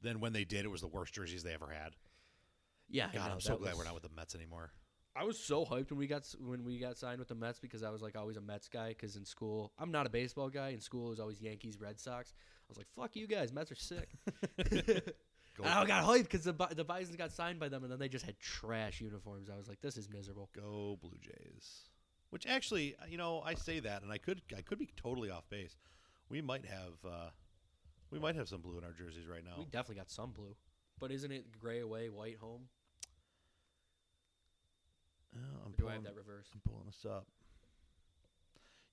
Then 0.02 0.20
when 0.20 0.32
they 0.34 0.44
did, 0.44 0.64
it 0.66 0.68
was 0.68 0.80
the 0.82 0.86
worst 0.88 1.14
jerseys 1.14 1.42
they 1.42 1.54
ever 1.54 1.68
had. 1.68 1.96
Yeah, 2.88 3.06
God, 3.12 3.26
know, 3.28 3.32
I'm 3.34 3.40
so 3.40 3.56
glad 3.56 3.70
was- 3.70 3.78
we're 3.78 3.84
not 3.84 3.94
with 3.94 4.02
the 4.02 4.08
Mets 4.10 4.34
anymore. 4.34 4.72
I 5.16 5.24
was 5.24 5.38
so 5.38 5.64
hyped 5.64 5.90
when 5.90 5.98
we 5.98 6.06
got 6.06 6.24
when 6.40 6.64
we 6.64 6.78
got 6.78 6.96
signed 6.96 7.18
with 7.18 7.28
the 7.28 7.34
Mets 7.34 7.58
because 7.58 7.82
I 7.82 7.90
was 7.90 8.00
like 8.00 8.16
always 8.16 8.36
a 8.36 8.40
Mets 8.40 8.68
guy. 8.68 8.90
Because 8.90 9.16
in 9.16 9.24
school, 9.24 9.72
I'm 9.78 9.90
not 9.90 10.06
a 10.06 10.10
baseball 10.10 10.48
guy. 10.48 10.68
In 10.68 10.80
school, 10.80 11.08
it 11.08 11.10
was 11.10 11.20
always 11.20 11.40
Yankees, 11.40 11.80
Red 11.80 11.98
Sox. 11.98 12.32
I 12.36 12.66
was 12.68 12.78
like, 12.78 12.86
"Fuck 12.94 13.16
you 13.16 13.26
guys, 13.26 13.52
Mets 13.52 13.72
are 13.72 13.76
sick." 13.76 14.10
And 15.58 15.68
I 15.68 15.84
got 15.84 16.04
hyped 16.04 16.22
because 16.22 16.44
the 16.44 16.52
the 16.74 16.84
Bisons 16.84 17.16
got 17.16 17.32
signed 17.32 17.58
by 17.58 17.68
them, 17.68 17.82
and 17.82 17.92
then 17.92 17.98
they 17.98 18.08
just 18.08 18.24
had 18.24 18.38
trash 18.38 19.00
uniforms. 19.00 19.50
I 19.50 19.56
was 19.56 19.68
like, 19.68 19.80
"This 19.80 19.96
is 19.96 20.08
miserable." 20.08 20.48
go 20.54 20.98
Blue 21.00 21.18
Jays. 21.20 21.84
Which 22.30 22.46
actually, 22.46 22.94
you 23.08 23.18
know, 23.18 23.42
I 23.44 23.54
say 23.54 23.80
that, 23.80 24.02
and 24.02 24.12
I 24.12 24.18
could 24.18 24.42
I 24.56 24.62
could 24.62 24.78
be 24.78 24.88
totally 24.96 25.30
off 25.30 25.48
base. 25.50 25.76
We 26.28 26.40
might 26.40 26.64
have 26.64 26.94
uh, 27.04 27.30
we 28.10 28.18
might 28.18 28.36
have 28.36 28.48
some 28.48 28.60
blue 28.60 28.78
in 28.78 28.84
our 28.84 28.92
jerseys 28.92 29.26
right 29.26 29.44
now. 29.44 29.56
We 29.58 29.64
definitely 29.64 29.96
got 29.96 30.10
some 30.10 30.30
blue, 30.30 30.54
but 30.98 31.10
isn't 31.10 31.32
it 31.32 31.58
gray 31.58 31.80
away, 31.80 32.08
white 32.08 32.38
home? 32.38 32.68
Oh, 35.34 35.38
I'm 35.64 35.72
Or 35.72 35.76
do 35.76 35.79
I 35.79 35.79
pulling, 35.90 36.04
have 36.04 36.12
um, 36.12 36.16
that 36.16 36.30
reverse? 36.30 36.48
I'm 36.54 36.60
pulling 36.68 36.86
this 36.86 37.04
up. 37.04 37.26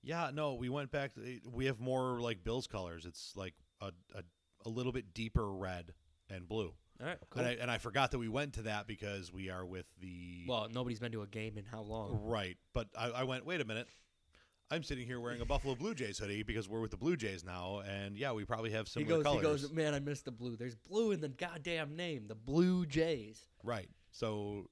Yeah, 0.02 0.30
no, 0.32 0.54
we 0.54 0.68
went 0.68 0.90
back. 0.90 1.14
To, 1.14 1.20
we 1.50 1.66
have 1.66 1.80
more 1.80 2.20
like 2.20 2.44
Bills 2.44 2.66
colors. 2.66 3.04
It's 3.04 3.32
like 3.36 3.54
a, 3.80 3.90
a 4.14 4.22
a 4.64 4.68
little 4.68 4.92
bit 4.92 5.14
deeper 5.14 5.52
red 5.52 5.92
and 6.30 6.48
blue. 6.48 6.72
All 7.00 7.06
right, 7.06 7.18
cool. 7.30 7.42
And, 7.42 7.48
I, 7.48 7.52
and 7.62 7.70
I 7.70 7.78
forgot 7.78 8.10
that 8.10 8.18
we 8.18 8.28
went 8.28 8.54
to 8.54 8.62
that 8.62 8.86
because 8.86 9.32
we 9.32 9.50
are 9.50 9.64
with 9.64 9.86
the 10.00 10.44
well, 10.48 10.68
nobody's 10.72 10.98
been 10.98 11.12
to 11.12 11.22
a 11.22 11.26
game 11.26 11.56
in 11.56 11.64
how 11.64 11.80
long? 11.80 12.20
right. 12.24 12.56
But 12.72 12.88
I, 12.98 13.10
I 13.10 13.24
went. 13.24 13.46
Wait 13.46 13.60
a 13.60 13.64
minute. 13.64 13.88
I'm 14.70 14.82
sitting 14.82 15.06
here 15.06 15.18
wearing 15.18 15.40
a 15.40 15.46
Buffalo 15.46 15.74
Blue 15.74 15.94
Jays 15.94 16.18
hoodie 16.18 16.42
because 16.42 16.68
we're 16.68 16.80
with 16.80 16.90
the 16.90 16.98
Blue 16.98 17.16
Jays 17.16 17.42
now, 17.42 17.82
and 17.88 18.18
yeah, 18.18 18.32
we 18.32 18.44
probably 18.44 18.70
have 18.72 18.86
He 18.86 19.00
similar 19.00 19.22
goes, 19.22 19.34
he 19.34 19.40
colors. 19.40 19.62
goes, 19.62 19.72
man, 19.72 19.94
I 19.94 20.00
missed 20.00 20.26
the 20.26 20.30
blue. 20.30 20.56
There's 20.56 20.74
blue 20.74 21.12
in 21.12 21.22
the 21.22 21.30
goddamn 21.30 21.96
name, 21.96 22.26
the 22.28 22.34
Blue 22.34 22.84
Jays. 22.84 23.40
Right. 23.64 23.88
So, 24.10 24.68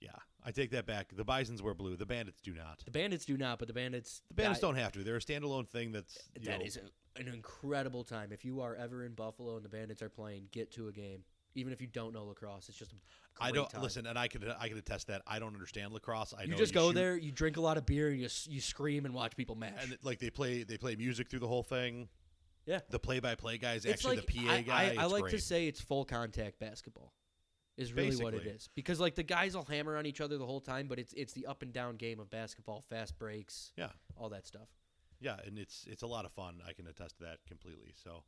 yeah, 0.00 0.10
I 0.44 0.50
take 0.50 0.70
that 0.72 0.86
back. 0.86 1.14
The 1.14 1.24
Bisons 1.24 1.62
wear 1.62 1.74
blue. 1.74 1.96
The 1.96 2.06
Bandits 2.06 2.40
do 2.40 2.52
not. 2.54 2.82
The 2.84 2.90
Bandits 2.90 3.24
do 3.24 3.36
not, 3.36 3.58
but 3.58 3.68
the 3.68 3.74
Bandits. 3.74 4.22
The 4.28 4.34
Bandits 4.34 4.60
that- 4.60 4.66
don't 4.66 4.76
have 4.76 4.92
to. 4.92 5.04
They're 5.04 5.16
a 5.16 5.20
standalone 5.20 5.68
thing. 5.68 5.92
That's 5.92 6.18
you 6.38 6.46
That 6.46 6.60
know, 6.60 6.64
is 6.66 6.76
a, 6.78 7.20
an 7.20 7.28
incredible 7.28 8.02
time. 8.04 8.32
If 8.32 8.44
you 8.44 8.60
are 8.60 8.74
ever 8.74 9.04
in 9.04 9.12
Buffalo 9.14 9.56
and 9.56 9.64
the 9.64 9.68
Bandits 9.68 10.02
are 10.02 10.08
playing, 10.08 10.48
get 10.50 10.72
to 10.72 10.88
a 10.88 10.92
game. 10.92 11.24
Even 11.54 11.72
if 11.72 11.80
you 11.82 11.86
don't 11.86 12.14
know 12.14 12.24
lacrosse, 12.24 12.68
it's 12.70 12.78
just 12.78 12.92
a 12.92 12.94
I 13.38 13.50
great 13.50 13.56
don't 13.60 13.70
time. 13.70 13.82
listen, 13.82 14.06
and 14.06 14.18
I 14.18 14.26
can 14.26 14.42
I 14.58 14.68
can 14.68 14.78
attest 14.78 15.08
that 15.08 15.20
I 15.26 15.38
don't 15.38 15.52
understand 15.52 15.92
lacrosse. 15.92 16.32
I 16.36 16.44
You 16.44 16.54
just 16.54 16.72
go 16.72 16.88
shoot, 16.88 16.94
there, 16.94 17.16
you 17.16 17.30
drink 17.30 17.58
a 17.58 17.60
lot 17.60 17.76
of 17.76 17.84
beer, 17.84 18.08
and 18.08 18.18
you 18.18 18.28
you 18.48 18.60
scream 18.62 19.04
and 19.04 19.12
watch 19.14 19.36
people 19.36 19.54
match. 19.54 19.74
and 19.82 19.98
like 20.02 20.18
they 20.18 20.30
play 20.30 20.62
they 20.62 20.78
play 20.78 20.96
music 20.96 21.28
through 21.28 21.40
the 21.40 21.48
whole 21.48 21.62
thing. 21.62 22.08
yeah, 22.64 22.80
The 22.88 22.98
play 22.98 23.20
by 23.20 23.34
play 23.34 23.58
guy 23.58 23.74
is 23.74 23.84
it's 23.84 23.92
actually 24.02 24.16
like 24.16 24.26
the 24.26 24.46
PA 24.46 24.52
I, 24.54 24.60
guy. 24.62 24.94
I, 24.98 25.02
I 25.02 25.04
like 25.04 25.28
to 25.28 25.38
say 25.38 25.66
it's 25.66 25.80
full 25.80 26.06
contact 26.06 26.58
basketball. 26.58 27.12
Is 27.76 27.92
really 27.94 28.16
what 28.16 28.34
it 28.34 28.46
is 28.46 28.68
because 28.74 29.00
like 29.00 29.14
the 29.14 29.22
guys 29.22 29.56
will 29.56 29.64
hammer 29.64 29.96
on 29.96 30.04
each 30.04 30.20
other 30.20 30.36
the 30.36 30.46
whole 30.46 30.60
time, 30.60 30.88
but 30.88 30.98
it's 30.98 31.14
it's 31.14 31.32
the 31.32 31.46
up 31.46 31.62
and 31.62 31.72
down 31.72 31.96
game 31.96 32.20
of 32.20 32.28
basketball, 32.30 32.82
fast 32.82 33.18
breaks, 33.18 33.72
yeah, 33.76 33.88
all 34.16 34.28
that 34.28 34.46
stuff. 34.46 34.68
yeah, 35.20 35.36
and 35.46 35.58
it's 35.58 35.86
it's 35.88 36.02
a 36.02 36.06
lot 36.06 36.26
of 36.26 36.32
fun. 36.32 36.60
I 36.68 36.74
can 36.74 36.86
attest 36.86 37.16
to 37.18 37.24
that 37.24 37.38
completely. 37.48 37.94
So, 37.94 38.24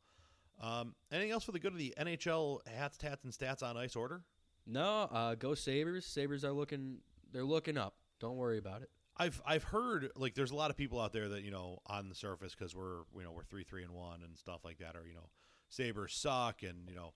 um, 0.63 0.95
anything 1.13 1.31
else 1.31 1.45
for 1.45 1.53
the 1.53 1.59
good 1.59 1.73
of 1.73 1.79
the 1.79 1.95
NHL 2.01 2.67
hats, 2.67 2.97
tats, 2.97 3.25
and 3.25 3.33
stats 3.33 3.63
on 3.63 3.77
ice 3.77 3.97
order? 3.97 4.23
No, 4.67 5.09
uh, 5.13 5.35
go 5.35 5.55
Sabres. 5.55 6.07
Sabres 6.07 6.43
are 6.45 6.53
looking 6.53 6.99
they're 7.33 7.45
looking 7.45 7.77
up. 7.77 7.97
Don't 8.21 8.37
worry 8.37 8.59
about 8.59 8.81
it. 8.81 8.89
I've 9.17 9.41
I've 9.47 9.65
heard 9.65 10.11
like 10.17 10.35
there's 10.35 10.51
a 10.53 10.57
lot 10.57 10.71
of 10.71 10.77
people 10.77 11.01
out 11.01 11.13
there 11.13 11.29
that 11.29 11.43
you 11.43 11.51
know 11.51 11.81
on 11.87 12.09
the 12.09 12.15
surface 12.15 12.55
because 12.55 12.75
we're 12.75 13.03
you 13.17 13.23
know 13.23 13.33
we're 13.33 13.45
three 13.45 13.65
three 13.65 13.83
and 13.83 13.93
one 13.93 14.23
and 14.25 14.37
stuff 14.39 14.65
like 14.65 14.79
that 14.79 14.97
or 14.97 15.07
you 15.07 15.15
know 15.15 15.29
Sabres 15.69 16.15
suck 16.15 16.63
and 16.63 16.89
you 16.89 16.97
know 16.97 17.13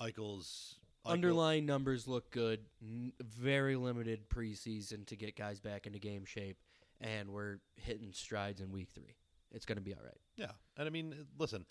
Eichel's 0.00 0.76
Eichel- 1.06 1.10
Underlying 1.10 1.66
numbers 1.66 2.08
look 2.08 2.30
good. 2.30 2.60
N- 2.82 3.12
very 3.20 3.76
limited 3.76 4.28
preseason 4.28 5.06
to 5.06 5.16
get 5.16 5.36
guys 5.36 5.60
back 5.60 5.86
into 5.86 5.98
game 5.98 6.24
shape, 6.24 6.58
and 7.00 7.30
we're 7.30 7.58
hitting 7.76 8.12
strides 8.12 8.60
in 8.60 8.72
week 8.72 8.90
three. 8.94 9.16
It's 9.50 9.66
going 9.66 9.76
to 9.76 9.82
be 9.82 9.94
all 9.94 10.02
right. 10.02 10.18
Yeah, 10.36 10.52
and 10.76 10.86
I 10.86 10.90
mean, 10.90 11.14
listen, 11.38 11.66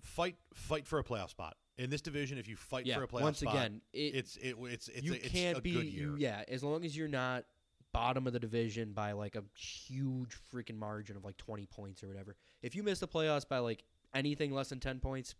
fight 0.00 0.36
fight 0.54 0.86
for 0.86 0.98
a 0.98 1.04
playoff 1.04 1.30
spot 1.30 1.56
in 1.78 1.90
this 1.90 2.00
division. 2.00 2.38
If 2.38 2.48
you 2.48 2.56
fight 2.56 2.86
yeah. 2.86 2.96
for 2.96 3.04
a 3.04 3.06
playoff 3.06 3.08
spot, 3.08 3.22
once 3.22 3.38
spot, 3.38 3.54
again, 3.54 3.80
it, 3.92 4.14
it's 4.14 4.36
it, 4.36 4.56
it's 4.58 4.88
it's 4.88 5.02
you 5.02 5.12
a, 5.12 5.16
it's 5.16 5.28
can't 5.28 5.58
a 5.58 5.60
be 5.60 5.72
good 5.72 5.84
year. 5.84 6.08
you, 6.08 6.16
yeah. 6.18 6.42
As 6.48 6.64
long 6.64 6.84
as 6.84 6.96
you're 6.96 7.08
not 7.08 7.44
bottom 7.92 8.26
of 8.26 8.32
the 8.32 8.40
division 8.40 8.92
by 8.92 9.12
like 9.12 9.36
a 9.36 9.44
huge 9.54 10.36
freaking 10.52 10.78
margin 10.78 11.16
of 11.16 11.24
like 11.24 11.36
20 11.36 11.66
points 11.66 12.02
or 12.02 12.08
whatever. 12.08 12.36
If 12.62 12.74
you 12.74 12.82
miss 12.82 13.00
the 13.00 13.08
playoffs 13.08 13.46
by 13.46 13.58
like 13.58 13.84
anything 14.14 14.52
less 14.52 14.70
than 14.70 14.80
10 14.80 14.98
points, 15.00 15.34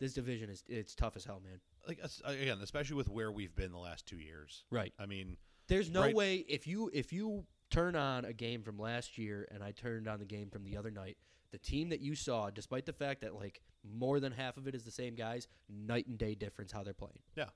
this 0.00 0.14
division 0.14 0.50
is 0.50 0.64
it's 0.66 0.94
tough 0.96 1.14
as 1.16 1.24
hell, 1.24 1.40
man. 1.44 1.60
Like 1.86 2.00
uh, 2.02 2.08
again, 2.30 2.58
especially 2.62 2.96
with 2.96 3.08
where 3.08 3.30
we've 3.30 3.54
been 3.54 3.70
the 3.70 3.78
last 3.78 4.06
two 4.06 4.18
years. 4.18 4.64
Right. 4.70 4.92
I 4.98 5.06
mean, 5.06 5.36
There's 5.68 5.90
no 5.90 6.00
Right. 6.02 6.14
way 6.14 6.36
if 6.48 6.66
you 6.66 6.90
if 6.92 7.12
you 7.12 7.44
turn 7.70 7.94
on 7.94 8.24
a 8.24 8.32
game 8.32 8.62
from 8.64 8.78
last 8.78 9.16
year 9.16 9.46
and 9.52 9.62
I 9.62 9.70
turned 9.70 10.08
on 10.08 10.18
the 10.18 10.24
game 10.24 10.50
from 10.50 10.64
the 10.64 10.76
other 10.76 10.90
night, 10.90 11.16
the 11.52 11.58
team 11.58 11.90
that 11.90 12.00
you 12.00 12.16
saw, 12.16 12.50
despite 12.50 12.84
the 12.86 12.92
fact 12.92 13.20
that 13.20 13.34
like 13.36 13.62
more 13.84 14.18
than 14.20 14.32
half 14.32 14.56
of 14.56 14.66
it 14.66 14.74
is 14.74 14.82
the 14.84 14.90
same 14.90 15.14
guys, 15.14 15.46
night 15.68 16.06
and 16.08 16.18
day 16.18 16.34
difference 16.34 16.72
how 16.72 16.82
they're 16.82 16.92
playing. 16.92 17.20
yeah, 17.36 17.50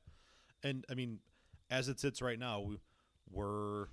and 0.62 0.84
I 0.90 0.95
mean, 0.95 1.18
as 1.70 1.88
it 1.88 1.99
sits 2.01 2.22
right 2.22 2.38
now, 2.38 2.61
we, 2.61 2.76
we're 3.30 3.86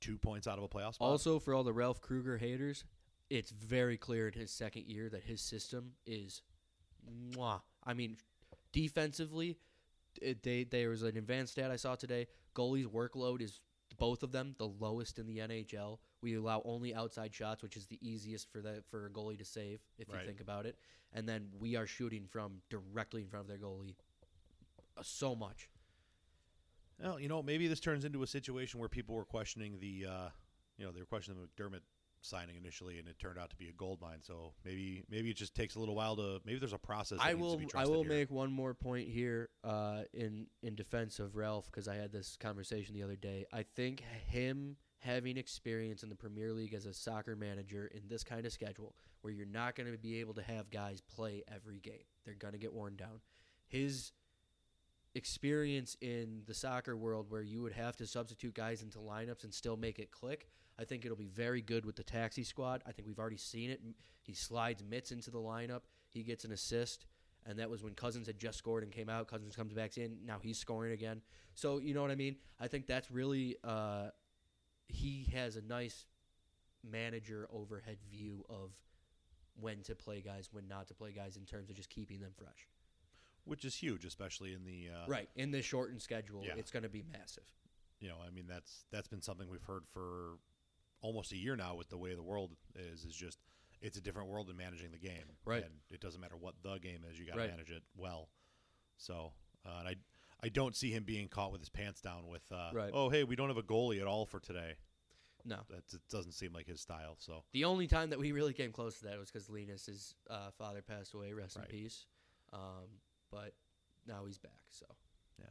two 0.00 0.16
points 0.18 0.46
out 0.48 0.56
of 0.58 0.64
a 0.64 0.68
playoff 0.68 0.94
spot. 0.94 1.08
Also, 1.08 1.38
for 1.38 1.52
all 1.54 1.62
the 1.62 1.72
Ralph 1.72 2.00
Krueger 2.00 2.38
haters, 2.38 2.84
it's 3.28 3.50
very 3.50 3.96
clear 3.96 4.28
in 4.28 4.34
his 4.38 4.50
second 4.50 4.86
year 4.86 5.08
that 5.10 5.24
his 5.24 5.40
system 5.40 5.92
is, 6.06 6.42
mwah. 7.08 7.60
I 7.84 7.94
mean, 7.94 8.16
defensively, 8.72 9.58
it, 10.20 10.42
they 10.42 10.64
there 10.64 10.90
was 10.90 11.02
an 11.02 11.16
advanced 11.16 11.52
stat 11.52 11.70
I 11.70 11.76
saw 11.76 11.94
today. 11.94 12.26
Goalies' 12.54 12.86
workload 12.86 13.40
is 13.42 13.60
both 13.98 14.22
of 14.22 14.32
them 14.32 14.54
the 14.58 14.66
lowest 14.68 15.18
in 15.18 15.26
the 15.26 15.38
NHL. 15.38 15.98
We 16.22 16.34
allow 16.36 16.62
only 16.64 16.94
outside 16.94 17.34
shots, 17.34 17.62
which 17.62 17.76
is 17.76 17.86
the 17.86 17.98
easiest 18.00 18.50
for 18.52 18.60
the 18.60 18.82
for 18.90 19.06
a 19.06 19.10
goalie 19.10 19.38
to 19.38 19.44
save 19.44 19.80
if 19.98 20.08
Right. 20.08 20.20
you 20.20 20.26
think 20.26 20.40
about 20.40 20.66
it. 20.66 20.76
And 21.12 21.28
then 21.28 21.48
we 21.58 21.76
are 21.76 21.86
shooting 21.86 22.26
from 22.30 22.60
directly 22.70 23.22
in 23.22 23.28
front 23.28 23.44
of 23.44 23.48
their 23.48 23.58
goalie 23.58 23.94
uh, 24.96 25.02
so 25.02 25.34
much. 25.34 25.68
Well, 27.02 27.18
you 27.18 27.28
know, 27.28 27.42
maybe 27.42 27.66
this 27.66 27.80
turns 27.80 28.04
into 28.04 28.22
a 28.22 28.26
situation 28.26 28.78
where 28.78 28.88
people 28.88 29.14
were 29.14 29.24
questioning 29.24 29.78
the, 29.80 30.06
uh, 30.06 30.28
you 30.76 30.84
know, 30.84 30.92
they 30.92 31.00
were 31.00 31.06
questioning 31.06 31.40
the 31.40 31.48
McDermott 31.62 31.80
signing 32.22 32.56
initially, 32.56 32.98
and 32.98 33.08
it 33.08 33.18
turned 33.18 33.38
out 33.38 33.50
to 33.50 33.56
be 33.56 33.68
a 33.68 33.72
gold 33.72 34.00
mine. 34.00 34.18
So 34.20 34.52
maybe, 34.64 35.04
maybe 35.10 35.30
it 35.30 35.36
just 35.36 35.54
takes 35.54 35.74
a 35.74 35.78
little 35.78 35.94
while 35.94 36.16
to. 36.16 36.40
Maybe 36.44 36.58
there's 36.58 36.72
a 36.72 36.78
process. 36.78 37.18
I 37.20 37.34
will. 37.34 37.60
I 37.74 37.86
will 37.86 38.02
here. 38.02 38.12
make 38.12 38.30
one 38.30 38.52
more 38.52 38.74
point 38.74 39.08
here 39.08 39.48
uh, 39.64 40.02
in 40.12 40.46
in 40.62 40.74
defense 40.74 41.18
of 41.18 41.36
Ralph 41.36 41.66
because 41.66 41.88
I 41.88 41.96
had 41.96 42.12
this 42.12 42.36
conversation 42.38 42.94
the 42.94 43.02
other 43.02 43.16
day. 43.16 43.46
I 43.52 43.64
think 43.74 44.02
him 44.26 44.76
having 44.98 45.36
experience 45.36 46.02
in 46.02 46.08
the 46.08 46.14
Premier 46.14 46.52
League 46.52 46.74
as 46.74 46.86
a 46.86 46.92
soccer 46.92 47.34
manager 47.34 47.90
in 47.94 48.02
this 48.06 48.22
kind 48.22 48.44
of 48.44 48.52
schedule, 48.52 48.94
where 49.22 49.32
you're 49.32 49.46
not 49.46 49.74
going 49.74 49.90
to 49.90 49.98
be 49.98 50.20
able 50.20 50.34
to 50.34 50.42
have 50.42 50.70
guys 50.70 51.00
play 51.00 51.42
every 51.52 51.78
game, 51.78 52.04
they're 52.24 52.34
going 52.34 52.52
to 52.52 52.58
get 52.58 52.72
worn 52.72 52.96
down. 52.96 53.20
His 53.66 54.12
experience 55.14 55.96
in 56.00 56.42
the 56.46 56.54
soccer 56.54 56.96
world 56.96 57.26
where 57.30 57.42
you 57.42 57.62
would 57.62 57.72
have 57.72 57.96
to 57.96 58.06
substitute 58.06 58.54
guys 58.54 58.82
into 58.82 58.98
lineups 58.98 59.44
and 59.44 59.52
still 59.52 59.76
make 59.76 59.98
it 59.98 60.10
click. 60.10 60.48
I 60.80 60.84
think 60.84 61.04
it'll 61.04 61.16
be 61.16 61.28
very 61.28 61.60
good 61.60 61.84
with 61.84 61.96
the 61.96 62.02
taxi 62.02 62.42
squad. 62.42 62.82
I 62.86 62.92
think 62.92 63.06
we've 63.06 63.18
already 63.18 63.36
seen 63.36 63.70
it. 63.70 63.80
He 64.22 64.32
slides 64.32 64.82
Mitts 64.82 65.12
into 65.12 65.30
the 65.30 65.38
lineup. 65.38 65.82
He 66.08 66.22
gets 66.22 66.44
an 66.44 66.52
assist, 66.52 67.04
and 67.44 67.58
that 67.58 67.68
was 67.68 67.82
when 67.82 67.94
Cozens 67.94 68.26
had 68.26 68.38
just 68.38 68.56
scored 68.58 68.82
and 68.82 68.90
came 68.90 69.08
out. 69.10 69.28
Cozens 69.28 69.54
comes 69.54 69.74
back 69.74 69.98
in. 69.98 70.18
Now 70.24 70.38
he's 70.42 70.58
scoring 70.58 70.92
again. 70.92 71.20
So 71.54 71.78
you 71.78 71.92
know 71.92 72.00
what 72.02 72.10
I 72.10 72.14
mean. 72.14 72.36
I 72.58 72.66
think 72.68 72.86
that's 72.86 73.10
really 73.10 73.56
uh, 73.62 74.08
he 74.88 75.28
has 75.34 75.56
a 75.56 75.62
nice 75.62 76.06
manager 76.82 77.46
overhead 77.52 77.98
view 78.10 78.44
of 78.48 78.70
when 79.60 79.82
to 79.82 79.94
play 79.94 80.22
guys, 80.22 80.48
when 80.50 80.66
not 80.66 80.86
to 80.88 80.94
play 80.94 81.12
guys, 81.12 81.36
in 81.36 81.44
terms 81.44 81.68
of 81.68 81.76
just 81.76 81.90
keeping 81.90 82.20
them 82.20 82.32
fresh. 82.34 82.66
which 83.44 83.64
is 83.64 83.74
huge, 83.74 84.04
especially 84.04 84.54
in 84.54 84.64
the 84.64 84.88
uh, 84.94 85.06
Right 85.06 85.28
in 85.36 85.50
this 85.50 85.64
shortened 85.66 86.00
schedule, 86.00 86.42
Yeah. 86.44 86.54
it's 86.56 86.70
going 86.70 86.84
to 86.84 86.88
be 86.88 87.02
massive. 87.12 87.44
You 88.00 88.08
know, 88.08 88.16
I 88.26 88.30
mean, 88.30 88.46
that's 88.48 88.86
that's 88.90 89.08
been 89.08 89.20
something 89.20 89.48
we've 89.50 89.62
heard 89.64 89.82
for 89.92 90.38
almost 91.00 91.32
a 91.32 91.36
year 91.36 91.56
now. 91.56 91.74
With 91.74 91.88
the 91.88 91.98
way 91.98 92.14
the 92.14 92.22
world 92.22 92.52
is, 92.74 93.04
is 93.04 93.14
just 93.14 93.38
it's 93.80 93.96
a 93.96 94.00
different 94.00 94.28
world 94.28 94.50
in 94.50 94.56
managing 94.56 94.90
the 94.92 94.98
game. 94.98 95.36
Right. 95.44 95.62
and 95.64 95.72
it 95.90 96.00
doesn't 96.00 96.20
matter 96.20 96.36
what 96.36 96.54
the 96.62 96.78
game 96.78 97.04
is, 97.10 97.18
you 97.18 97.26
got 97.26 97.34
to 97.34 97.38
Right. 97.40 97.50
manage 97.50 97.70
it 97.70 97.82
well. 97.96 98.28
So, 98.98 99.32
uh, 99.66 99.78
and 99.80 99.88
I 99.88 99.94
I 100.42 100.48
don't 100.48 100.74
see 100.74 100.90
him 100.90 101.04
being 101.04 101.28
caught 101.28 101.52
with 101.52 101.60
his 101.60 101.68
pants 101.68 102.00
down 102.00 102.26
with, 102.28 102.50
uh, 102.50 102.70
Right. 102.72 102.90
oh 102.94 103.08
hey, 103.10 103.24
we 103.24 103.36
don't 103.36 103.48
have 103.48 103.58
a 103.58 103.62
goalie 103.62 104.00
at 104.00 104.06
all 104.06 104.24
for 104.26 104.40
today. 104.40 104.76
No, 105.44 105.60
That 105.70 105.84
it 105.94 106.02
doesn't 106.10 106.32
seem 106.32 106.52
like 106.52 106.66
his 106.66 106.80
style. 106.82 107.16
So 107.18 107.44
The 107.52 107.64
only 107.64 107.86
time 107.86 108.10
that 108.10 108.18
we 108.18 108.32
really 108.32 108.52
came 108.52 108.72
close 108.72 108.98
to 108.98 109.04
that 109.06 109.18
was 109.18 109.30
because 109.30 109.48
Linus's 109.48 110.14
uh, 110.28 110.50
father 110.50 110.82
passed 110.82 111.14
away. 111.14 111.32
Rest 111.32 111.56
Right. 111.56 111.64
in 111.64 111.70
peace. 111.70 112.06
Um, 112.52 113.00
but 113.30 113.54
now 114.06 114.24
he's 114.26 114.36
back. 114.38 114.64
So 114.70 114.84
yeah. 115.38 115.46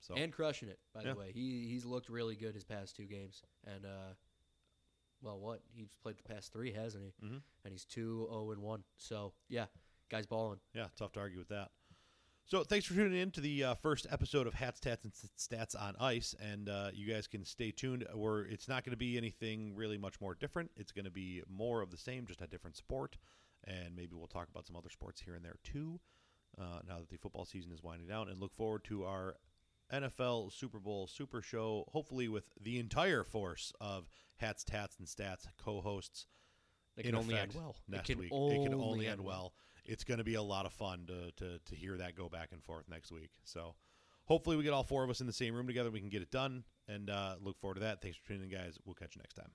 so 0.00 0.14
and 0.14 0.32
crushing 0.32 0.68
it. 0.70 0.80
By 0.94 1.02
Yeah. 1.02 1.12
the 1.12 1.18
way, 1.18 1.32
he 1.32 1.66
he's 1.68 1.84
looked 1.84 2.08
really 2.08 2.36
good 2.36 2.54
his 2.54 2.64
past 2.64 2.96
two 2.96 3.04
games. 3.06 3.42
And 3.66 3.84
uh, 3.84 4.14
well, 5.22 5.38
what 5.38 5.60
he's 5.74 5.88
played 6.02 6.16
the 6.18 6.22
past 6.34 6.52
three, 6.52 6.72
hasn't 6.72 7.04
he? 7.04 7.26
Mhm. 7.26 7.42
And 7.64 7.72
he's 7.72 7.84
two 7.84 8.26
zero 8.30 8.50
and 8.50 8.62
one. 8.62 8.84
So 8.98 9.32
yeah, 9.48 9.66
guys 10.08 10.26
balling. 10.26 10.60
Yeah, 10.74 10.88
tough 10.96 11.12
to 11.12 11.20
argue 11.20 11.38
with 11.38 11.48
that. 11.48 11.70
So 12.48 12.62
thanks 12.62 12.86
for 12.86 12.94
tuning 12.94 13.18
in 13.20 13.32
to 13.32 13.40
the 13.40 13.64
uh, 13.64 13.74
first 13.74 14.06
episode 14.08 14.46
of 14.46 14.54
Hats, 14.54 14.78
Tats, 14.78 15.02
and 15.02 15.12
Stats 15.12 15.74
on 15.74 15.96
Ice, 15.98 16.32
and 16.40 16.68
uh, 16.68 16.90
you 16.94 17.12
guys 17.12 17.26
can 17.26 17.44
stay 17.44 17.72
tuned. 17.72 18.06
Where 18.14 18.42
it's 18.42 18.68
not 18.68 18.84
going 18.84 18.92
to 18.92 18.96
be 18.96 19.16
anything 19.16 19.74
really 19.74 19.98
much 19.98 20.20
more 20.20 20.36
different. 20.36 20.70
It's 20.76 20.92
going 20.92 21.06
to 21.06 21.10
be 21.10 21.42
more 21.48 21.82
of 21.82 21.90
the 21.90 21.96
same, 21.96 22.24
just 22.24 22.40
a 22.42 22.46
different 22.46 22.76
sport, 22.76 23.16
and 23.64 23.96
maybe 23.96 24.14
we'll 24.14 24.28
talk 24.28 24.48
about 24.48 24.64
some 24.64 24.76
other 24.76 24.90
sports 24.90 25.20
here 25.20 25.34
and 25.34 25.44
there 25.44 25.56
too. 25.64 25.98
Uh, 26.56 26.78
now 26.88 26.98
that 26.98 27.08
the 27.10 27.16
football 27.16 27.44
season 27.44 27.72
is 27.72 27.82
winding 27.82 28.06
down, 28.06 28.28
and 28.28 28.38
look 28.40 28.54
forward 28.54 28.84
to 28.84 29.04
our 29.04 29.34
NFL 29.92 30.52
Super 30.52 30.78
Bowl 30.78 31.06
Super 31.06 31.42
Show, 31.42 31.84
hopefully 31.92 32.28
with 32.28 32.44
the 32.60 32.78
entire 32.78 33.24
force 33.24 33.72
of 33.80 34.08
Hats, 34.36 34.64
Tats, 34.64 34.96
and 34.98 35.06
Stats 35.06 35.46
co-hosts 35.56 36.26
It 36.96 37.04
can 37.04 37.14
only 37.14 37.34
effect 37.34 37.54
end 37.54 37.62
well. 37.62 37.76
next 37.88 38.10
it 38.10 38.12
can 38.12 38.20
week. 38.20 38.30
Only 38.32 38.56
it 38.56 38.64
can 38.64 38.74
only 38.74 39.06
end 39.06 39.20
well. 39.20 39.54
It's 39.84 40.04
going 40.04 40.18
to 40.18 40.24
be 40.24 40.34
a 40.34 40.42
lot 40.42 40.66
of 40.66 40.72
fun 40.72 41.06
to, 41.06 41.30
to 41.44 41.58
to 41.58 41.74
hear 41.76 41.96
that 41.98 42.16
go 42.16 42.28
back 42.28 42.48
and 42.52 42.62
forth 42.62 42.88
next 42.88 43.12
week. 43.12 43.30
So 43.44 43.74
hopefully 44.24 44.56
we 44.56 44.64
get 44.64 44.72
all 44.72 44.82
four 44.82 45.04
of 45.04 45.10
us 45.10 45.20
in 45.20 45.26
the 45.26 45.32
same 45.32 45.54
room 45.54 45.66
together. 45.66 45.90
We 45.90 46.00
can 46.00 46.08
get 46.08 46.22
it 46.22 46.30
done, 46.30 46.64
and 46.88 47.08
uh, 47.08 47.36
look 47.40 47.58
forward 47.60 47.74
to 47.74 47.80
that. 47.80 48.02
Thanks 48.02 48.18
for 48.18 48.26
tuning 48.28 48.50
in, 48.50 48.58
guys. 48.58 48.78
We'll 48.84 48.94
catch 48.94 49.14
you 49.14 49.20
next 49.22 49.34
time. 49.34 49.50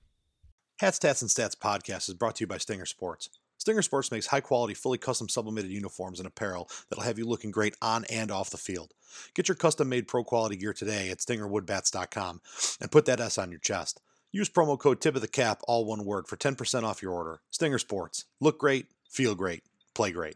Hats, 0.80 0.98
Tats, 0.98 1.22
and 1.22 1.30
Stats 1.30 1.54
podcast 1.56 2.08
is 2.08 2.14
brought 2.14 2.36
to 2.36 2.44
you 2.44 2.46
by 2.48 2.58
Stinger 2.58 2.86
Sports. 2.86 3.28
Stinger 3.62 3.82
Sports 3.82 4.10
makes 4.10 4.26
high 4.26 4.40
quality, 4.40 4.74
fully 4.74 4.98
custom 4.98 5.28
sublimated 5.28 5.70
uniforms 5.70 6.18
and 6.18 6.26
apparel 6.26 6.68
that'll 6.88 7.04
have 7.04 7.16
you 7.16 7.24
looking 7.24 7.52
great 7.52 7.76
on 7.80 8.04
and 8.06 8.28
off 8.28 8.50
the 8.50 8.56
field. 8.56 8.92
Get 9.34 9.46
your 9.46 9.54
custom 9.54 9.88
made 9.88 10.08
pro 10.08 10.24
quality 10.24 10.56
gear 10.56 10.72
today 10.72 11.10
at 11.10 11.18
stingerwoodbats.com 11.18 12.40
and 12.80 12.90
put 12.90 13.04
that 13.04 13.20
S 13.20 13.38
on 13.38 13.52
your 13.52 13.60
chest. 13.60 14.00
Use 14.32 14.50
promo 14.50 14.76
code 14.76 15.00
tip 15.00 15.14
of 15.14 15.20
the 15.20 15.28
cap, 15.28 15.60
all 15.68 15.84
one 15.84 16.04
word, 16.04 16.26
for 16.26 16.36
10% 16.36 16.82
off 16.82 17.02
your 17.02 17.12
order. 17.12 17.40
Stinger 17.52 17.78
Sports. 17.78 18.24
Look 18.40 18.58
great, 18.58 18.86
feel 19.08 19.36
great, 19.36 19.62
play 19.94 20.10
great. 20.10 20.34